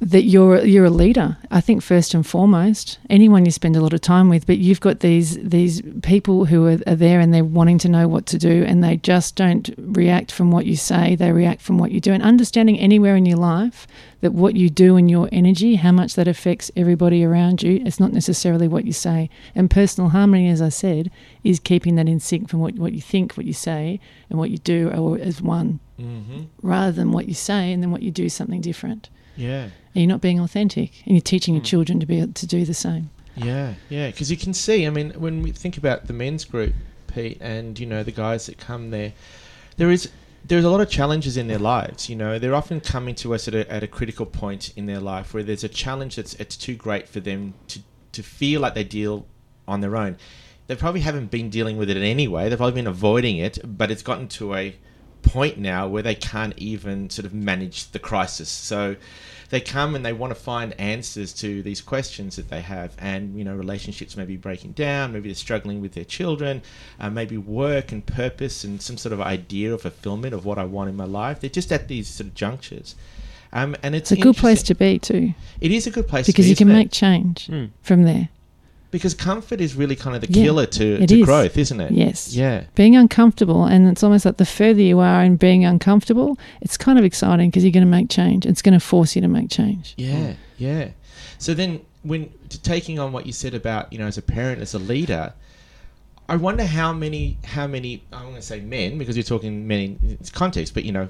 that 0.00 0.24
you're 0.24 0.64
you're 0.64 0.84
a 0.84 0.90
leader. 0.90 1.36
I 1.50 1.60
think 1.60 1.82
first 1.82 2.14
and 2.14 2.26
foremost, 2.26 2.98
anyone 3.08 3.44
you 3.44 3.50
spend 3.50 3.76
a 3.76 3.80
lot 3.80 3.92
of 3.92 4.00
time 4.00 4.28
with, 4.28 4.46
but 4.46 4.58
you've 4.58 4.80
got 4.80 5.00
these 5.00 5.36
these 5.38 5.82
people 6.02 6.44
who 6.46 6.66
are, 6.66 6.78
are 6.86 6.94
there 6.96 7.20
and 7.20 7.32
they're 7.32 7.44
wanting 7.44 7.78
to 7.78 7.88
know 7.88 8.06
what 8.06 8.26
to 8.26 8.38
do, 8.38 8.64
and 8.64 8.84
they 8.84 8.96
just 8.96 9.36
don't 9.36 9.70
react 9.78 10.32
from 10.32 10.50
what 10.50 10.66
you 10.66 10.76
say. 10.76 11.14
They 11.14 11.32
react 11.32 11.62
from 11.62 11.78
what 11.78 11.92
you 11.92 12.00
do, 12.00 12.12
and 12.12 12.22
understanding 12.22 12.78
anywhere 12.78 13.16
in 13.16 13.26
your 13.26 13.38
life 13.38 13.86
that 14.20 14.34
what 14.34 14.54
you 14.54 14.68
do 14.68 14.96
and 14.96 15.10
your 15.10 15.28
energy, 15.32 15.76
how 15.76 15.92
much 15.92 16.14
that 16.14 16.28
affects 16.28 16.70
everybody 16.76 17.24
around 17.24 17.62
you. 17.62 17.82
It's 17.86 17.98
not 17.98 18.12
necessarily 18.12 18.68
what 18.68 18.84
you 18.84 18.92
say. 18.92 19.30
And 19.54 19.70
personal 19.70 20.10
harmony, 20.10 20.50
as 20.50 20.60
I 20.60 20.68
said, 20.68 21.10
is 21.42 21.58
keeping 21.58 21.94
that 21.94 22.08
in 22.08 22.20
sync 22.20 22.50
from 22.50 22.60
what 22.60 22.74
what 22.74 22.92
you 22.92 23.00
think, 23.00 23.34
what 23.36 23.46
you 23.46 23.54
say, 23.54 23.98
and 24.28 24.38
what 24.38 24.50
you 24.50 24.58
do, 24.58 24.90
or 24.90 25.18
as 25.18 25.40
one 25.40 25.80
Mm-hmm. 26.00 26.44
rather 26.62 26.92
than 26.92 27.12
what 27.12 27.28
you 27.28 27.34
say 27.34 27.72
and 27.72 27.82
then 27.82 27.90
what 27.90 28.00
you 28.00 28.10
do 28.10 28.30
something 28.30 28.62
different. 28.62 29.10
Yeah. 29.40 29.62
And 29.64 29.72
you're 29.94 30.06
not 30.06 30.20
being 30.20 30.38
authentic 30.38 30.92
and 31.06 31.14
you're 31.16 31.22
teaching 31.22 31.54
your 31.54 31.62
Mm. 31.62 31.66
children 31.66 32.00
to 32.00 32.06
be 32.06 32.20
able 32.20 32.32
to 32.34 32.46
do 32.46 32.64
the 32.64 32.74
same. 32.74 33.10
Yeah, 33.36 33.74
yeah, 33.88 34.08
because 34.08 34.30
you 34.30 34.36
can 34.36 34.52
see. 34.54 34.86
I 34.86 34.90
mean, 34.90 35.10
when 35.16 35.42
we 35.42 35.50
think 35.52 35.76
about 35.78 36.06
the 36.06 36.12
men's 36.12 36.44
group, 36.44 36.74
Pete, 37.06 37.38
and 37.40 37.78
you 37.78 37.86
know 37.86 38.02
the 38.02 38.12
guys 38.12 38.46
that 38.46 38.58
come 38.58 38.90
there, 38.90 39.12
there 39.78 39.90
is 39.90 40.08
there's 40.46 40.64
a 40.64 40.70
lot 40.70 40.80
of 40.80 40.88
challenges 40.90 41.36
in 41.36 41.48
their 41.48 41.58
lives. 41.58 42.08
You 42.08 42.16
know, 42.16 42.38
they're 42.38 42.54
often 42.54 42.80
coming 42.80 43.14
to 43.16 43.34
us 43.34 43.46
at 43.48 43.54
a, 43.54 43.70
at 43.70 43.82
a 43.82 43.86
critical 43.86 44.26
point 44.26 44.72
in 44.76 44.86
their 44.86 45.00
life 45.00 45.32
where 45.34 45.42
there's 45.42 45.64
a 45.64 45.68
challenge 45.68 46.16
that's 46.16 46.34
it's 46.34 46.56
too 46.56 46.74
great 46.74 47.08
for 47.08 47.20
them 47.20 47.54
to 47.68 47.80
to 48.12 48.22
feel 48.22 48.60
like 48.60 48.74
they 48.74 48.84
deal 48.84 49.26
on 49.66 49.80
their 49.80 49.96
own. 49.96 50.16
They 50.66 50.76
probably 50.76 51.00
haven't 51.00 51.30
been 51.30 51.50
dealing 51.50 51.76
with 51.78 51.88
it 51.90 51.96
in 51.96 52.02
any 52.02 52.28
way. 52.28 52.48
They've 52.48 52.58
probably 52.58 52.74
been 52.80 52.86
avoiding 52.86 53.38
it, 53.38 53.58
but 53.64 53.90
it's 53.90 54.02
gotten 54.02 54.28
to 54.28 54.54
a 54.54 54.76
point 55.22 55.58
now 55.58 55.86
where 55.88 56.02
they 56.02 56.14
can't 56.14 56.54
even 56.56 57.10
sort 57.10 57.26
of 57.26 57.32
manage 57.34 57.90
the 57.92 57.98
crisis. 57.98 58.48
So 58.48 58.96
they 59.50 59.60
come 59.60 59.94
and 59.96 60.06
they 60.06 60.12
want 60.12 60.30
to 60.32 60.40
find 60.40 60.78
answers 60.80 61.32
to 61.34 61.62
these 61.62 61.80
questions 61.80 62.36
that 62.36 62.48
they 62.50 62.60
have 62.60 62.94
and 62.98 63.36
you 63.36 63.42
know 63.44 63.54
relationships 63.54 64.16
may 64.16 64.24
be 64.24 64.36
breaking 64.36 64.70
down 64.72 65.12
maybe 65.12 65.28
they're 65.28 65.34
struggling 65.34 65.80
with 65.80 65.92
their 65.94 66.04
children 66.04 66.62
uh, 67.00 67.10
maybe 67.10 67.36
work 67.36 67.90
and 67.90 68.06
purpose 68.06 68.62
and 68.62 68.80
some 68.80 68.96
sort 68.96 69.12
of 69.12 69.20
idea 69.20 69.74
of 69.74 69.82
fulfillment 69.82 70.32
of 70.34 70.44
what 70.44 70.56
i 70.56 70.62
want 70.62 70.88
in 70.88 70.94
my 70.94 71.04
life 71.04 71.40
they're 71.40 71.50
just 71.50 71.72
at 71.72 71.88
these 71.88 72.06
sort 72.06 72.28
of 72.28 72.34
junctures 72.34 72.94
um, 73.52 73.74
and 73.82 73.96
it's, 73.96 74.12
It's 74.12 74.20
a 74.20 74.22
good 74.22 74.36
place 74.36 74.62
to 74.62 74.74
be 74.76 75.00
too, 75.00 75.34
it 75.60 75.72
is 75.72 75.84
a 75.88 75.90
good 75.90 76.06
place 76.06 76.26
because 76.28 76.44
to 76.44 76.46
be, 76.46 76.50
you 76.50 76.56
can 76.56 76.70
it? 76.70 76.74
make 76.74 76.92
change 76.92 77.48
Mm. 77.48 77.70
from 77.82 78.04
there. 78.04 78.28
Because 78.90 79.14
comfort 79.14 79.60
is 79.60 79.74
really 79.74 79.96
kind 79.96 80.14
of 80.16 80.22
the 80.22 80.32
Yeah, 80.32 80.44
killer 80.46 80.66
to, 80.66 81.06
to 81.06 81.18
is. 81.20 81.24
growth 81.24 81.56
isn't 81.56 81.80
it 81.80 81.92
Yes. 81.92 82.34
yeah 82.34 82.64
Being 82.74 82.96
uncomfortable, 82.96 83.64
and 83.64 83.88
it's 83.88 84.02
almost 84.02 84.24
like 84.24 84.36
the 84.38 84.44
further 84.46 84.80
you 84.82 84.98
are 85.00 85.22
in 85.22 85.36
being 85.36 85.64
uncomfortable, 85.64 86.38
it's 86.60 86.76
kind 86.76 86.98
of 86.98 87.04
exciting 87.04 87.50
because 87.50 87.62
you're 87.64 87.72
going 87.72 87.84
to 87.84 87.90
make 87.90 88.10
change. 88.10 88.46
It's 88.46 88.62
going 88.62 88.74
to 88.74 88.80
force 88.80 89.14
you 89.14 89.22
to 89.22 89.28
make 89.28 89.50
change. 89.50 89.94
Yeah, 89.96 90.34
yeah. 90.58 90.90
So 91.38 91.54
then, 91.54 91.80
when 92.02 92.30
to 92.48 92.60
taking 92.62 92.98
on 92.98 93.12
what 93.12 93.26
you 93.26 93.32
said 93.32 93.54
about 93.54 93.92
you 93.92 93.98
know 93.98 94.06
as 94.06 94.18
a 94.18 94.22
parent, 94.22 94.60
as 94.60 94.74
a 94.74 94.78
leader, 94.78 95.32
I 96.28 96.36
wonder 96.36 96.64
how 96.64 96.92
many 96.92 97.38
how 97.44 97.66
many 97.66 98.02
I'm 98.12 98.22
going 98.24 98.34
to 98.36 98.42
say 98.42 98.60
men 98.60 98.98
because 98.98 99.16
you're 99.16 99.24
talking 99.24 99.66
men 99.66 99.80
in 99.80 100.18
context, 100.32 100.74
but 100.74 100.84
you 100.84 100.92
know, 100.92 101.08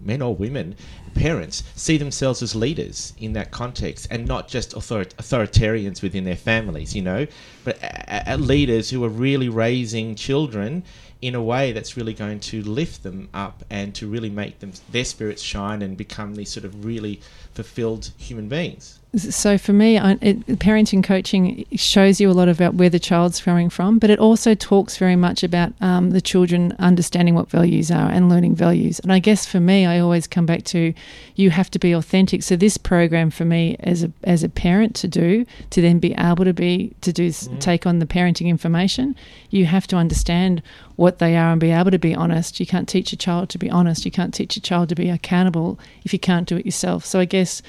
men 0.00 0.22
or 0.22 0.34
women, 0.34 0.74
parents 1.14 1.62
see 1.74 1.96
themselves 1.96 2.42
as 2.42 2.54
leaders 2.54 3.12
in 3.18 3.32
that 3.32 3.50
context 3.50 4.06
and 4.10 4.26
not 4.26 4.48
just 4.48 4.74
author- 4.74 5.04
authoritarians 5.04 6.02
within 6.02 6.24
their 6.24 6.36
families, 6.36 6.94
you 6.94 7.02
know, 7.02 7.26
but 7.64 7.76
a- 7.82 8.34
a- 8.34 8.38
leaders 8.38 8.90
who 8.90 9.02
are 9.04 9.08
really 9.08 9.48
raising 9.48 10.14
children 10.14 10.82
in 11.20 11.34
a 11.34 11.42
way 11.42 11.72
that's 11.72 11.96
really 11.96 12.14
going 12.14 12.38
to 12.38 12.62
lift 12.62 13.02
them 13.02 13.28
up 13.34 13.64
and 13.70 13.94
to 13.94 14.06
really 14.06 14.30
make 14.30 14.60
them 14.60 14.72
their 14.92 15.04
spirits 15.04 15.42
shine 15.42 15.82
and 15.82 15.96
become 15.96 16.34
these 16.36 16.48
sort 16.50 16.64
of 16.64 16.84
really 16.84 17.20
fulfilled 17.52 18.10
human 18.16 18.48
beings. 18.48 18.97
So 19.16 19.56
for 19.56 19.72
me, 19.72 19.98
I, 19.98 20.18
it, 20.20 20.46
parenting 20.58 21.02
coaching 21.02 21.64
shows 21.72 22.20
you 22.20 22.30
a 22.30 22.32
lot 22.32 22.48
about 22.50 22.74
where 22.74 22.90
the 22.90 22.98
child's 22.98 23.40
coming 23.40 23.70
from, 23.70 23.98
but 23.98 24.10
it 24.10 24.18
also 24.18 24.54
talks 24.54 24.98
very 24.98 25.16
much 25.16 25.42
about 25.42 25.72
um, 25.80 26.10
the 26.10 26.20
children 26.20 26.76
understanding 26.78 27.34
what 27.34 27.48
values 27.48 27.90
are 27.90 28.10
and 28.10 28.28
learning 28.28 28.54
values. 28.54 28.98
And 29.00 29.10
I 29.10 29.18
guess 29.18 29.46
for 29.46 29.60
me, 29.60 29.86
I 29.86 29.98
always 29.98 30.26
come 30.26 30.44
back 30.44 30.64
to 30.64 30.92
you 31.36 31.50
have 31.50 31.70
to 31.70 31.78
be 31.78 31.92
authentic. 31.92 32.42
So 32.42 32.54
this 32.54 32.76
program 32.76 33.30
for 33.30 33.46
me 33.46 33.76
as 33.80 34.04
a 34.04 34.12
as 34.24 34.42
a 34.44 34.48
parent 34.48 34.94
to 34.96 35.08
do 35.08 35.46
to 35.70 35.80
then 35.80 36.00
be 36.00 36.14
able 36.18 36.44
to 36.44 36.52
be 36.52 36.92
to 37.00 37.12
do 37.12 37.28
Mm. 37.28 37.60
take 37.60 37.86
on 37.86 37.98
the 38.00 38.06
parenting 38.06 38.46
information, 38.46 39.14
you 39.50 39.64
have 39.66 39.86
to 39.88 39.96
understand 39.96 40.62
what 40.96 41.18
they 41.18 41.36
are 41.36 41.52
and 41.52 41.60
be 41.60 41.70
able 41.70 41.90
to 41.90 41.98
be 41.98 42.14
honest. 42.14 42.60
You 42.60 42.66
can't 42.66 42.88
teach 42.88 43.12
a 43.12 43.16
child 43.16 43.48
to 43.50 43.58
be 43.58 43.70
honest. 43.70 44.04
You 44.04 44.10
can't 44.10 44.34
teach 44.34 44.56
a 44.56 44.60
child 44.60 44.88
to 44.90 44.94
be 44.94 45.08
accountable 45.08 45.78
if 46.04 46.12
you 46.12 46.18
can't 46.18 46.46
do 46.46 46.56
it 46.56 46.66
yourself. 46.66 47.04
So 47.06 47.20
I 47.20 47.24
guess 47.24 47.62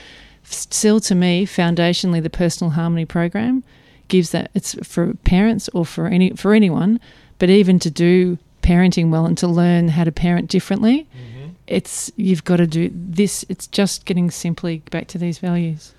still 0.53 0.99
to 0.99 1.15
me 1.15 1.45
foundationally 1.45 2.21
the 2.21 2.29
personal 2.29 2.71
harmony 2.71 3.05
program 3.05 3.63
gives 4.07 4.31
that 4.31 4.49
it's 4.53 4.73
for 4.87 5.13
parents 5.23 5.69
or 5.73 5.85
for 5.85 6.07
any 6.07 6.31
for 6.31 6.53
anyone 6.53 6.99
but 7.37 7.49
even 7.49 7.79
to 7.79 7.89
do 7.89 8.37
parenting 8.61 9.09
well 9.09 9.25
and 9.25 9.37
to 9.37 9.47
learn 9.47 9.87
how 9.89 10.03
to 10.03 10.11
parent 10.11 10.49
differently 10.49 11.07
it's 11.67 12.11
you've 12.15 12.43
got 12.43 12.57
to 12.57 12.67
do 12.67 12.89
this 12.93 13.45
it's 13.47 13.67
just 13.67 14.05
getting 14.05 14.31
simply 14.31 14.79
back 14.91 15.07
to 15.07 15.17
these 15.17 15.37
values 15.39 15.93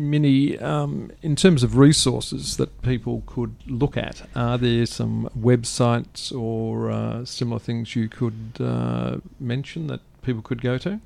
Minnie, 0.00 0.56
um, 0.60 1.10
in 1.22 1.34
terms 1.34 1.64
of 1.64 1.76
resources 1.76 2.56
that 2.56 2.82
people 2.82 3.24
could 3.26 3.56
look 3.66 3.96
at, 3.96 4.22
are 4.36 4.56
there 4.56 4.86
some 4.86 5.28
websites 5.36 6.32
or 6.32 6.88
uh, 6.88 7.24
similar 7.24 7.58
things 7.58 7.96
you 7.96 8.08
could 8.08 8.58
uh, 8.60 9.16
mention 9.40 9.88
that 9.88 10.00
people 10.22 10.40
could 10.40 10.62
go 10.62 10.78
to? 10.78 11.00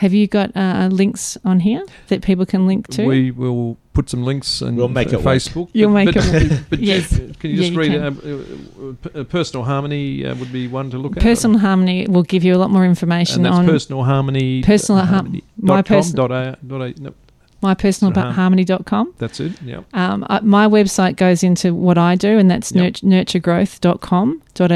Have 0.00 0.14
you 0.14 0.26
got 0.26 0.50
uh, 0.56 0.88
links 0.90 1.36
on 1.44 1.60
here 1.60 1.84
that 2.08 2.22
people 2.22 2.46
can 2.46 2.66
link 2.66 2.88
to 2.88 3.04
We 3.06 3.30
will 3.30 3.76
put 3.92 4.08
some 4.08 4.22
links 4.24 4.62
and 4.62 4.76
We'll 4.76 4.88
make 4.88 5.08
uh, 5.12 5.18
it 5.18 5.24
work. 5.24 5.36
Facebook. 5.36 5.68
You'll 5.74 5.90
make 5.90 6.06
but, 6.14 6.16
it 6.16 6.64
but 6.70 6.78
Yes. 6.78 7.08
Can 7.40 7.50
you 7.50 7.56
Yeah, 7.56 7.56
just 7.56 7.72
you 7.72 7.78
read 7.78 7.92
can. 7.92 8.02
Um, 8.04 8.96
uh, 9.14 9.18
uh, 9.18 9.20
uh, 9.20 9.24
personal 9.24 9.64
harmony 9.64 10.24
uh, 10.24 10.34
would 10.36 10.52
be 10.52 10.68
one 10.68 10.90
to 10.90 10.96
look 10.98 11.16
at. 11.16 11.22
personal 11.22 11.58
harmony 11.60 12.06
will 12.08 12.22
give 12.22 12.42
you 12.44 12.54
a 12.54 12.60
lot 12.62 12.70
more 12.70 12.86
information 12.86 13.36
and 13.36 13.44
that's 13.46 13.56
on 13.58 13.66
personal 13.66 14.02
harmony. 14.04 14.62
Personal 14.62 15.04
har- 15.04 15.14
harmony 15.14 15.42
my 15.58 15.82
dot 15.82 15.86
com, 15.86 16.10
dot 16.12 16.30
a, 16.30 16.56
no, 16.62 17.12
my 17.62 17.74
personal 17.74 18.10
Personal 18.10 18.32
har- 18.32 18.40
harmony.com 18.42 19.14
that's 19.18 19.38
it. 19.38 19.52
Yeah. 19.62 19.82
Um, 19.92 20.24
uh, 20.30 20.40
my 20.42 20.66
website 20.66 21.16
goes 21.16 21.42
into 21.42 21.74
what 21.74 21.98
I 21.98 22.14
do, 22.14 22.38
and 22.38 22.50
that's 22.50 22.72
Yep. 22.72 23.02
nurt- 23.02 23.02
nurturegrowth.com.au. 23.04 24.66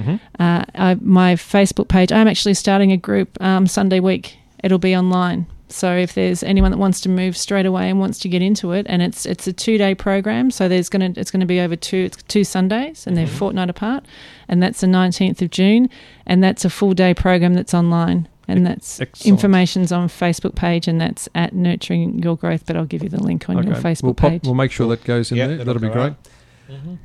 Mm-hmm. 0.00 0.16
Uh, 0.40 0.64
I, 0.74 0.94
my 1.00 1.34
Facebook 1.34 1.88
page, 1.88 2.10
I'm 2.12 2.26
actually 2.28 2.54
starting 2.54 2.90
a 2.92 2.96
group 2.96 3.36
um, 3.42 3.66
Sunday 3.66 4.00
week. 4.00 4.38
It'll 4.62 4.78
be 4.78 4.96
online. 4.96 5.46
So 5.68 5.96
if 5.96 6.12
there's 6.14 6.42
anyone 6.42 6.70
that 6.70 6.76
wants 6.76 7.00
to 7.00 7.08
move 7.08 7.34
straight 7.34 7.64
away 7.64 7.88
and 7.88 7.98
wants 7.98 8.18
to 8.20 8.28
get 8.28 8.42
into 8.42 8.72
it, 8.72 8.84
and 8.90 9.00
it's 9.00 9.24
it's 9.24 9.46
a 9.46 9.52
two 9.54 9.78
day 9.78 9.94
program, 9.94 10.50
so 10.50 10.68
there's 10.68 10.88
gonna 10.90 11.12
it's 11.16 11.30
gonna 11.30 11.46
be 11.46 11.60
over 11.60 11.76
two 11.76 11.96
it's 12.12 12.22
two 12.24 12.44
Sundays, 12.44 13.06
and 13.06 13.16
they're 13.16 13.26
Mhm. 13.26 13.30
fortnight 13.38 13.70
apart, 13.70 14.04
and 14.48 14.62
that's 14.62 14.80
the 14.82 14.86
19th 14.86 15.40
of 15.40 15.50
June, 15.50 15.88
and 16.26 16.44
that's 16.44 16.64
a 16.66 16.70
full 16.70 16.92
day 16.92 17.14
program 17.14 17.54
that's 17.54 17.72
online, 17.72 18.28
and 18.46 18.66
that's 18.66 19.00
Excellent. 19.00 19.26
information's 19.32 19.92
on 19.92 20.08
Facebook 20.08 20.54
page, 20.54 20.86
and 20.88 21.00
that's 21.00 21.26
at 21.34 21.54
Nurturing 21.54 22.18
Your 22.22 22.36
Growth. 22.36 22.66
But 22.66 22.76
I'll 22.76 22.84
give 22.84 23.02
you 23.02 23.08
the 23.08 23.22
link 23.22 23.48
on 23.48 23.62
your 23.66 23.76
Facebook 23.76 24.02
we'll, 24.02 24.14
pop- 24.14 24.30
page. 24.32 24.42
we'll 24.44 24.54
make 24.54 24.72
sure 24.72 24.88
that 24.90 25.04
goes 25.04 25.32
in 25.32 25.38
Yeah, 25.38 25.46
there. 25.46 25.56
that'll 25.56 25.72
That'll 25.74 25.88
be 25.88 25.94
go 25.94 25.94
great. 25.94 26.76
out. 26.76 26.98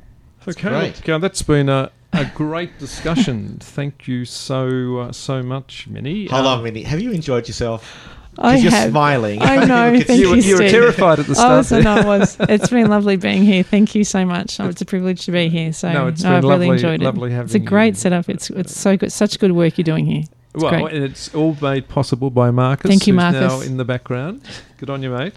Okay, 0.46 0.60
great. 0.68 0.96
look, 0.96 1.08
uh, 1.08 1.18
that's 1.18 1.42
been 1.42 1.68
a, 1.70 1.90
a 2.20 2.32
great 2.34 2.78
discussion. 2.78 3.58
Thank 3.60 4.06
you 4.08 4.24
so 4.24 4.98
uh, 4.98 5.12
so 5.12 5.42
much, 5.42 5.86
Minnie. 5.88 6.26
Hold 6.26 6.46
Um, 6.46 6.58
on, 6.58 6.64
Minnie. 6.64 6.82
Have 6.82 7.00
you 7.00 7.12
enjoyed 7.12 7.46
yourself? 7.48 8.08
I 8.40 8.56
you're 8.56 8.70
have. 8.70 8.90
smiling. 8.90 9.42
I 9.42 9.64
know, 9.64 9.98
thank 10.00 10.20
You, 10.20 10.30
were- 10.30 10.36
you, 10.36 10.42
you 10.42 10.54
were 10.58 10.68
terrified 10.68 11.18
at 11.18 11.26
the 11.26 11.32
I 11.32 11.34
start. 11.34 11.56
was, 11.58 11.72
no, 11.84 11.94
I 11.96 12.04
was. 12.18 12.36
It's 12.48 12.70
been 12.70 12.88
lovely 12.88 13.16
being 13.16 13.42
here. 13.42 13.64
Thank 13.64 13.96
you 13.96 14.04
so 14.04 14.24
much. 14.24 14.60
Oh, 14.60 14.68
it's 14.68 14.80
a 14.80 14.84
privilege 14.84 15.24
to 15.24 15.32
be 15.32 15.48
here. 15.48 15.72
So 15.72 15.92
No, 15.92 16.06
it's 16.06 16.24
I've 16.24 16.42
been 16.42 16.50
really 16.50 16.66
lovely- 16.66 16.76
enjoyed 16.76 17.02
it. 17.02 17.04
lovely 17.04 17.32
it's 17.34 17.54
a 17.54 17.58
great 17.58 17.94
you. 17.94 18.00
setup. 18.00 18.28
It's 18.28 18.48
it's 18.50 18.78
so 18.78 18.96
good. 18.96 19.10
Such 19.12 19.38
good 19.40 19.52
work 19.52 19.76
you're 19.76 19.82
doing 19.84 20.06
here. 20.06 20.22
It's 20.54 20.62
well, 20.62 20.70
great. 20.70 20.94
and 20.94 21.04
it's 21.04 21.34
all 21.34 21.56
made 21.60 21.88
possible 21.88 22.30
by 22.30 22.50
Marcus. 22.52 22.88
Thank 22.88 23.06
you, 23.08 23.14
who's 23.14 23.22
Now 23.34 23.48
Marcus. 23.48 23.66
in 23.66 23.76
the 23.76 23.84
background. 23.84 24.42
Good 24.78 24.88
on 24.90 25.02
you, 25.02 25.10
mate. 25.10 25.34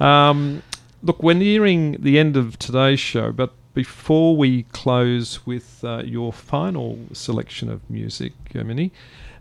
Um, 0.00 0.62
look, 1.02 1.22
we're 1.22 1.34
nearing 1.34 1.92
the 2.00 2.18
end 2.18 2.36
of 2.36 2.58
today's 2.58 3.00
show, 3.00 3.30
but 3.32 3.52
before 3.76 4.34
we 4.34 4.62
close 4.72 5.44
with 5.44 5.84
uh, 5.84 6.02
your 6.02 6.32
final 6.32 6.98
selection 7.12 7.70
of 7.70 7.88
music, 7.90 8.32
Minnie, 8.54 8.90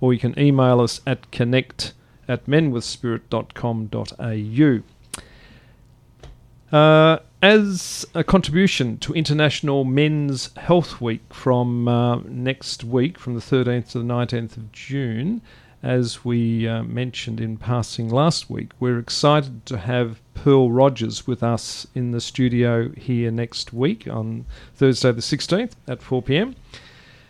or 0.00 0.12
you 0.12 0.20
can 0.20 0.38
email 0.38 0.80
us 0.80 1.00
at 1.04 1.32
connect 1.32 1.94
at 2.28 2.46
menwithspirit.com.au. 2.46 4.95
Uh, 6.72 7.18
as 7.42 8.04
a 8.14 8.24
contribution 8.24 8.98
to 8.98 9.12
International 9.12 9.84
Men's 9.84 10.52
Health 10.56 11.00
Week 11.00 11.22
from 11.32 11.86
uh, 11.86 12.16
next 12.24 12.82
week, 12.82 13.18
from 13.18 13.34
the 13.34 13.40
13th 13.40 13.92
to 13.92 13.98
the 13.98 14.04
19th 14.04 14.56
of 14.56 14.72
June, 14.72 15.42
as 15.82 16.24
we 16.24 16.66
uh, 16.66 16.82
mentioned 16.82 17.40
in 17.40 17.56
passing 17.56 18.08
last 18.08 18.50
week, 18.50 18.72
we're 18.80 18.98
excited 18.98 19.64
to 19.66 19.78
have 19.78 20.20
Pearl 20.34 20.72
Rogers 20.72 21.26
with 21.26 21.42
us 21.42 21.86
in 21.94 22.10
the 22.10 22.20
studio 22.20 22.90
here 22.96 23.30
next 23.30 23.72
week 23.72 24.08
on 24.08 24.46
Thursday 24.74 25.12
the 25.12 25.20
16th 25.20 25.72
at 25.86 26.02
4 26.02 26.22
pm. 26.22 26.56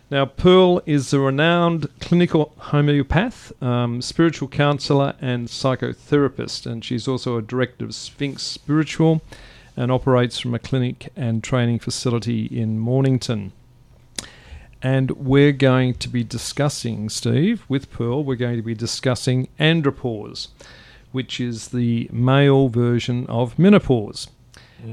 Now, 0.09 0.23
Pearl 0.23 0.81
is 0.85 1.11
a 1.11 1.19
renowned 1.19 1.89
clinical 1.99 2.53
homeopath, 2.57 3.51
um, 3.61 4.01
spiritual 4.01 4.47
counselor, 4.47 5.15
and 5.19 5.49
psychotherapist, 5.49 6.65
and 6.65 6.83
she's 6.83 7.09
also 7.09 7.37
a 7.37 7.41
director 7.41 7.83
of 7.83 7.93
Sphinx 7.93 8.43
Spiritual 8.43 9.21
and 9.75 9.91
operates 9.91 10.39
from 10.39 10.55
a 10.55 10.59
clinic 10.59 11.11
and 11.17 11.43
training 11.43 11.79
facility 11.79 12.45
in 12.45 12.79
Mornington. 12.79 13.51
And 14.81 15.11
we're 15.11 15.51
going 15.51 15.95
to 15.95 16.07
be 16.07 16.23
discussing, 16.23 17.09
Steve, 17.09 17.65
with 17.67 17.91
Pearl, 17.91 18.23
we're 18.23 18.35
going 18.35 18.55
to 18.55 18.63
be 18.63 18.75
discussing 18.75 19.49
andropause, 19.59 20.47
which 21.11 21.41
is 21.41 21.69
the 21.69 22.09
male 22.13 22.69
version 22.69 23.25
of 23.27 23.59
menopause. 23.59 24.29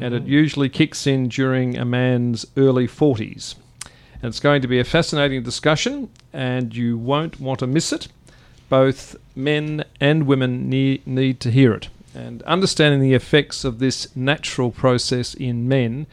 And 0.00 0.14
it 0.14 0.24
usually 0.24 0.70
kicks 0.70 1.06
in 1.06 1.28
during 1.28 1.76
a 1.76 1.84
man's 1.84 2.46
early 2.56 2.88
40s. 2.88 3.54
It's 4.24 4.40
going 4.40 4.62
to 4.62 4.68
be 4.68 4.80
a 4.80 4.84
fascinating 4.84 5.42
discussion, 5.42 6.08
and 6.32 6.74
you 6.74 6.96
won't 6.96 7.38
want 7.38 7.58
to 7.58 7.66
miss 7.66 7.92
it. 7.92 8.08
Both 8.70 9.16
men 9.36 9.84
and 10.00 10.26
women 10.26 10.70
need, 10.70 11.06
need 11.06 11.40
to 11.40 11.50
hear 11.50 11.74
it. 11.74 11.88
And 12.14 12.42
understanding 12.44 13.00
the 13.00 13.12
effects 13.12 13.64
of 13.64 13.80
this 13.80 14.14
natural 14.16 14.70
process 14.70 15.34
in 15.34 15.68
men 15.68 16.06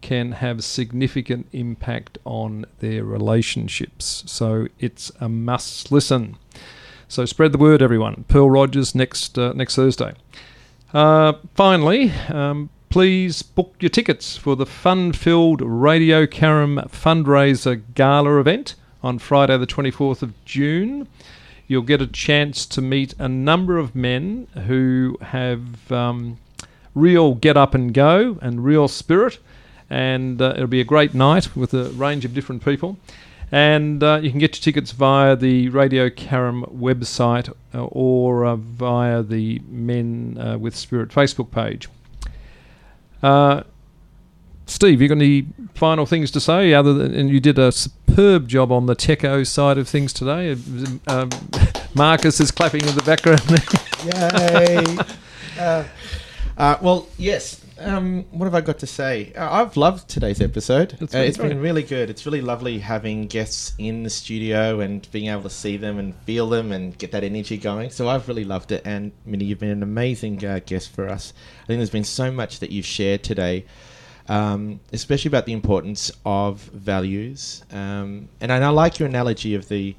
can 0.00 0.32
have 0.32 0.62
significant 0.62 1.48
impact 1.52 2.18
on 2.24 2.66
their 2.78 3.02
relationships. 3.02 4.22
So 4.26 4.68
it's 4.78 5.10
a 5.20 5.28
must 5.28 5.90
listen. 5.90 6.36
So 7.08 7.24
spread 7.24 7.50
the 7.50 7.58
word, 7.58 7.82
everyone. 7.82 8.24
Pearl 8.28 8.48
Rogers 8.48 8.94
next 8.94 9.36
uh, 9.36 9.52
next 9.54 9.74
Thursday. 9.74 10.14
Uh, 10.94 11.32
finally, 11.54 12.12
um, 12.28 12.70
please 12.88 13.42
book 13.42 13.74
your 13.80 13.90
tickets 13.90 14.36
for 14.36 14.56
the 14.56 14.66
fun-filled 14.66 15.60
Radio 15.62 16.26
Karam 16.26 16.80
fundraiser 16.88 17.82
gala 17.94 18.38
event 18.38 18.74
on 19.02 19.18
Friday, 19.18 19.56
the 19.56 19.66
24th 19.66 20.22
of 20.22 20.32
June. 20.44 21.08
You'll 21.66 21.82
get 21.82 22.00
a 22.00 22.06
chance 22.06 22.64
to 22.66 22.80
meet 22.80 23.14
a 23.18 23.28
number 23.28 23.78
of 23.78 23.94
men 23.94 24.46
who 24.66 25.18
have 25.20 25.90
um, 25.90 26.38
real 26.94 27.34
get 27.34 27.56
up 27.56 27.74
and 27.74 27.92
go 27.92 28.38
and 28.40 28.64
real 28.64 28.88
spirit, 28.88 29.38
and 29.90 30.40
uh, 30.40 30.54
it'll 30.54 30.66
be 30.66 30.80
a 30.80 30.84
great 30.84 31.14
night 31.14 31.56
with 31.56 31.74
a 31.74 31.90
range 31.90 32.24
of 32.24 32.34
different 32.34 32.64
people. 32.64 32.96
And 33.52 34.02
uh, 34.02 34.20
you 34.22 34.30
can 34.30 34.40
get 34.40 34.56
your 34.56 34.62
tickets 34.62 34.90
via 34.90 35.36
the 35.36 35.68
Radio 35.68 36.10
Karam 36.10 36.64
website 36.64 37.52
uh, 37.74 37.84
or 37.84 38.44
uh, 38.44 38.56
via 38.56 39.22
the 39.22 39.60
Men 39.68 40.36
uh, 40.38 40.58
with 40.58 40.74
Spirit 40.74 41.10
Facebook 41.10 41.50
page. 41.52 41.88
Uh, 43.22 43.62
Steve, 44.66 45.00
you 45.00 45.08
got 45.08 45.16
any 45.16 45.46
final 45.74 46.06
things 46.06 46.30
to 46.32 46.40
say? 46.40 46.74
Other 46.74 46.92
than, 46.92 47.14
and 47.14 47.30
you 47.30 47.40
did 47.40 47.58
a 47.58 47.70
superb 47.70 48.48
job 48.48 48.72
on 48.72 48.86
the 48.86 48.96
techo 48.96 49.46
side 49.46 49.78
of 49.78 49.88
things 49.88 50.12
today. 50.12 50.56
Um, 51.06 51.30
Marcus 51.94 52.40
is 52.40 52.50
clapping 52.50 52.82
in 52.86 52.94
the 52.94 53.02
background. 53.02 53.42
Yay! 54.04 55.62
uh, 55.62 55.84
uh, 56.58 56.78
well, 56.80 57.06
yes. 57.16 57.64
Um, 57.78 58.24
what 58.30 58.46
have 58.46 58.54
I 58.54 58.62
got 58.62 58.78
to 58.78 58.86
say? 58.86 59.32
Uh, 59.36 59.50
I've 59.50 59.76
loved 59.76 60.08
today's 60.08 60.40
episode. 60.40 60.96
It's 61.00 61.14
Uh, 61.14 61.18
it's 61.18 61.36
been 61.36 61.60
really 61.60 61.82
good. 61.82 62.08
It's 62.08 62.24
really 62.24 62.40
lovely 62.40 62.78
having 62.78 63.26
guests 63.26 63.74
in 63.78 64.02
the 64.02 64.10
studio 64.10 64.80
and 64.80 65.06
being 65.12 65.28
able 65.28 65.42
to 65.42 65.50
see 65.50 65.76
them 65.76 65.98
and 65.98 66.14
feel 66.24 66.48
them 66.48 66.72
and 66.72 66.96
get 66.96 67.12
that 67.12 67.22
energy 67.22 67.58
going. 67.58 67.90
So 67.90 68.08
I've 68.08 68.28
really 68.28 68.44
loved 68.44 68.72
it. 68.72 68.82
And 68.86 69.12
Minnie, 69.26 69.44
you've 69.44 69.60
been 69.60 69.70
an 69.70 69.82
amazing 69.82 70.42
uh, 70.44 70.60
guest 70.64 70.90
for 70.90 71.08
us. 71.08 71.34
I 71.64 71.66
think 71.66 71.78
there's 71.78 71.90
been 71.90 72.04
so 72.04 72.30
much 72.30 72.60
that 72.60 72.70
you've 72.70 72.86
shared 72.86 73.22
today. 73.22 73.66
Um, 74.28 74.80
especially 74.92 75.28
about 75.28 75.46
the 75.46 75.52
importance 75.52 76.10
of 76.24 76.58
values, 76.60 77.62
um, 77.70 78.28
and 78.40 78.52
I, 78.52 78.58
I 78.58 78.70
like 78.70 78.98
your 78.98 79.08
analogy 79.08 79.54
of 79.54 79.68
the 79.68 79.94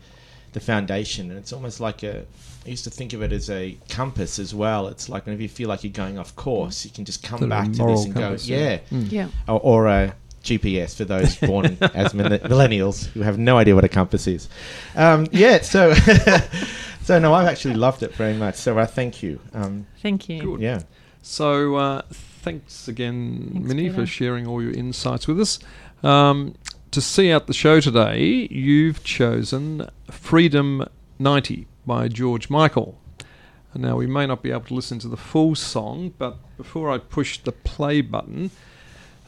the 0.51 0.59
foundation, 0.59 1.29
and 1.29 1.39
it's 1.39 1.53
almost 1.53 1.79
like 1.79 2.03
a. 2.03 2.25
I 2.67 2.71
used 2.71 2.83
to 2.83 2.89
think 2.89 3.13
of 3.13 3.21
it 3.23 3.31
as 3.31 3.49
a 3.49 3.77
compass 3.89 4.39
as 4.39 4.53
well. 4.53 4.87
It's 4.87 5.07
like 5.09 5.25
whenever 5.25 5.41
you 5.41 5.47
feel 5.49 5.69
like 5.69 5.83
you're 5.83 5.93
going 5.93 6.19
off 6.19 6.35
course, 6.35 6.83
you 6.85 6.91
can 6.91 7.05
just 7.05 7.23
come 7.23 7.39
Sort 7.39 7.49
back 7.49 7.71
to 7.71 7.85
this 7.85 8.03
and 8.05 8.13
compass, 8.13 8.47
go, 8.47 8.53
yeah. 8.53 8.59
yeah, 8.59 8.79
Mm. 8.91 9.11
Yeah. 9.11 9.27
or, 9.47 9.59
or 9.61 9.87
a 9.87 10.13
GPS 10.43 10.95
for 10.95 11.05
those 11.05 11.35
born 11.37 11.65
as 11.93 12.13
millennials 12.13 13.05
who 13.07 13.21
have 13.21 13.37
no 13.37 13.57
idea 13.57 13.73
what 13.75 13.83
a 13.85 13.89
compass 13.89 14.27
is. 14.27 14.49
Um, 14.95 15.27
yeah, 15.31 15.61
so 15.61 15.93
so 17.03 17.19
no, 17.19 17.33
I've 17.33 17.47
actually 17.47 17.75
loved 17.75 18.03
it 18.03 18.13
very 18.15 18.33
much. 18.33 18.55
So 18.55 18.77
I 18.77 18.85
thank 18.85 19.23
you. 19.23 19.39
Um, 19.53 19.87
Thank 20.01 20.27
you. 20.29 20.41
Good. 20.41 20.59
yeah, 20.61 20.81
So, 21.21 21.75
uh, 21.75 22.01
thanks 22.11 22.87
again, 22.87 23.49
Thanks, 23.53 23.67
Minnie, 23.67 23.83
Peter. 23.89 23.93
for 24.01 24.05
sharing 24.05 24.45
all 24.47 24.61
your 24.61 24.71
insights 24.73 25.27
with 25.27 25.39
us. 25.39 25.59
Um, 26.03 26.55
to 26.91 27.01
see 27.01 27.31
out 27.31 27.47
the 27.47 27.53
show 27.53 27.79
today, 27.81 28.47
you've 28.51 29.03
chosen 29.03 29.89
Freedom 30.11 30.85
90 31.19 31.67
by 31.87 32.07
George 32.07 32.49
Michael. 32.51 32.99
Now, 33.73 33.95
we 33.95 34.07
may 34.07 34.25
not 34.25 34.43
be 34.43 34.51
able 34.51 34.61
to 34.61 34.73
listen 34.73 34.99
to 34.99 35.07
the 35.07 35.17
full 35.17 35.55
song, 35.55 36.13
but 36.17 36.37
before 36.57 36.91
I 36.91 36.97
push 36.97 37.39
the 37.39 37.51
play 37.51 38.01
button, 38.01 38.51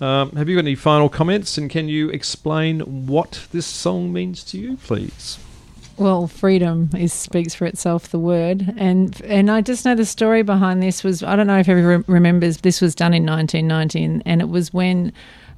um, 0.01 0.32
have 0.32 0.47
you 0.49 0.55
got 0.55 0.66
any 0.66 0.76
final 0.76 1.10
comments 1.10 1.57
and 1.57 1.70
can 1.70 1.88
you 1.88 2.10
explain 2.10 3.07
what 3.07 3.47
this 3.51 3.66
song 3.66 4.12
means 4.14 4.43
to 4.45 4.57
you, 4.57 4.78
please? 4.78 5.38
Well, 5.97 6.28
freedom 6.28 6.89
is 6.97 7.12
speaks 7.12 7.53
for 7.53 7.66
itself. 7.66 8.07
The 8.07 8.20
word, 8.20 8.74
and 8.78 9.20
and 9.26 9.51
I 9.51 9.60
just 9.60 9.84
know 9.84 9.95
the 9.95 10.05
story 10.05 10.43
behind 10.43 10.82
this 10.82 11.03
was 11.03 11.22
I 11.24 11.36
don't 11.36 11.47
know 11.47 11.60
if 11.60 11.68
everyone 11.68 12.05
remembers. 12.07 12.60
This 12.60 12.80
was 12.80 12.95
done 12.95 13.14
in 13.14 13.26
1990, 13.26 14.03
and, 14.05 14.24
and 14.26 14.39
it 14.39 14.47
was 14.47 14.74
when 14.74 15.12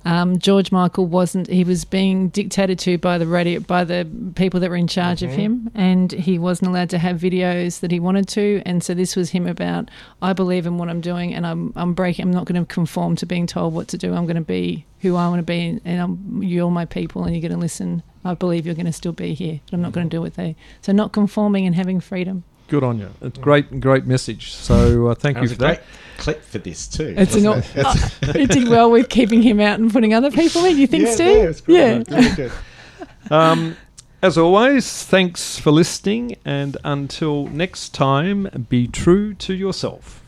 um, 0.06 0.40
George 0.40 0.72
Michael 0.72 1.06
wasn't. 1.06 1.48
He 1.48 1.64
was 1.64 1.86
being 1.86 2.30
dictated 2.30 2.80
to 2.80 2.98
by 2.98 3.18
the 3.18 3.28
radio, 3.28 3.60
by 3.60 3.84
the 3.84 4.08
people 4.36 4.60
that 4.60 4.70
were 4.70 4.76
in 4.76 4.88
charge 4.88 5.20
Mm-hmm. 5.22 5.32
of 5.32 5.38
him, 5.38 5.72
and 5.76 6.12
he 6.12 6.40
wasn't 6.40 6.70
allowed 6.70 6.90
to 6.92 6.98
have 6.98 7.18
videos 7.18 7.80
that 7.82 7.92
he 7.92 8.00
wanted 8.00 8.28
to. 8.30 8.62
And 8.66 8.84
so 8.84 8.94
this 8.94 9.16
was 9.16 9.30
him 9.32 9.46
about. 9.48 9.90
I 10.22 10.34
believe 10.34 10.66
in 10.66 10.78
what 10.78 10.90
I'm 10.90 11.02
doing, 11.02 11.34
and 11.34 11.46
I'm 11.46 11.74
I'm 11.76 11.94
breaking. 11.94 12.26
I'm 12.26 12.32
not 12.32 12.46
going 12.46 12.60
to 12.66 12.74
conform 12.74 13.16
to 13.18 13.26
being 13.26 13.48
told 13.48 13.74
what 13.74 13.88
to 13.90 13.98
do. 13.98 14.14
I'm 14.14 14.26
going 14.26 14.36
to 14.36 14.42
be 14.42 14.86
who 15.02 15.16
I 15.16 15.28
want 15.30 15.40
to 15.40 15.44
be, 15.44 15.80
and 15.84 16.02
I'm, 16.02 16.44
you're 16.44 16.70
my 16.72 16.86
people, 16.86 17.24
and 17.24 17.34
you're 17.36 17.42
going 17.42 17.52
to 17.52 17.58
listen. 17.58 18.04
I 18.24 18.36
believe 18.36 18.66
you're 18.68 18.76
going 18.76 18.86
to 18.86 18.94
still 18.94 19.14
be 19.14 19.34
here, 19.34 19.60
but 19.66 19.74
I'm 19.74 19.82
not 19.82 19.94
going 19.94 20.08
to 20.08 20.16
do 20.16 20.22
what 20.22 20.36
they. 20.36 20.56
So 20.82 20.92
not 20.92 21.12
conforming 21.12 21.66
and 21.66 21.76
having 21.76 22.00
freedom. 22.00 22.44
Good 22.72 22.86
on 22.86 23.00
you. 23.00 23.10
It's 23.22 23.38
great, 23.38 23.82
great 23.82 24.06
message. 24.06 24.54
So 24.54 25.08
uh, 25.08 25.14
thank 25.16 25.36
That 25.36 25.44
you 25.44 25.50
for 25.50 25.56
a 25.56 25.58
that. 25.58 25.76
great 25.76 25.88
clip 26.18 26.42
for 26.42 26.58
this 26.58 26.88
too. 26.88 27.14
It's 27.18 27.36
an, 27.36 27.44
wasn't 27.44 27.76
it? 27.76 27.86
oh, 27.86 28.20
it 28.22 28.50
did 28.50 28.70
well 28.70 28.90
with 28.90 29.10
keeping 29.10 29.42
him 29.42 29.60
out 29.60 29.78
and 29.82 29.92
putting 29.92 30.14
other 30.14 30.32
people 30.32 30.64
in. 30.64 30.78
You 30.78 30.88
think, 30.88 31.04
yeah, 31.04 31.14
Steve? 31.14 31.28
Yeah, 31.38 31.44
it's 31.44 31.60
great. 31.62 32.10
Yeah. 32.10 32.36
Really. 32.38 32.52
Um, 33.30 33.78
as 34.22 34.38
always, 34.38 35.04
thanks 35.04 35.58
for 35.58 35.72
listening, 35.72 36.36
and 36.44 36.76
until 36.84 37.48
next 37.48 37.94
time, 37.94 38.66
be 38.70 38.88
true 38.88 39.34
to 39.36 39.54
yourself. 39.54 40.21